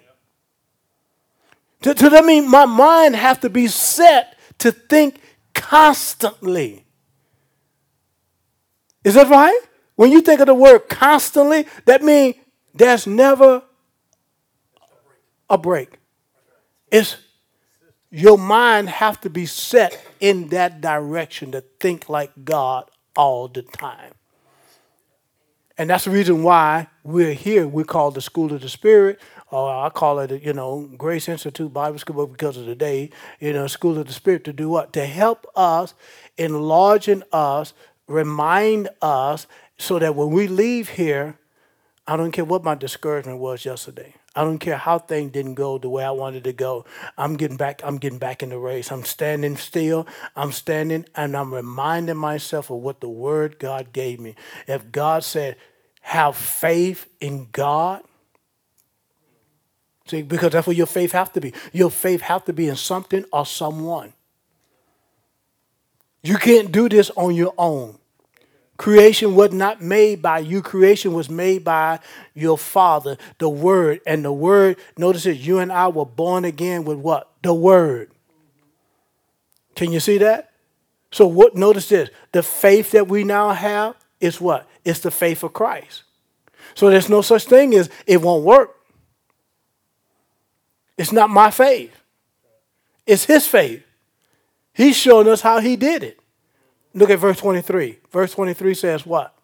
To, 1.81 1.93
to 1.93 2.09
that 2.09 2.23
mean 2.23 2.49
my 2.49 2.65
mind 2.65 3.15
have 3.15 3.41
to 3.41 3.49
be 3.49 3.67
set 3.67 4.37
to 4.59 4.71
think 4.71 5.19
constantly. 5.64 6.86
Is 9.05 9.14
that 9.14 9.30
right? 9.30 9.59
When 9.95 10.11
you 10.11 10.22
think 10.22 10.41
of 10.41 10.47
the 10.47 10.53
word 10.53 10.89
constantly, 10.89 11.66
that 11.86 12.03
means 12.03 12.36
there's 12.74 13.07
never 13.07 13.64
a 15.49 15.57
break. 15.57 15.99
It's 16.91 17.16
your 18.11 18.38
mind 18.38 18.89
have 18.89 19.22
to 19.22 19.30
be 19.30 19.45
set 19.45 19.99
in 20.20 20.49
that 20.49 20.82
direction 20.82 21.53
to 21.53 21.61
think 21.80 22.09
like 22.09 22.32
God 22.43 22.91
all 23.16 23.47
the 23.47 23.61
time. 23.61 24.14
And 25.78 25.89
that's 25.89 26.05
the 26.05 26.11
reason 26.11 26.43
why 26.43 26.88
we're 27.03 27.34
here. 27.34 27.68
We're 27.68 27.86
called 27.86 28.16
the 28.16 28.22
School 28.22 28.53
of 28.53 28.61
the 28.61 28.70
Spirit 28.70 29.20
or 29.53 29.85
I 29.85 29.89
call 29.89 30.17
it, 30.19 30.41
you 30.41 30.51
know, 30.51 30.89
Grace 30.97 31.29
Institute 31.29 31.71
Bible 31.71 31.99
School 31.99 32.25
because 32.25 32.57
of 32.57 32.65
the 32.65 32.73
day, 32.73 33.11
you 33.39 33.53
know, 33.53 33.67
School 33.67 33.99
of 33.99 34.07
the 34.07 34.13
Spirit 34.13 34.43
to 34.45 34.53
do 34.53 34.67
what? 34.67 34.93
To 34.93 35.05
help 35.05 35.45
us, 35.55 35.93
enlarging 36.37 37.21
us, 37.31 37.73
remind 38.07 38.89
us, 39.01 39.45
so 39.77 39.99
that 39.99 40.15
when 40.15 40.31
we 40.31 40.47
leave 40.47 40.89
here, 40.89 41.37
I 42.07 42.17
don't 42.17 42.31
care 42.31 42.43
what 42.43 42.63
my 42.63 42.73
discouragement 42.73 43.39
was 43.39 43.63
yesterday. 43.63 44.15
I 44.35 44.43
don't 44.43 44.57
care 44.57 44.77
how 44.77 44.97
things 44.97 45.31
didn't 45.31 45.53
go 45.53 45.77
the 45.77 45.87
way 45.87 46.03
I 46.03 46.09
wanted 46.09 46.43
to 46.45 46.53
go. 46.53 46.85
I'm 47.15 47.35
getting 47.35 47.55
back. 47.55 47.81
I'm 47.83 47.97
getting 47.99 48.17
back 48.17 48.41
in 48.41 48.49
the 48.49 48.57
race. 48.57 48.91
I'm 48.91 49.03
standing 49.03 49.55
still. 49.55 50.07
I'm 50.35 50.51
standing, 50.51 51.05
and 51.15 51.37
I'm 51.37 51.53
reminding 51.53 52.17
myself 52.17 52.71
of 52.71 52.77
what 52.77 53.01
the 53.01 53.09
Word 53.09 53.59
God 53.59 53.93
gave 53.93 54.19
me. 54.19 54.35
If 54.67 54.91
God 54.91 55.23
said, 55.23 55.57
"Have 56.01 56.35
faith 56.35 57.07
in 57.21 57.49
God," 57.51 58.01
See, 60.14 60.22
because 60.22 60.51
that's 60.51 60.68
what 60.68 60.76
your 60.76 60.86
faith 60.86 61.11
have 61.14 61.34
to 61.34 61.41
be. 61.41 61.55
Your 61.72 61.89
faith 61.89 62.22
have 62.22 62.45
to 62.45 62.53
be 62.53 62.68
in 62.68 62.76
something 62.76 63.26
or 63.34 63.47
someone. 63.47 64.14
You 66.22 66.38
can't 66.38 66.72
do 66.72 66.88
this 66.88 67.09
on 67.16 67.34
your 67.34 67.55
own. 67.57 67.97
Creation 68.78 69.34
was 69.34 69.51
not 69.53 69.82
made 69.82 70.22
by 70.22 70.38
you. 70.38 70.61
Creation 70.61 71.14
was 71.14 71.32
made 71.32 71.64
by 71.64 71.99
your 72.36 72.59
Father, 72.59 73.18
the 73.39 73.49
Word. 73.49 74.01
And 74.05 74.24
the 74.24 74.32
Word, 74.32 74.78
notice 74.99 75.26
it, 75.26 75.38
you 75.38 75.57
and 75.57 75.72
I 75.72 75.88
were 75.88 76.05
born 76.05 76.45
again 76.45 76.84
with 76.84 76.99
what? 76.99 77.32
The 77.41 77.55
Word. 77.55 78.11
Can 79.74 79.91
you 79.91 79.99
see 79.99 80.20
that? 80.20 80.51
So 81.11 81.26
what 81.26 81.55
notice 81.55 81.89
this. 81.89 82.11
The 82.34 82.43
faith 82.43 82.91
that 82.91 83.07
we 83.07 83.24
now 83.24 83.49
have 83.49 83.95
is 84.20 84.39
what? 84.39 84.70
It's 84.86 84.99
the 84.99 85.09
faith 85.09 85.41
of 85.41 85.53
Christ. 85.53 86.03
So 86.76 86.91
there's 86.91 87.09
no 87.09 87.24
such 87.24 87.45
thing 87.45 87.74
as 87.74 87.89
it 88.05 88.22
won't 88.22 88.43
work. 88.43 88.76
It's 90.97 91.11
not 91.11 91.29
my 91.29 91.51
faith, 91.51 91.95
it's 93.05 93.25
his 93.25 93.47
faith. 93.47 93.83
He's 94.75 94.95
showing 94.97 95.27
us 95.27 95.41
how 95.41 95.59
he 95.59 95.75
did 95.75 96.01
it. 96.01 96.19
Look 96.95 97.11
at 97.11 97.19
verse 97.19 97.37
23. 97.37 97.99
Verse 98.11 98.33
23 98.33 98.73
says 98.73 99.05
what? 99.05 99.35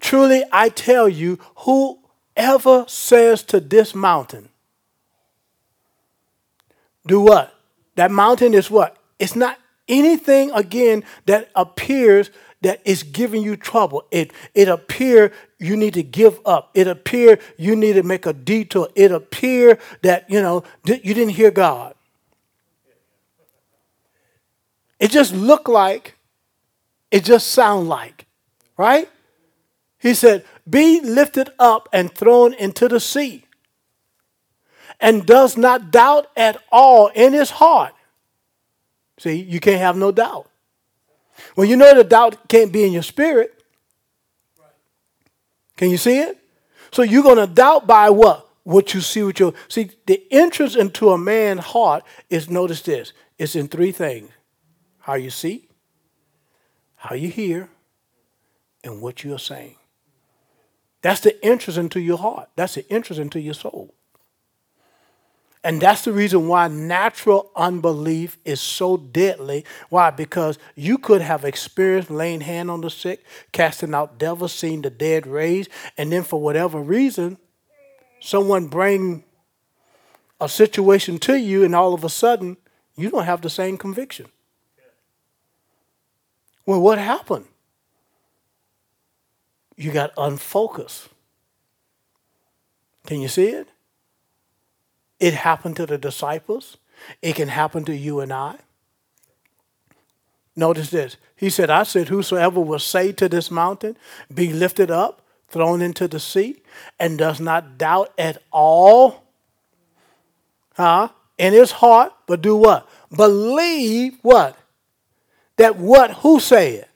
Truly 0.00 0.44
I 0.50 0.68
tell 0.68 1.08
you, 1.08 1.38
whoever 1.56 2.84
says 2.88 3.42
to 3.44 3.60
this 3.60 3.94
mountain, 3.94 4.48
do 7.06 7.20
what? 7.20 7.54
That 7.96 8.10
mountain 8.10 8.54
is 8.54 8.70
what? 8.70 8.96
It's 9.18 9.36
not 9.36 9.58
anything 9.88 10.50
again 10.52 11.04
that 11.26 11.50
appears 11.54 12.30
that 12.62 12.80
is 12.84 13.02
giving 13.02 13.42
you 13.42 13.56
trouble. 13.56 14.04
It 14.10 14.32
it 14.54 14.68
appear 14.68 15.32
you 15.62 15.76
need 15.76 15.94
to 15.94 16.02
give 16.02 16.40
up. 16.44 16.70
It 16.74 16.86
appear 16.86 17.38
you 17.56 17.76
need 17.76 17.94
to 17.94 18.02
make 18.02 18.26
a 18.26 18.32
detour. 18.32 18.88
It 18.94 19.12
appear 19.12 19.78
that 20.02 20.28
you 20.28 20.42
know 20.42 20.64
you 20.84 21.14
didn't 21.14 21.30
hear 21.30 21.50
God. 21.50 21.94
It 24.98 25.10
just 25.10 25.34
looked 25.34 25.68
like, 25.68 26.16
it 27.10 27.24
just 27.24 27.48
sound 27.48 27.88
like, 27.88 28.26
right? 28.76 29.08
He 29.98 30.14
said, 30.14 30.44
"Be 30.68 31.00
lifted 31.00 31.50
up 31.58 31.88
and 31.92 32.12
thrown 32.12 32.54
into 32.54 32.88
the 32.88 33.00
sea." 33.00 33.44
And 35.00 35.26
does 35.26 35.56
not 35.56 35.90
doubt 35.90 36.28
at 36.36 36.62
all 36.70 37.08
in 37.08 37.32
his 37.32 37.50
heart. 37.50 37.94
See, 39.18 39.34
you 39.34 39.58
can't 39.58 39.80
have 39.80 39.96
no 39.96 40.12
doubt. 40.12 40.48
Well, 41.56 41.66
you 41.66 41.76
know 41.76 41.94
the 41.94 42.04
doubt 42.04 42.48
can't 42.48 42.72
be 42.72 42.84
in 42.84 42.92
your 42.92 43.02
spirit. 43.02 43.61
Can 45.82 45.90
you 45.90 45.96
see 45.96 46.20
it? 46.20 46.38
So 46.92 47.02
you're 47.02 47.24
going 47.24 47.38
to 47.38 47.52
doubt 47.52 47.88
by 47.88 48.08
what? 48.08 48.48
What 48.62 48.94
you 48.94 49.00
see 49.00 49.24
with 49.24 49.40
your 49.40 49.52
see 49.66 49.90
the 50.06 50.22
entrance 50.30 50.76
into 50.76 51.10
a 51.10 51.18
man's 51.18 51.64
heart 51.64 52.04
is 52.30 52.48
notice 52.48 52.82
this. 52.82 53.12
It's 53.36 53.56
in 53.56 53.66
three 53.66 53.90
things. 53.90 54.30
How 55.00 55.14
you 55.14 55.30
see, 55.30 55.66
how 56.94 57.16
you 57.16 57.30
hear, 57.30 57.68
and 58.84 59.02
what 59.02 59.24
you're 59.24 59.40
saying. 59.40 59.74
That's 61.00 61.18
the 61.18 61.44
entrance 61.44 61.78
into 61.78 61.98
your 61.98 62.18
heart. 62.18 62.50
That's 62.54 62.76
the 62.76 62.86
entrance 62.88 63.18
into 63.18 63.40
your 63.40 63.54
soul. 63.54 63.92
And 65.64 65.80
that's 65.80 66.02
the 66.02 66.12
reason 66.12 66.48
why 66.48 66.66
natural 66.66 67.50
unbelief 67.54 68.36
is 68.44 68.60
so 68.60 68.96
deadly. 68.96 69.64
Why? 69.90 70.10
Because 70.10 70.58
you 70.74 70.98
could 70.98 71.20
have 71.20 71.44
experienced 71.44 72.10
laying 72.10 72.40
hand 72.40 72.68
on 72.70 72.80
the 72.80 72.90
sick, 72.90 73.24
casting 73.52 73.94
out 73.94 74.18
devils, 74.18 74.52
seeing 74.52 74.82
the 74.82 74.90
dead 74.90 75.26
raised, 75.26 75.70
and 75.96 76.10
then 76.10 76.24
for 76.24 76.40
whatever 76.40 76.80
reason, 76.80 77.38
someone 78.20 78.66
bring 78.66 79.22
a 80.40 80.48
situation 80.48 81.18
to 81.18 81.38
you, 81.38 81.62
and 81.62 81.76
all 81.76 81.94
of 81.94 82.02
a 82.02 82.08
sudden, 82.08 82.56
you 82.96 83.10
don't 83.10 83.24
have 83.24 83.42
the 83.42 83.50
same 83.50 83.78
conviction. 83.78 84.26
Well, 86.66 86.80
what 86.80 86.98
happened? 86.98 87.46
You 89.76 89.92
got 89.92 90.12
unfocused. 90.16 91.08
Can 93.06 93.20
you 93.20 93.28
see 93.28 93.48
it? 93.48 93.68
It 95.22 95.34
happened 95.34 95.76
to 95.76 95.86
the 95.86 95.98
disciples. 95.98 96.78
It 97.22 97.36
can 97.36 97.46
happen 97.46 97.84
to 97.84 97.94
you 97.94 98.18
and 98.18 98.32
I. 98.32 98.56
Notice 100.56 100.90
this. 100.90 101.16
He 101.36 101.48
said, 101.48 101.70
I 101.70 101.84
said, 101.84 102.08
Whosoever 102.08 102.58
will 102.58 102.80
say 102.80 103.12
to 103.12 103.28
this 103.28 103.48
mountain, 103.48 103.96
Be 104.34 104.52
lifted 104.52 104.90
up, 104.90 105.22
thrown 105.48 105.80
into 105.80 106.08
the 106.08 106.18
sea, 106.18 106.60
and 106.98 107.16
does 107.16 107.38
not 107.38 107.78
doubt 107.78 108.12
at 108.18 108.42
all, 108.50 109.22
huh? 110.74 111.10
In 111.38 111.52
his 111.52 111.70
heart, 111.70 112.12
but 112.26 112.42
do 112.42 112.56
what? 112.56 112.88
Believe 113.16 114.18
what? 114.22 114.58
That 115.56 115.76
what? 115.76 116.10
Who 116.14 116.40
said? 116.40 116.88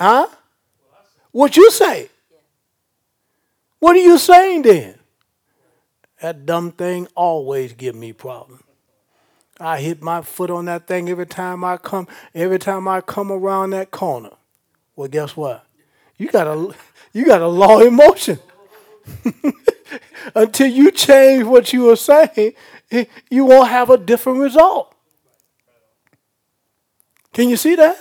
Huh? 0.00 0.26
What 1.30 1.56
you 1.56 1.70
say? 1.70 2.08
What 3.78 3.94
are 3.94 4.00
you 4.00 4.18
saying 4.18 4.62
then? 4.62 4.98
That 6.22 6.46
dumb 6.46 6.70
thing 6.70 7.08
always 7.16 7.72
give 7.72 7.96
me 7.96 8.12
problems. 8.12 8.62
I 9.58 9.80
hit 9.80 10.00
my 10.00 10.22
foot 10.22 10.50
on 10.52 10.66
that 10.66 10.86
thing 10.86 11.08
every 11.08 11.26
time 11.26 11.64
I 11.64 11.76
come 11.76 12.06
every 12.32 12.60
time 12.60 12.86
I 12.86 13.00
come 13.00 13.32
around 13.32 13.70
that 13.70 13.90
corner. 13.90 14.30
Well, 14.94 15.08
guess 15.08 15.36
what? 15.36 15.66
You 16.16 16.28
got 16.28 16.46
a 16.46 16.74
you 17.12 17.24
got 17.26 17.42
a 17.42 17.48
law 17.48 17.80
in 17.80 17.94
motion. 17.94 18.38
Until 20.36 20.68
you 20.68 20.92
change 20.92 21.42
what 21.42 21.72
you 21.72 21.82
were 21.82 21.96
saying, 21.96 22.52
you 23.30 23.44
won't 23.44 23.68
have 23.68 23.90
a 23.90 23.98
different 23.98 24.38
result. 24.38 24.94
Can 27.32 27.48
you 27.48 27.56
see 27.56 27.74
that? 27.74 27.96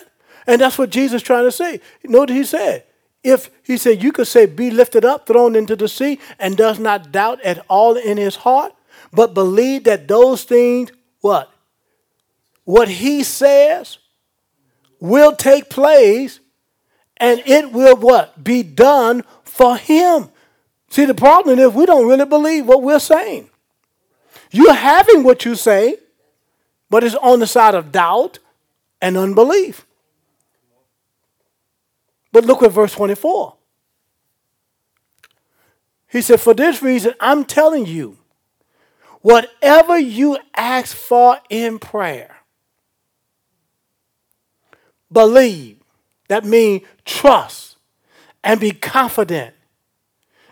And 0.46 0.62
that's 0.62 0.78
what 0.78 0.92
Jesus 0.92 1.24
trying 1.24 1.46
to 1.46 1.52
say. 1.52 1.82
What 2.06 2.30
he 2.30 2.44
said? 2.44 2.84
If 3.24 3.50
he 3.64 3.78
said 3.78 4.02
you 4.02 4.12
could 4.12 4.28
say, 4.28 4.46
be 4.46 4.72
lifted 4.72 5.06
up, 5.06 5.28
thrown 5.28 5.56
into 5.56 5.76
the 5.76 5.88
sea, 5.88 6.20
and 6.40 6.58
does 6.58 6.80
not 6.80 7.12
doubt 7.12 7.42
at 7.42 7.64
all 7.70 7.96
in 7.96 8.18
his 8.18 8.38
heart, 8.38 8.74
but 9.14 9.34
believe 9.34 9.84
that 9.84 10.08
those 10.08 10.44
things, 10.44 10.92
what? 11.20 11.52
What 12.64 12.88
he 12.88 13.24
says 13.24 14.00
will 15.00 15.36
take 15.36 15.70
place, 15.70 16.40
and 17.18 17.42
it 17.46 17.72
will 17.72 17.96
what? 17.98 18.44
Be 18.44 18.64
done 18.64 19.24
for 19.44 19.78
him. 19.78 20.30
See, 20.90 21.06
the 21.06 21.14
problem 21.14 21.60
is 21.60 21.72
we 21.74 21.86
don't 21.86 22.08
really 22.08 22.26
believe 22.26 22.66
what 22.66 22.82
we're 22.82 23.00
saying. 23.00 23.50
You're 24.52 24.74
having 24.74 25.24
what 25.24 25.46
you 25.46 25.56
say, 25.56 25.98
but 26.90 27.04
it's 27.04 27.16
on 27.16 27.40
the 27.40 27.48
side 27.48 27.76
of 27.76 27.92
doubt 27.92 28.40
and 29.02 29.16
unbelief. 29.18 29.86
But 32.32 32.46
look 32.46 32.64
at 32.64 32.72
verse 32.72 32.94
24. 32.94 33.56
He 36.10 36.22
said, 36.22 36.42
For 36.42 36.54
this 36.54 36.82
reason, 36.82 37.14
I'm 37.20 37.46
telling 37.46 37.86
you, 37.86 38.18
whatever 39.22 39.98
you 39.98 40.38
ask 40.56 40.96
for 40.96 41.38
in 41.50 41.80
prayer, 41.80 42.38
believe. 45.12 45.78
That 46.28 46.46
means 46.46 46.84
trust 47.04 47.76
and 48.42 48.60
be 48.60 48.72
confident 48.72 49.54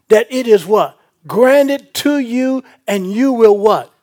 that 0.10 0.28
it 0.30 0.46
is 0.46 0.66
what? 0.66 1.00
Granted 1.26 1.94
to 1.96 2.20
you 2.20 2.64
and 2.86 3.12
you 3.12 3.32
will 3.32 3.58
what? 3.58 3.94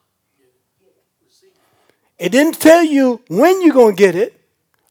It 2.19 2.31
didn't 2.33 2.61
tell 2.61 2.83
you 2.83 3.21
when 3.29 3.61
you're 3.61 3.75
going 3.75 3.95
to 3.95 4.03
get 4.03 4.15
it 4.15 4.41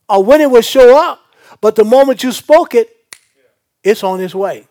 or 0.08 0.22
when 0.22 0.40
it 0.40 0.48
will 0.48 0.62
show 0.62 0.96
up. 0.96 1.20
But 1.60 1.76
the 1.76 1.84
moment 1.84 2.22
you 2.22 2.32
spoke 2.32 2.74
it, 2.74 2.94
it's 3.82 4.02
on 4.02 4.20
its 4.20 4.34
way. 4.34 4.66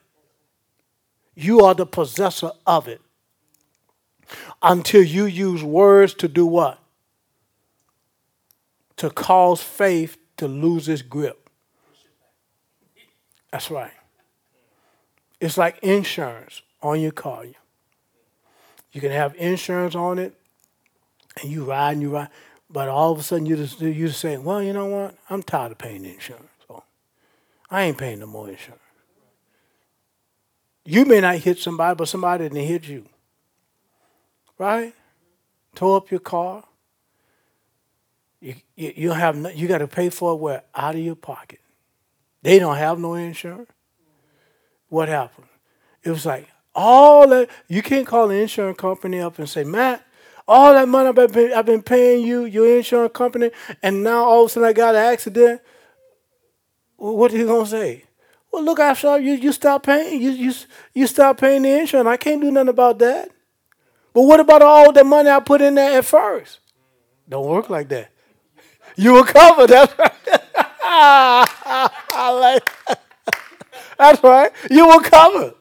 You 1.35 1.61
are 1.61 1.73
the 1.73 1.85
possessor 1.85 2.51
of 2.65 2.87
it. 2.87 3.01
Until 4.61 5.03
you 5.03 5.25
use 5.25 5.63
words 5.63 6.13
to 6.15 6.27
do 6.27 6.45
what? 6.45 6.79
To 8.97 9.09
cause 9.09 9.61
faith 9.61 10.17
to 10.37 10.47
lose 10.47 10.89
its 10.89 11.01
grip. 11.01 11.49
That's 13.51 13.69
right. 13.69 13.91
It's 15.39 15.57
like 15.57 15.77
insurance 15.79 16.61
on 16.81 16.99
your 17.01 17.11
car. 17.11 17.45
You 18.91 19.01
can 19.01 19.11
have 19.11 19.35
insurance 19.35 19.95
on 19.95 20.19
it, 20.19 20.33
and 21.41 21.51
you 21.51 21.65
ride 21.65 21.93
and 21.93 22.01
you 22.01 22.09
ride, 22.11 22.29
but 22.69 22.87
all 22.87 23.11
of 23.11 23.19
a 23.19 23.23
sudden 23.23 23.45
you 23.45 23.57
just 23.57 23.81
you 23.81 24.07
just 24.07 24.19
say, 24.19 24.37
"Well, 24.37 24.63
you 24.63 24.73
know 24.73 24.85
what? 24.85 25.15
I'm 25.29 25.43
tired 25.43 25.73
of 25.73 25.77
paying 25.77 26.05
insurance." 26.05 26.54
I 27.69 27.83
ain't 27.83 27.97
paying 27.97 28.19
no 28.19 28.27
more 28.27 28.49
insurance. 28.49 28.81
You 30.85 31.05
may 31.05 31.19
not 31.19 31.37
hit 31.37 31.57
somebody, 31.57 31.95
but 31.95 32.07
somebody 32.07 32.45
didn't 32.45 32.67
hit 32.67 32.87
you. 32.87 33.05
Right? 34.57 34.93
Tow 35.73 35.95
up 35.95 36.11
your 36.11 36.19
car. 36.19 36.63
You, 38.39 38.55
you, 38.75 38.93
you 38.95 39.11
have 39.11 39.35
no, 39.35 39.49
you 39.49 39.67
got 39.67 39.79
to 39.79 39.87
pay 39.87 40.09
for 40.09 40.33
it 40.33 40.35
where 40.35 40.63
out 40.75 40.95
of 40.95 41.01
your 41.01 41.15
pocket. 41.15 41.59
They 42.43 42.59
don't 42.59 42.77
have 42.77 42.99
no 42.99 43.15
insurance. 43.15 43.71
What 44.89 45.09
happened? 45.09 45.47
It 46.03 46.11
was 46.11 46.25
like 46.25 46.47
all 46.75 47.27
that 47.29 47.49
you 47.67 47.81
can't 47.81 48.05
call 48.05 48.27
the 48.27 48.35
insurance 48.35 48.77
company 48.77 49.19
up 49.19 49.39
and 49.39 49.49
say, 49.49 49.63
Matt, 49.63 50.05
all 50.47 50.73
that 50.73 50.87
money 50.87 51.09
I've 51.09 51.33
been, 51.33 51.53
I've 51.53 51.65
been 51.65 51.81
paying 51.81 52.25
you, 52.25 52.45
your 52.45 52.77
insurance 52.77 53.13
company, 53.13 53.49
and 53.81 54.03
now 54.03 54.23
all 54.25 54.43
of 54.43 54.47
a 54.47 54.53
sudden 54.53 54.69
I 54.69 54.73
got 54.73 54.93
an 54.93 55.01
accident. 55.01 55.61
What 56.97 57.33
are 57.33 57.37
you 57.37 57.45
gonna 57.47 57.65
say? 57.65 58.03
Well, 58.51 58.63
look, 58.63 58.79
I 58.79 58.93
saw 58.93 59.15
you. 59.15 59.33
You 59.33 59.51
stop 59.51 59.83
paying. 59.83 60.21
You 60.21 60.31
you 60.31 60.53
you 60.93 61.07
stop 61.07 61.39
paying 61.39 61.63
the 61.63 61.79
insurance. 61.79 62.07
I 62.07 62.17
can't 62.17 62.41
do 62.41 62.51
nothing 62.51 62.69
about 62.69 62.99
that. 62.99 63.29
But 64.13 64.23
what 64.23 64.39
about 64.39 64.61
all 64.61 64.91
the 64.93 65.03
money 65.03 65.29
I 65.29 65.39
put 65.41 65.61
in 65.61 65.75
there 65.75 65.99
at 65.99 66.05
first? 66.05 66.59
Don't 67.29 67.47
work 67.47 67.69
like 67.69 67.89
that. 67.89 68.11
You 68.97 69.13
were 69.13 69.23
covered. 69.25 69.69
That's 69.69 69.97
right. 69.99 70.13
like, 72.15 72.71
that's 73.97 74.23
right. 74.23 74.51
You 74.71 74.87
were 74.87 75.01
covered. 75.01 75.53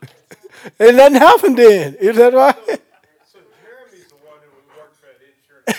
And 0.79 0.97
nothing 0.97 1.19
happened 1.19 1.59
then. 1.59 1.95
Is 1.97 2.17
that 2.17 2.33
right? 2.35 2.57
So 2.67 3.39
Jeremy's 3.63 4.09
the 4.09 4.17
one 4.17 4.39
who 4.45 4.51
would 4.57 4.69
work 4.77 4.95
for 4.95 5.07
that 5.07 5.75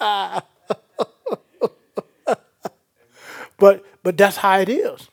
insurance. 0.00 0.44
But 3.58 3.84
but 4.02 4.16
that's 4.16 4.38
how 4.38 4.58
it 4.60 4.68
is. 4.68 5.08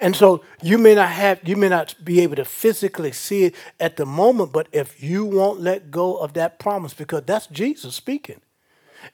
And 0.00 0.16
so 0.16 0.42
you 0.62 0.78
may 0.78 0.94
not 0.94 1.08
have, 1.08 1.40
you 1.46 1.56
may 1.56 1.68
not 1.68 1.94
be 2.02 2.20
able 2.20 2.36
to 2.36 2.44
physically 2.44 3.12
see 3.12 3.44
it 3.44 3.54
at 3.78 3.96
the 3.96 4.06
moment, 4.06 4.52
but 4.52 4.68
if 4.72 5.02
you 5.02 5.24
won't 5.24 5.60
let 5.60 5.90
go 5.90 6.16
of 6.16 6.32
that 6.34 6.58
promise, 6.58 6.94
because 6.94 7.24
that's 7.26 7.46
Jesus 7.48 7.94
speaking, 7.94 8.40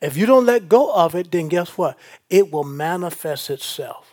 if 0.01 0.17
you 0.17 0.27
don't 0.27 0.47
let 0.47 0.69
go 0.69 0.93
of 0.95 1.15
it, 1.15 1.31
then 1.31 1.49
guess 1.49 1.77
what? 1.77 1.99
It 2.31 2.53
will 2.53 2.65
manifest 2.65 3.51
itself. 3.51 4.12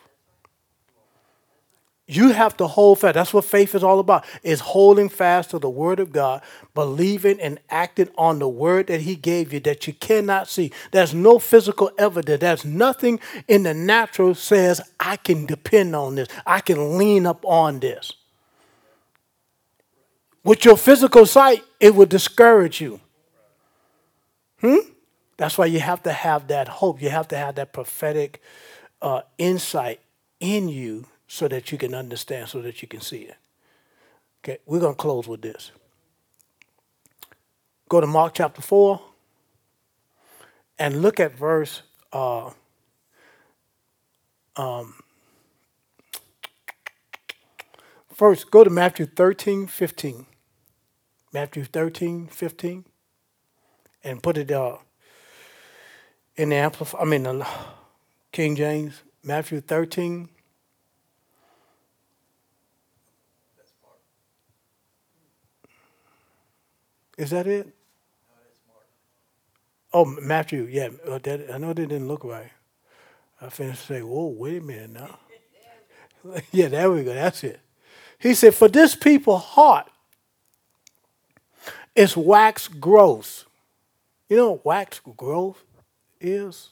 You 2.11 2.31
have 2.31 2.57
to 2.57 2.65
hold 2.65 2.97
fast. 2.97 3.13
That's 3.13 3.35
what 3.35 3.45
faith 3.45 3.75
is 3.75 3.83
all 3.83 3.99
about. 3.99 4.25
Is 4.41 4.61
holding 4.61 5.09
fast 5.09 5.51
to 5.51 5.59
the 5.59 5.69
word 5.69 5.99
of 5.99 6.11
God, 6.11 6.41
believing 6.73 7.39
and 7.39 7.59
acting 7.69 8.09
on 8.17 8.39
the 8.39 8.49
word 8.49 8.87
that 8.87 9.01
he 9.01 9.15
gave 9.15 9.53
you 9.53 9.59
that 9.59 9.85
you 9.85 9.93
cannot 9.93 10.47
see. 10.47 10.71
There's 10.89 11.13
no 11.13 11.37
physical 11.37 11.91
evidence. 11.99 12.41
There's 12.41 12.65
nothing 12.65 13.19
in 13.47 13.61
the 13.61 13.75
natural 13.75 14.33
says 14.33 14.81
I 14.99 15.17
can 15.17 15.45
depend 15.45 15.95
on 15.95 16.15
this. 16.15 16.27
I 16.47 16.61
can 16.61 16.97
lean 16.97 17.27
up 17.27 17.45
on 17.45 17.79
this. 17.79 18.13
With 20.43 20.65
your 20.65 20.77
physical 20.77 21.27
sight, 21.27 21.63
it 21.79 21.93
will 21.93 22.07
discourage 22.07 22.81
you. 22.81 22.99
Hmm? 24.61 24.77
That's 25.37 25.59
why 25.59 25.67
you 25.67 25.79
have 25.79 26.01
to 26.03 26.11
have 26.11 26.47
that 26.47 26.67
hope. 26.67 27.03
You 27.03 27.11
have 27.11 27.27
to 27.27 27.37
have 27.37 27.53
that 27.55 27.71
prophetic 27.71 28.41
uh, 28.99 29.21
insight 29.37 29.99
in 30.39 30.69
you 30.69 31.05
so 31.31 31.47
that 31.47 31.71
you 31.71 31.77
can 31.77 31.93
understand, 31.93 32.49
so 32.49 32.59
that 32.59 32.81
you 32.81 32.87
can 32.87 32.99
see 32.99 33.19
it. 33.19 33.37
Okay, 34.43 34.57
we're 34.65 34.79
going 34.79 34.95
to 34.95 34.97
close 34.97 35.27
with 35.27 35.43
this. 35.43 35.71
Go 37.87 38.01
to 38.01 38.07
Mark 38.07 38.33
chapter 38.33 38.63
4 38.63 38.99
and 40.79 41.03
look 41.03 41.19
at 41.19 41.37
verse. 41.37 41.83
Uh, 42.11 42.49
um, 44.55 44.95
first, 48.11 48.49
go 48.49 48.63
to 48.63 48.71
Matthew 48.71 49.05
13, 49.05 49.67
15. 49.67 50.25
Matthew 51.31 51.63
13, 51.63 52.25
15. 52.25 52.85
And 54.03 54.23
put 54.23 54.37
it 54.37 54.49
uh, 54.49 54.77
in 56.35 56.49
the 56.49 56.55
Amplify, 56.55 56.97
I 56.97 57.05
mean, 57.05 57.23
the 57.23 57.47
King 58.31 58.55
James. 58.55 59.03
Matthew 59.23 59.61
13, 59.61 60.29
Is 67.19 67.31
that 67.31 67.47
it? 67.47 67.67
Oh, 69.91 70.05
Matthew, 70.05 70.69
yeah. 70.71 70.87
uh, 71.05 71.19
that, 71.21 71.51
I 71.53 71.57
know 71.57 71.73
that 71.73 71.75
didn't 71.75 72.07
look 72.07 72.23
right. 72.23 72.51
I 73.41 73.49
finished 73.49 73.85
say, 73.85 74.01
whoa, 74.01 74.27
wait 74.27 74.61
a 74.61 74.65
minute 74.65 74.91
now. 74.91 75.19
yeah, 76.53 76.69
there 76.69 76.89
we 76.89 77.03
go. 77.03 77.13
That's 77.13 77.43
it. 77.43 77.59
He 78.19 78.33
said, 78.33 78.55
For 78.55 78.69
this 78.69 78.95
people 78.95 79.37
heart 79.37 79.89
is 81.93 82.15
wax 82.15 82.69
growth. 82.69 83.45
You 84.29 84.37
know 84.37 84.51
what 84.53 84.65
wax 84.65 85.01
growth 85.17 85.61
is? 86.21 86.69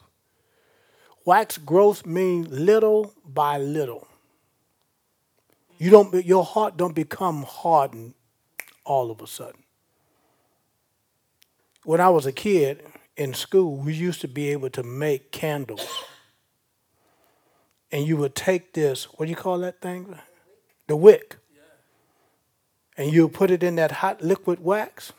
Wax 1.25 1.57
growth 1.57 2.05
means 2.05 2.47
little 2.47 3.13
by 3.25 3.57
little. 3.57 4.07
You 5.77 5.89
don't 5.89 6.25
your 6.25 6.45
heart 6.45 6.77
don't 6.77 6.95
become 6.95 7.43
hardened 7.43 8.13
all 8.85 9.11
of 9.11 9.21
a 9.21 9.27
sudden 9.27 9.63
when 11.87 12.01
I 12.01 12.09
was 12.09 12.25
a 12.25 12.33
kid 12.33 12.83
in 13.15 13.33
school, 13.33 13.77
we 13.77 13.93
used 13.93 14.19
to 14.19 14.27
be 14.27 14.49
able 14.49 14.69
to 14.71 14.83
make 14.83 15.31
candles. 15.31 15.87
And 17.93 18.05
you 18.05 18.17
would 18.17 18.35
take 18.35 18.73
this, 18.73 19.05
what 19.05 19.27
do 19.27 19.29
you 19.29 19.37
call 19.37 19.59
that 19.59 19.79
thing? 19.79 20.13
The 20.87 20.97
wick. 20.97 21.37
And 22.97 23.13
you 23.13 23.29
put 23.29 23.51
it 23.51 23.63
in 23.63 23.77
that 23.77 23.93
hot 23.93 24.21
liquid 24.21 24.59
wax, 24.59 25.13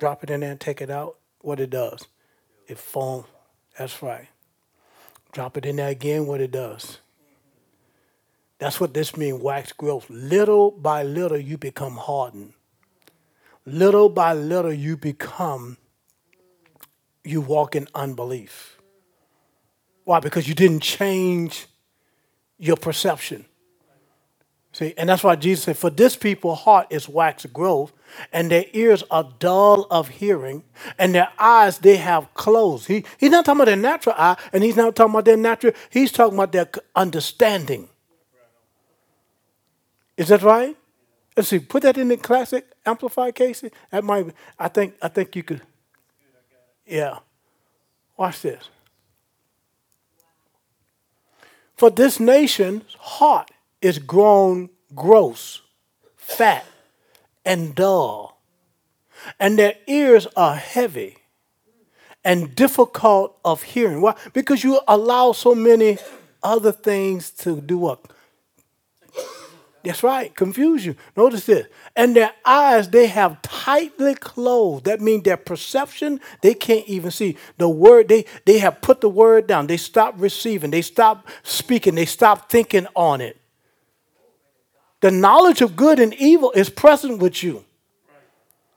drop 0.00 0.24
it 0.24 0.30
in 0.30 0.40
there 0.40 0.50
and 0.50 0.60
take 0.60 0.80
it 0.80 0.90
out. 0.90 1.16
What 1.42 1.60
it 1.60 1.70
does, 1.70 2.08
it 2.66 2.78
foams. 2.78 3.26
That's 3.78 4.02
right. 4.02 4.26
Drop 5.30 5.56
it 5.56 5.64
in 5.64 5.76
there 5.76 5.90
again, 5.90 6.26
what 6.26 6.40
it 6.40 6.50
does. 6.50 6.98
That's 8.58 8.80
what 8.80 8.94
this 8.94 9.16
means, 9.16 9.40
wax 9.40 9.70
growth. 9.70 10.10
Little 10.10 10.72
by 10.72 11.04
little, 11.04 11.38
you 11.38 11.56
become 11.56 11.98
hardened. 11.98 12.54
Little 13.64 14.08
by 14.08 14.34
little, 14.34 14.72
you 14.72 14.96
become 14.96 15.76
you 17.24 17.40
walk 17.40 17.76
in 17.76 17.88
unbelief. 17.94 18.78
Why? 20.04 20.20
Because 20.20 20.48
you 20.48 20.54
didn't 20.54 20.80
change 20.80 21.66
your 22.58 22.76
perception. 22.76 23.44
See, 24.72 24.94
and 24.96 25.08
that's 25.08 25.24
why 25.24 25.34
Jesus 25.34 25.64
said, 25.64 25.76
For 25.76 25.90
this 25.90 26.14
people 26.14 26.54
heart 26.54 26.86
is 26.90 27.08
wax 27.08 27.44
growth, 27.46 27.92
and 28.32 28.50
their 28.50 28.66
ears 28.72 29.02
are 29.10 29.28
dull 29.40 29.86
of 29.90 30.08
hearing, 30.08 30.62
and 30.98 31.14
their 31.14 31.28
eyes 31.38 31.78
they 31.78 31.96
have 31.96 32.32
closed. 32.34 32.86
He, 32.86 33.04
he's 33.18 33.30
not 33.30 33.44
talking 33.44 33.58
about 33.58 33.66
their 33.66 33.76
natural 33.76 34.14
eye, 34.16 34.36
and 34.52 34.62
he's 34.62 34.76
not 34.76 34.94
talking 34.94 35.12
about 35.12 35.24
their 35.24 35.36
natural, 35.36 35.72
he's 35.90 36.12
talking 36.12 36.38
about 36.38 36.52
their 36.52 36.68
understanding. 36.94 37.88
Is 40.16 40.28
that 40.28 40.42
right? 40.42 40.76
Let's 41.36 41.48
see, 41.48 41.58
put 41.58 41.82
that 41.82 41.96
in 41.98 42.08
the 42.08 42.16
classic 42.16 42.66
amplified 42.84 43.34
case. 43.34 43.64
That 43.90 44.04
might 44.04 44.34
I 44.58 44.68
think 44.68 44.94
I 45.00 45.08
think 45.08 45.34
you 45.34 45.42
could 45.42 45.62
yeah. 46.90 47.18
Watch 48.16 48.42
this. 48.42 48.68
For 51.76 51.88
this 51.88 52.20
nation's 52.20 52.94
heart 52.98 53.50
is 53.80 53.98
grown 53.98 54.68
gross, 54.94 55.62
fat, 56.16 56.66
and 57.44 57.74
dull, 57.74 58.38
and 59.38 59.58
their 59.58 59.74
ears 59.86 60.26
are 60.36 60.56
heavy 60.56 61.16
and 62.24 62.54
difficult 62.54 63.38
of 63.44 63.62
hearing. 63.62 64.02
Why? 64.02 64.14
Because 64.32 64.62
you 64.62 64.80
allow 64.86 65.32
so 65.32 65.54
many 65.54 65.98
other 66.42 66.72
things 66.72 67.30
to 67.30 67.60
do 67.60 67.78
what? 67.78 68.00
That's 69.82 70.02
right, 70.02 70.34
confuse 70.34 70.84
you. 70.84 70.94
Notice 71.16 71.46
this. 71.46 71.66
And 71.96 72.14
their 72.14 72.32
eyes, 72.44 72.90
they 72.90 73.06
have 73.06 73.40
tightly 73.40 74.14
closed. 74.14 74.84
That 74.84 75.00
means 75.00 75.22
their 75.22 75.38
perception, 75.38 76.20
they 76.42 76.52
can't 76.52 76.86
even 76.86 77.10
see. 77.10 77.38
The 77.56 77.68
word, 77.68 78.08
they, 78.08 78.26
they 78.44 78.58
have 78.58 78.82
put 78.82 79.00
the 79.00 79.08
word 79.08 79.46
down. 79.46 79.66
They 79.66 79.78
stop 79.78 80.14
receiving. 80.18 80.70
They 80.70 80.82
stop 80.82 81.26
speaking. 81.42 81.94
They 81.94 82.04
stop 82.04 82.50
thinking 82.50 82.86
on 82.94 83.22
it. 83.22 83.38
The 85.00 85.10
knowledge 85.10 85.62
of 85.62 85.76
good 85.76 85.98
and 85.98 86.12
evil 86.14 86.52
is 86.52 86.68
present 86.68 87.18
with 87.18 87.42
you. 87.42 87.64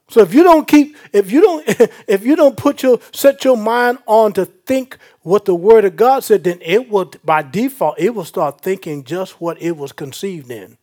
So 0.09 0.21
if 0.21 0.33
you 0.33 0.43
don't 0.43 0.67
keep, 0.67 0.95
if 1.11 1.31
you 1.31 1.41
don't, 1.41 1.65
if 2.07 2.25
you 2.25 2.35
don't 2.35 2.55
put 2.55 2.83
your 2.83 2.99
set 3.11 3.43
your 3.43 3.57
mind 3.57 3.97
on 4.05 4.31
to 4.33 4.45
think 4.45 4.97
what 5.21 5.45
the 5.45 5.55
word 5.55 5.85
of 5.85 5.95
God 5.95 6.23
said, 6.23 6.43
then 6.43 6.59
it 6.61 6.89
will 6.89 7.11
by 7.25 7.41
default, 7.41 7.99
it 7.99 8.11
will 8.11 8.23
start 8.23 8.61
thinking 8.61 9.03
just 9.03 9.41
what 9.41 9.61
it 9.61 9.75
was 9.75 9.91
conceived 9.91 10.51
in. 10.51 10.77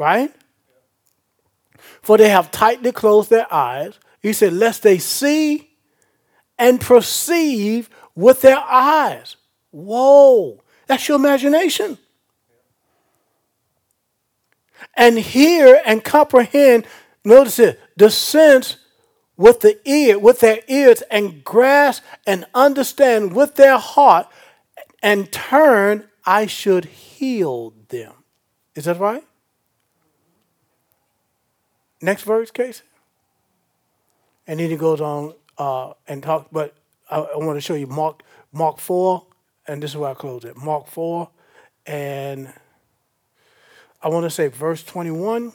Right? 0.00 0.34
For 2.00 2.16
they 2.16 2.30
have 2.30 2.50
tightly 2.50 2.90
closed 2.90 3.28
their 3.28 3.52
eyes. 3.52 3.98
He 4.22 4.32
said, 4.32 4.54
lest 4.54 4.82
they 4.82 4.96
see 4.96 5.72
and 6.58 6.80
perceive 6.80 7.90
with 8.14 8.40
their 8.40 8.56
eyes. 8.56 9.36
Whoa, 9.70 10.62
that's 10.86 11.06
your 11.06 11.18
imagination. 11.18 11.98
And 14.96 15.18
hear 15.18 15.82
and 15.84 16.02
comprehend, 16.02 16.86
notice 17.22 17.58
it, 17.58 17.78
the 17.94 18.08
sense 18.10 18.78
with 19.36 19.60
the 19.60 19.78
ear, 19.86 20.18
with 20.18 20.40
their 20.40 20.60
ears, 20.66 21.02
and 21.10 21.44
grasp 21.44 22.02
and 22.26 22.46
understand 22.54 23.34
with 23.34 23.56
their 23.56 23.76
heart, 23.76 24.28
and 25.02 25.30
turn, 25.30 26.08
I 26.24 26.46
should 26.46 26.86
heal 26.86 27.74
them. 27.90 28.14
Is 28.74 28.86
that 28.86 28.98
right? 28.98 29.24
Next 32.02 32.22
verse, 32.22 32.50
case. 32.50 32.82
And 34.46 34.58
then 34.58 34.70
he 34.70 34.76
goes 34.76 35.00
on 35.00 35.34
uh, 35.58 35.92
and 36.08 36.22
talk, 36.22 36.48
but 36.50 36.74
I, 37.10 37.18
I 37.18 37.36
want 37.36 37.56
to 37.56 37.60
show 37.60 37.74
you 37.74 37.86
Mark 37.86 38.22
Mark 38.52 38.78
four, 38.78 39.26
and 39.68 39.82
this 39.82 39.90
is 39.90 39.96
where 39.96 40.10
I 40.10 40.14
close 40.14 40.44
it. 40.44 40.56
Mark 40.56 40.86
four, 40.88 41.30
and 41.86 42.52
I 44.02 44.08
want 44.08 44.24
to 44.24 44.30
say 44.30 44.48
verse 44.48 44.82
twenty 44.82 45.10
one. 45.10 45.52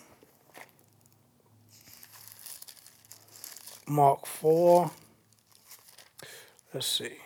Mark 3.87 4.25
four. 4.25 4.91
Let's 6.73 6.87
see. 6.87 7.17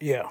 Yeah. 0.00 0.28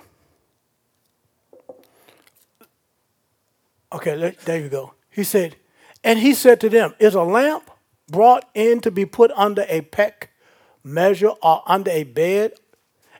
Okay, 3.91 4.15
let, 4.15 4.37
there 4.39 4.59
you 4.59 4.69
go. 4.69 4.93
He 5.09 5.23
said, 5.23 5.55
and 6.03 6.19
he 6.19 6.33
said 6.33 6.59
to 6.61 6.69
them, 6.69 6.93
Is 6.99 7.15
a 7.15 7.23
lamp 7.23 7.71
brought 8.09 8.47
in 8.53 8.81
to 8.81 8.91
be 8.91 9.05
put 9.05 9.31
under 9.31 9.65
a 9.69 9.81
peck 9.81 10.31
measure 10.83 11.29
or 11.41 11.63
under 11.65 11.89
a 11.91 12.03
bed 12.03 12.53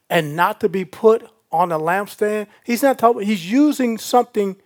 and 0.09 0.35
not 0.35 0.59
to 0.59 0.69
be 0.69 0.85
put 0.85 1.27
on 1.51 1.71
a 1.71 1.79
lampstand? 1.79 2.47
He's 2.63 2.83
not 2.83 2.99
talking, 2.99 3.25
he's 3.25 3.49
using 3.49 3.97
something 3.97 4.57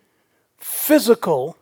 physical 0.58 1.58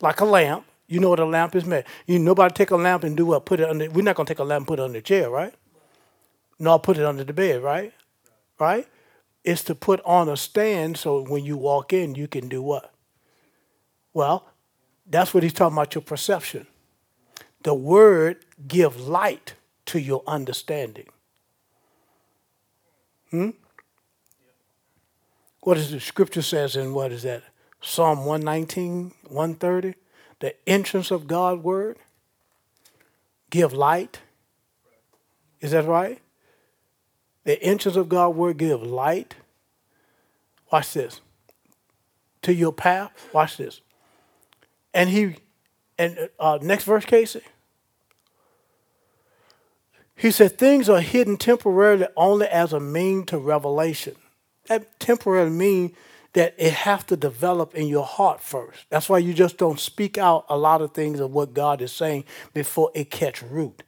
like 0.00 0.20
a 0.20 0.24
lamp. 0.24 0.64
You 0.86 1.00
know 1.00 1.10
what 1.10 1.20
a 1.20 1.24
lamp 1.24 1.54
is 1.54 1.64
made. 1.64 1.84
You 2.06 2.18
nobody 2.18 2.52
take 2.54 2.70
a 2.70 2.76
lamp 2.76 3.04
and 3.04 3.16
do 3.16 3.26
what? 3.26 3.46
Put 3.46 3.60
it 3.60 3.68
under. 3.68 3.90
We're 3.90 4.02
not 4.02 4.16
gonna 4.16 4.26
take 4.26 4.38
a 4.38 4.44
lamp 4.44 4.62
and 4.62 4.68
put 4.68 4.78
it 4.78 4.82
under 4.82 4.98
the 4.98 5.02
chair, 5.02 5.30
right? 5.30 5.54
No, 6.58 6.78
put 6.78 6.98
it 6.98 7.04
under 7.04 7.24
the 7.24 7.32
bed, 7.32 7.62
right? 7.62 7.92
Right? 8.58 8.86
It's 9.44 9.62
to 9.64 9.74
put 9.74 10.00
on 10.04 10.28
a 10.28 10.36
stand 10.36 10.96
so 10.96 11.22
when 11.22 11.44
you 11.44 11.56
walk 11.56 11.92
in, 11.92 12.14
you 12.14 12.26
can 12.26 12.48
do 12.48 12.62
what? 12.62 12.92
Well, 14.14 14.46
that's 15.06 15.34
what 15.34 15.42
he's 15.42 15.52
talking 15.52 15.76
about 15.76 15.94
your 15.94 16.02
perception. 16.02 16.66
The 17.62 17.74
word 17.74 18.38
give 18.66 19.00
light 19.00 19.54
to 19.86 19.98
your 19.98 20.22
understanding. 20.26 21.08
Hmm? 23.30 23.50
What 25.60 25.74
does 25.74 25.90
the 25.90 26.00
scripture 26.00 26.42
says 26.42 26.76
in 26.76 26.94
what 26.94 27.12
is 27.12 27.22
that? 27.22 27.42
Psalm 27.80 28.24
119, 28.24 29.12
130? 29.28 29.94
The 30.40 30.54
entrance 30.68 31.10
of 31.10 31.26
God's 31.26 31.62
word 31.62 31.98
give 33.50 33.72
light. 33.72 34.20
Is 35.60 35.72
that 35.72 35.86
right? 35.86 36.20
The 37.44 37.62
entrance 37.62 37.96
of 37.96 38.08
God's 38.08 38.36
word 38.36 38.56
give 38.56 38.82
light. 38.82 39.36
Watch 40.72 40.94
this. 40.94 41.20
To 42.42 42.54
your 42.54 42.72
path. 42.72 43.28
Watch 43.32 43.56
this. 43.56 43.80
And 44.92 45.10
he, 45.10 45.36
and 45.98 46.30
uh, 46.38 46.58
next 46.60 46.84
verse, 46.84 47.04
Casey. 47.04 47.42
He 50.16 50.30
said, 50.30 50.58
things 50.58 50.88
are 50.88 51.00
hidden 51.00 51.36
temporarily 51.36 52.06
only 52.16 52.46
as 52.46 52.72
a 52.72 52.80
mean 52.80 53.24
to 53.26 53.38
revelation. 53.38 54.14
That 54.66 54.98
temporarily 55.00 55.50
mean 55.50 55.94
that 56.34 56.54
it 56.58 56.72
has 56.72 57.04
to 57.04 57.16
develop 57.16 57.74
in 57.74 57.86
your 57.86 58.04
heart 58.04 58.40
first. 58.40 58.86
That's 58.90 59.08
why 59.08 59.18
you 59.18 59.34
just 59.34 59.58
don't 59.58 59.78
speak 59.78 60.16
out 60.16 60.44
a 60.48 60.56
lot 60.56 60.82
of 60.82 60.92
things 60.92 61.20
of 61.20 61.32
what 61.32 61.54
God 61.54 61.82
is 61.82 61.92
saying 61.92 62.24
before 62.52 62.90
it 62.94 63.10
catch 63.10 63.42
root. 63.42 63.82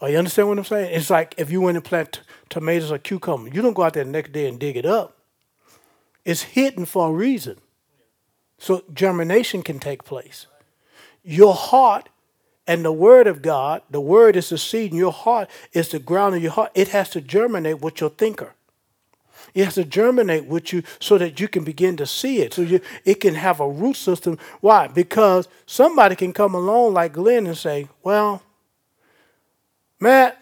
Oh, 0.00 0.06
you 0.06 0.18
understand 0.18 0.48
what 0.48 0.58
I'm 0.58 0.64
saying? 0.64 0.94
It's 0.94 1.10
like 1.10 1.34
if 1.38 1.50
you 1.50 1.60
went 1.60 1.76
and 1.76 1.84
plant 1.84 2.12
t- 2.12 2.20
tomatoes 2.48 2.90
or 2.90 2.98
cucumber, 2.98 3.48
you 3.48 3.62
don't 3.62 3.74
go 3.74 3.84
out 3.84 3.94
there 3.94 4.04
the 4.04 4.10
next 4.10 4.32
day 4.32 4.48
and 4.48 4.58
dig 4.58 4.76
it 4.76 4.86
up. 4.86 5.16
It's 6.24 6.42
hidden 6.42 6.84
for 6.84 7.08
a 7.08 7.12
reason. 7.12 7.58
So 8.58 8.82
germination 8.92 9.62
can 9.62 9.78
take 9.78 10.04
place. 10.04 10.46
Your 11.22 11.54
heart 11.54 12.08
and 12.66 12.84
the 12.84 12.92
word 12.92 13.26
of 13.26 13.42
God, 13.42 13.82
the 13.90 14.00
word 14.00 14.36
is 14.36 14.48
the 14.48 14.58
seed 14.58 14.92
in 14.92 14.98
your 14.98 15.12
heart, 15.12 15.48
is 15.72 15.90
the 15.90 15.98
ground 15.98 16.34
of 16.34 16.42
your 16.42 16.52
heart. 16.52 16.72
It 16.74 16.88
has 16.88 17.10
to 17.10 17.20
germinate 17.20 17.80
with 17.80 18.00
your 18.00 18.10
thinker. 18.10 18.54
It 19.52 19.66
has 19.66 19.74
to 19.74 19.84
germinate 19.84 20.46
with 20.46 20.72
you 20.72 20.82
so 20.98 21.18
that 21.18 21.38
you 21.38 21.48
can 21.48 21.64
begin 21.64 21.96
to 21.98 22.06
see 22.06 22.40
it. 22.40 22.54
So 22.54 22.62
you, 22.62 22.80
it 23.04 23.20
can 23.20 23.34
have 23.34 23.60
a 23.60 23.68
root 23.68 23.96
system. 23.96 24.38
Why? 24.60 24.88
Because 24.88 25.48
somebody 25.66 26.16
can 26.16 26.32
come 26.32 26.54
along 26.54 26.94
like 26.94 27.12
Glenn 27.12 27.46
and 27.46 27.56
say, 27.56 27.88
Well, 28.02 28.42
Matt, 30.04 30.38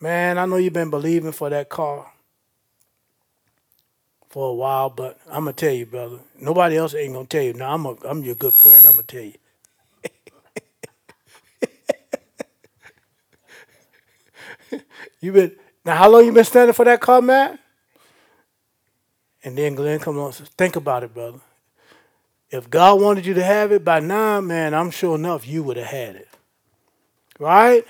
man, 0.00 0.36
I 0.36 0.44
know 0.44 0.56
you've 0.56 0.72
been 0.72 0.90
believing 0.90 1.30
for 1.30 1.48
that 1.50 1.68
car 1.68 2.12
for 4.28 4.50
a 4.50 4.52
while, 4.52 4.90
but 4.90 5.20
I'm 5.28 5.44
gonna 5.44 5.52
tell 5.52 5.72
you, 5.72 5.86
brother. 5.86 6.18
Nobody 6.36 6.76
else 6.76 6.96
ain't 6.96 7.14
gonna 7.14 7.28
tell 7.28 7.44
you. 7.44 7.52
Now 7.52 7.72
I'm 7.74 7.86
a, 7.86 7.94
I'm 8.04 8.24
your 8.24 8.34
good 8.34 8.52
friend. 8.52 8.88
I'm 8.88 8.94
gonna 8.94 9.04
tell 9.04 9.22
you. 9.22 9.34
you 15.20 15.30
been 15.30 15.54
now? 15.84 15.94
How 15.94 16.10
long 16.10 16.24
you 16.24 16.32
been 16.32 16.42
standing 16.42 16.74
for 16.74 16.84
that 16.86 17.00
car, 17.00 17.22
Matt? 17.22 17.60
And 19.44 19.56
then 19.56 19.76
Glenn 19.76 20.00
comes 20.00 20.18
on 20.18 20.26
and 20.26 20.34
says, 20.34 20.48
"Think 20.58 20.74
about 20.74 21.04
it, 21.04 21.14
brother. 21.14 21.38
If 22.50 22.68
God 22.68 23.00
wanted 23.00 23.26
you 23.26 23.34
to 23.34 23.44
have 23.44 23.70
it 23.70 23.84
by 23.84 24.00
now, 24.00 24.40
man, 24.40 24.74
I'm 24.74 24.90
sure 24.90 25.14
enough 25.14 25.46
you 25.46 25.62
would 25.62 25.76
have 25.76 25.86
had 25.86 26.16
it, 26.16 26.28
right?" 27.38 27.86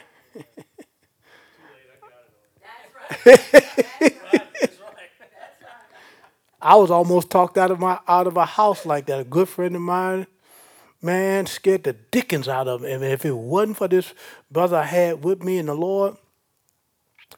I 6.62 6.76
was 6.76 6.90
almost 6.90 7.30
talked 7.30 7.56
out 7.56 7.70
of 7.70 7.80
my 7.80 7.98
out 8.06 8.26
of 8.26 8.36
a 8.36 8.44
house 8.44 8.84
like 8.84 9.06
that. 9.06 9.20
A 9.20 9.24
good 9.24 9.48
friend 9.48 9.74
of 9.74 9.82
mine, 9.82 10.26
man, 11.00 11.46
scared 11.46 11.84
the 11.84 11.94
dickens 11.94 12.48
out 12.48 12.68
of 12.68 12.82
me. 12.82 12.92
And 12.92 13.02
if 13.02 13.24
it 13.24 13.36
wasn't 13.36 13.78
for 13.78 13.88
this 13.88 14.12
brother 14.50 14.76
I 14.78 14.84
had 14.84 15.24
with 15.24 15.42
me 15.42 15.58
in 15.58 15.66
the 15.66 15.74
Lord, 15.74 16.16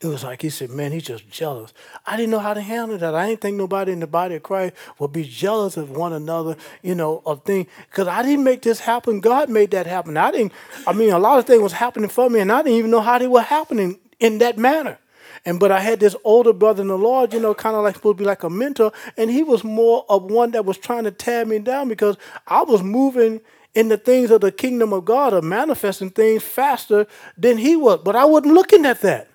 it 0.03 0.09
was 0.09 0.25
like 0.25 0.43
he 0.43 0.51
said, 0.51 0.71
man, 0.71 0.91
he's 0.91 1.05
just 1.05 1.31
jealous. 1.31 1.73
I 2.05 2.17
didn't 2.17 2.33
know 2.33 2.41
how 2.41 2.55
to 2.55 2.61
handle 2.61 2.99
that. 2.99 3.15
I 3.15 3.29
didn't 3.29 3.41
think 3.41 3.57
nobody 3.57 3.93
in 3.93 4.01
the 4.01 4.09
body 4.09 4.35
of 4.35 4.43
Christ 4.43 4.75
would 4.99 5.13
be 5.13 5.23
jealous 5.23 5.77
of 5.77 5.91
one 5.91 6.13
another, 6.13 6.57
you 6.83 6.97
know, 6.97 7.23
of 7.25 7.45
things. 7.45 7.69
Because 7.89 8.09
I 8.09 8.23
didn't 8.23 8.45
make 8.45 8.63
this 8.63 8.81
happen. 8.81 9.21
God 9.21 9.49
made 9.49 9.71
that 9.71 9.87
happen. 9.87 10.17
I 10.17 10.33
didn't, 10.33 10.53
I 10.89 10.93
mean, 10.93 11.13
a 11.13 11.21
lot 11.21 11.39
of 11.39 11.47
things 11.47 11.63
was 11.63 11.75
happening 11.75 12.09
for 12.09 12.29
me, 12.29 12.41
and 12.41 12.51
I 12.51 12.63
didn't 12.63 12.79
even 12.79 12.91
know 12.91 13.01
how 13.01 13.19
they 13.19 13.29
were 13.29 13.43
happening 13.43 14.01
in 14.19 14.39
that 14.39 14.59
manner. 14.59 14.99
And 15.45 15.61
but 15.61 15.71
I 15.71 15.81
had 15.81 16.01
this 16.01 16.17
older 16.25 16.53
brother 16.53 16.83
in 16.83 16.89
the 16.89 16.99
Lord, 16.99 17.33
you 17.33 17.41
know, 17.41 17.55
kind 17.55 17.77
of 17.77 17.85
like 17.85 17.95
supposed 17.95 18.19
to 18.19 18.23
be 18.23 18.27
like 18.27 18.43
a 18.43 18.51
mentor, 18.51 18.93
and 19.17 19.31
he 19.31 19.43
was 19.43 19.63
more 19.63 20.05
of 20.09 20.25
one 20.25 20.51
that 20.53 20.65
was 20.65 20.79
trying 20.79 21.05
to 21.05 21.11
tear 21.13 21.45
me 21.45 21.59
down 21.61 21.89
because 21.89 22.17
I 22.47 22.63
was 22.63 22.83
moving 22.83 23.41
in 23.75 23.89
the 23.89 23.97
things 23.97 24.31
of 24.31 24.41
the 24.41 24.53
kingdom 24.53 24.93
of 24.93 25.05
God 25.05 25.33
or 25.33 25.43
manifesting 25.43 26.11
things 26.11 26.43
faster 26.43 27.07
than 27.39 27.59
he 27.59 27.77
was. 27.77 28.01
But 28.05 28.17
I 28.17 28.25
wasn't 28.25 28.55
looking 28.55 28.85
at 28.85 29.01
that. 29.01 29.29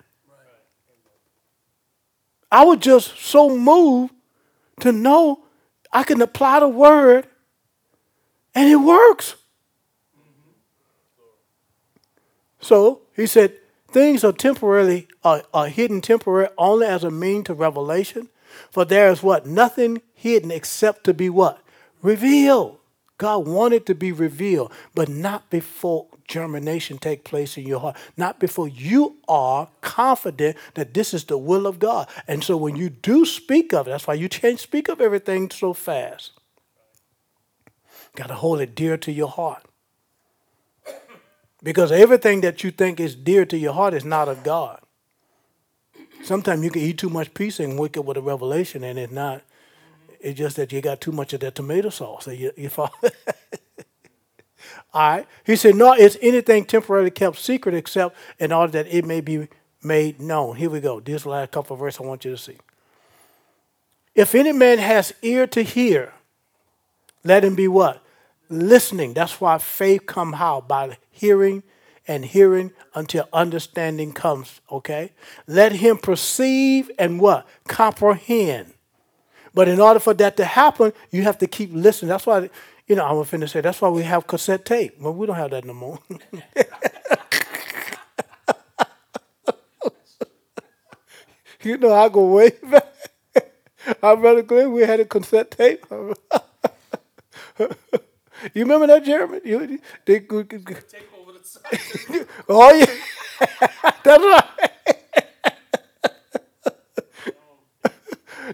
I 2.50 2.64
was 2.64 2.78
just 2.78 3.18
so 3.18 3.56
moved 3.56 4.14
to 4.80 4.92
know 4.92 5.44
I 5.92 6.02
can 6.02 6.20
apply 6.22 6.60
the 6.60 6.68
word 6.68 7.26
and 8.54 8.68
it 8.68 8.76
works. 8.76 9.34
So 12.60 13.02
he 13.14 13.26
said, 13.26 13.54
things 13.90 14.24
are 14.24 14.32
temporarily 14.32 15.08
are, 15.22 15.42
are 15.52 15.68
hidden 15.68 16.00
temporary 16.00 16.48
only 16.58 16.86
as 16.86 17.04
a 17.04 17.10
mean 17.10 17.44
to 17.44 17.54
revelation. 17.54 18.28
For 18.70 18.84
there 18.84 19.10
is 19.10 19.22
what? 19.22 19.46
Nothing 19.46 20.02
hidden 20.14 20.50
except 20.50 21.04
to 21.04 21.14
be 21.14 21.28
what? 21.30 21.62
Revealed. 22.02 22.77
God 23.18 23.48
wanted 23.48 23.84
to 23.86 23.94
be 23.94 24.12
revealed, 24.12 24.72
but 24.94 25.08
not 25.08 25.50
before 25.50 26.06
germination 26.28 26.98
take 26.98 27.24
place 27.24 27.56
in 27.56 27.66
your 27.66 27.80
heart. 27.80 27.96
Not 28.16 28.38
before 28.38 28.68
you 28.68 29.16
are 29.28 29.68
confident 29.80 30.56
that 30.74 30.94
this 30.94 31.12
is 31.12 31.24
the 31.24 31.36
will 31.36 31.66
of 31.66 31.80
God. 31.80 32.08
And 32.28 32.44
so 32.44 32.56
when 32.56 32.76
you 32.76 32.88
do 32.88 33.26
speak 33.26 33.74
of 33.74 33.88
it, 33.88 33.90
that's 33.90 34.06
why 34.06 34.14
you 34.14 34.28
can't 34.28 34.60
speak 34.60 34.88
of 34.88 35.00
everything 35.00 35.50
so 35.50 35.72
fast. 35.72 36.32
Got 38.14 38.28
to 38.28 38.34
hold 38.34 38.60
it 38.60 38.76
dear 38.76 38.96
to 38.98 39.12
your 39.12 39.28
heart. 39.28 39.64
Because 41.62 41.90
everything 41.90 42.40
that 42.42 42.62
you 42.62 42.70
think 42.70 43.00
is 43.00 43.16
dear 43.16 43.44
to 43.46 43.58
your 43.58 43.72
heart 43.72 43.94
is 43.94 44.04
not 44.04 44.28
of 44.28 44.44
God. 44.44 44.80
Sometimes 46.22 46.62
you 46.62 46.70
can 46.70 46.82
eat 46.82 46.98
too 46.98 47.10
much 47.10 47.34
pizza 47.34 47.64
and 47.64 47.78
wake 47.78 47.96
up 47.96 48.04
with 48.04 48.16
a 48.16 48.22
revelation 48.22 48.84
and 48.84 48.98
it's 48.98 49.12
not. 49.12 49.42
It's 50.20 50.38
just 50.38 50.56
that 50.56 50.72
you 50.72 50.80
got 50.80 51.00
too 51.00 51.12
much 51.12 51.32
of 51.32 51.40
that 51.40 51.54
tomato 51.54 51.90
sauce. 51.90 52.24
So 52.24 52.30
you, 52.30 52.52
you 52.56 52.68
fall. 52.68 52.92
All 54.92 55.10
right. 55.10 55.26
He 55.44 55.56
said, 55.56 55.76
No, 55.76 55.92
it's 55.92 56.16
anything 56.20 56.64
temporarily 56.64 57.10
kept 57.10 57.38
secret 57.38 57.74
except 57.74 58.16
in 58.38 58.52
order 58.52 58.72
that 58.72 58.86
it 58.88 59.04
may 59.04 59.20
be 59.20 59.48
made 59.82 60.20
known. 60.20 60.56
Here 60.56 60.70
we 60.70 60.80
go. 60.80 61.00
This 61.00 61.26
last 61.26 61.52
couple 61.52 61.74
of 61.74 61.80
verses 61.80 62.00
I 62.00 62.04
want 62.04 62.24
you 62.24 62.32
to 62.32 62.38
see. 62.38 62.58
If 64.14 64.34
any 64.34 64.52
man 64.52 64.78
has 64.78 65.12
ear 65.22 65.46
to 65.48 65.62
hear, 65.62 66.12
let 67.22 67.44
him 67.44 67.54
be 67.54 67.68
what? 67.68 68.02
Listening. 68.48 69.14
That's 69.14 69.40
why 69.40 69.58
faith 69.58 70.06
come 70.06 70.34
how? 70.34 70.62
By 70.62 70.98
hearing 71.10 71.62
and 72.08 72.24
hearing 72.24 72.72
until 72.94 73.28
understanding 73.32 74.12
comes, 74.12 74.60
okay? 74.72 75.12
Let 75.46 75.72
him 75.72 75.98
perceive 75.98 76.90
and 76.98 77.20
what? 77.20 77.46
Comprehend. 77.68 78.72
But 79.58 79.66
in 79.66 79.80
order 79.80 79.98
for 79.98 80.14
that 80.14 80.36
to 80.36 80.44
happen, 80.44 80.92
you 81.10 81.24
have 81.24 81.38
to 81.38 81.48
keep 81.48 81.70
listening. 81.72 82.10
That's 82.10 82.24
why, 82.24 82.48
you 82.86 82.94
know, 82.94 83.04
I'm 83.04 83.16
finna 83.24 83.48
say, 83.48 83.60
that's 83.60 83.82
why 83.82 83.88
we 83.88 84.04
have 84.04 84.24
cassette 84.24 84.64
tape. 84.64 84.94
Well, 85.00 85.12
we 85.12 85.26
don't 85.26 85.34
have 85.34 85.50
that 85.50 85.64
no 85.64 85.74
more. 85.74 85.98
you 91.64 91.76
know, 91.76 91.92
I 91.92 92.08
go 92.08 92.24
way 92.34 92.52
back. 92.70 92.86
I 94.00 94.14
brother 94.14 94.42
Glenn, 94.42 94.70
we 94.70 94.82
had 94.82 95.00
a 95.00 95.04
cassette 95.04 95.50
tape. 95.50 95.84
you 95.90 97.68
remember 98.54 98.86
that, 98.86 99.04
Jeremy? 99.04 99.40
You, 99.44 99.80
they, 100.04 100.20
Take 100.20 100.32
over 100.32 101.32
the 101.32 101.42
side. 101.42 102.26
oh 102.48 102.72
yeah, 102.74 102.86
that's 104.04 104.22
right. 104.22 104.67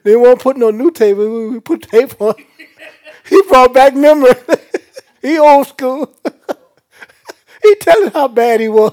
They 0.02 0.16
won't 0.16 0.40
put 0.40 0.56
no 0.56 0.70
new 0.70 0.90
tape. 0.90 1.16
We 1.16 1.60
put 1.60 1.82
tape 1.82 2.20
on. 2.20 2.34
he 3.28 3.42
brought 3.42 3.72
back 3.72 3.94
memory. 3.94 4.34
he 5.22 5.38
old 5.38 5.66
school. 5.66 6.14
he 7.62 7.74
telling 7.76 8.10
how 8.10 8.28
bad 8.28 8.60
he 8.60 8.68
was. 8.68 8.92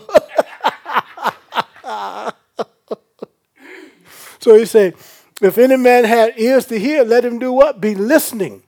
so 4.40 4.56
he 4.58 4.66
said, 4.66 4.96
if 5.42 5.58
any 5.58 5.78
man 5.78 6.04
had 6.04 6.34
ears 6.38 6.66
to 6.68 6.80
hear, 6.80 7.04
let 7.04 7.26
him 7.26 7.40
do 7.40 7.52
what? 7.52 7.82
Be 7.82 7.96
listening. 7.96 8.64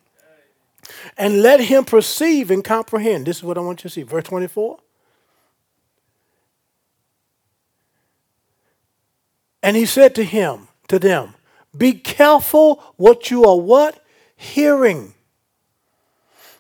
And 1.16 1.44
let 1.44 1.60
him 1.60 1.86
perceive 1.86 2.50
and 2.50 2.64
comprehend. 2.64 3.28
This 3.28 3.38
is 3.38 3.44
what 3.44 3.58
I 3.58 3.62
want 3.62 3.84
you 3.84 3.90
to 3.90 3.94
see. 3.94 4.02
Verse 4.02 4.24
24. 4.24 4.80
And 9.62 9.78
he 9.78 9.86
said 9.86 10.16
to 10.16 10.24
him, 10.24 10.68
to 10.88 11.00
them, 11.00 11.36
be 11.76 11.94
careful 11.94 12.84
what 12.98 13.32
you 13.32 13.46
are 13.46 13.58
what? 13.58 14.04
Hearing. 14.36 15.14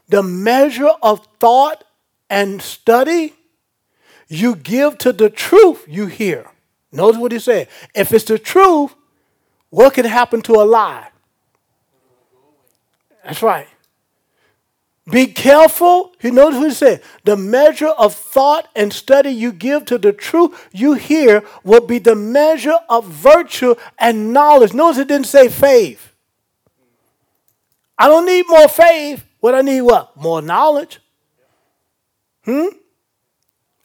The 0.09 0.23
measure 0.23 0.91
of 1.01 1.25
thought 1.39 1.83
and 2.29 2.61
study 2.61 3.33
you 4.27 4.55
give 4.55 4.97
to 4.99 5.13
the 5.13 5.29
truth 5.29 5.85
you 5.87 6.07
hear. 6.07 6.49
Notice 6.91 7.19
what 7.19 7.31
he 7.31 7.39
said. 7.39 7.67
If 7.93 8.11
it's 8.11 8.25
the 8.25 8.39
truth, 8.39 8.93
what 9.69 9.93
can 9.93 10.05
happen 10.05 10.41
to 10.43 10.53
a 10.53 10.63
lie? 10.63 11.09
That's 13.23 13.41
right. 13.41 13.67
Be 15.09 15.27
careful. 15.27 16.13
You 16.21 16.31
notice 16.31 16.59
what 16.59 16.69
he 16.69 16.73
said. 16.73 17.03
The 17.25 17.35
measure 17.35 17.89
of 17.89 18.15
thought 18.15 18.69
and 18.75 18.93
study 18.93 19.31
you 19.31 19.51
give 19.51 19.85
to 19.85 19.97
the 19.97 20.13
truth 20.13 20.69
you 20.71 20.93
hear 20.93 21.43
will 21.63 21.85
be 21.85 21.99
the 21.99 22.15
measure 22.15 22.79
of 22.87 23.05
virtue 23.05 23.75
and 23.99 24.31
knowledge. 24.31 24.73
Notice 24.73 24.99
it 24.99 25.07
didn't 25.09 25.27
say 25.27 25.49
faith. 25.49 26.13
I 27.97 28.07
don't 28.07 28.25
need 28.25 28.45
more 28.47 28.69
faith. 28.69 29.25
What 29.39 29.55
I 29.55 29.61
need 29.61 29.81
what? 29.81 30.15
More 30.15 30.41
knowledge. 30.41 30.99
Hmm? 32.45 32.67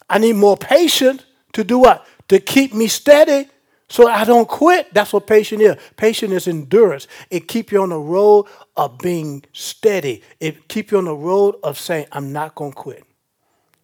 I 0.08 0.18
need 0.18 0.34
more 0.34 0.56
patience 0.56 1.24
to 1.52 1.64
do 1.64 1.80
what? 1.80 2.06
To 2.28 2.38
keep 2.38 2.72
me 2.72 2.86
steady 2.86 3.48
so 3.88 4.06
I 4.06 4.24
don't 4.24 4.48
quit. 4.48 4.92
That's 4.92 5.12
what 5.12 5.26
patience 5.26 5.62
is. 5.62 5.76
Patience 5.96 6.32
is 6.32 6.48
endurance. 6.48 7.08
It 7.30 7.48
keep 7.48 7.72
you 7.72 7.82
on 7.82 7.88
the 7.88 7.98
road 7.98 8.46
of 8.76 8.98
being 8.98 9.44
steady. 9.52 10.22
It 10.40 10.68
keep 10.68 10.90
you 10.90 10.98
on 10.98 11.06
the 11.06 11.14
road 11.14 11.56
of 11.62 11.78
saying, 11.78 12.06
I'm 12.12 12.32
not 12.32 12.54
going 12.54 12.72
to 12.72 12.76
quit. 12.76 13.04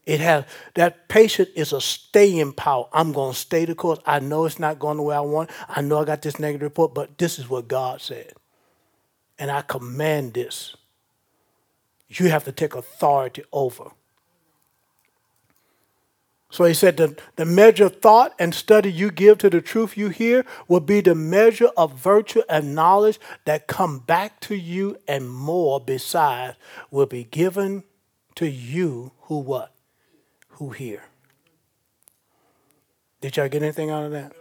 It 0.04 0.20
has 0.20 0.44
that 0.74 1.08
patience 1.08 1.48
is 1.56 1.72
a 1.72 1.80
staying 1.80 2.52
power. 2.52 2.86
I'm 2.92 3.12
going 3.12 3.32
to 3.32 3.38
stay 3.38 3.64
the 3.64 3.74
course. 3.74 3.98
I 4.04 4.20
know 4.20 4.44
it's 4.44 4.58
not 4.58 4.78
going 4.78 4.98
the 4.98 5.02
way 5.02 5.16
I 5.16 5.20
want. 5.20 5.50
I 5.68 5.80
know 5.80 6.00
I 6.00 6.04
got 6.04 6.20
this 6.20 6.38
negative 6.38 6.66
report, 6.66 6.94
but 6.94 7.16
this 7.16 7.38
is 7.38 7.48
what 7.48 7.68
God 7.68 8.02
said. 8.02 8.34
And 9.38 9.50
I 9.50 9.62
command 9.62 10.34
this. 10.34 10.76
You 12.08 12.28
have 12.28 12.44
to 12.44 12.52
take 12.52 12.74
authority 12.74 13.44
over. 13.52 13.90
So 16.54 16.62
he 16.66 16.72
said, 16.72 16.98
the, 16.98 17.16
the 17.34 17.44
measure 17.44 17.86
of 17.86 17.96
thought 17.96 18.32
and 18.38 18.54
study 18.54 18.88
you 18.92 19.10
give 19.10 19.38
to 19.38 19.50
the 19.50 19.60
truth 19.60 19.96
you 19.96 20.10
hear 20.10 20.46
will 20.68 20.78
be 20.78 21.00
the 21.00 21.16
measure 21.16 21.70
of 21.76 21.98
virtue 21.98 22.42
and 22.48 22.76
knowledge 22.76 23.18
that 23.44 23.66
come 23.66 23.98
back 23.98 24.38
to 24.42 24.54
you 24.54 24.96
and 25.08 25.28
more 25.28 25.80
besides 25.80 26.56
will 26.92 27.06
be 27.06 27.24
given 27.24 27.82
to 28.36 28.48
you 28.48 29.10
who 29.22 29.40
what? 29.40 29.74
Who 30.50 30.70
hear. 30.70 31.02
Did 33.20 33.36
y'all 33.36 33.48
get 33.48 33.64
anything 33.64 33.90
out 33.90 34.04
of 34.04 34.12
that? 34.12 34.32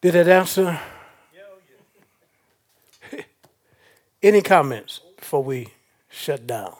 Did 0.00 0.14
that 0.14 0.26
answer? 0.26 0.80
Any 4.24 4.42
comments 4.42 5.02
before 5.16 5.44
we 5.44 5.68
shut 6.08 6.48
down? 6.48 6.74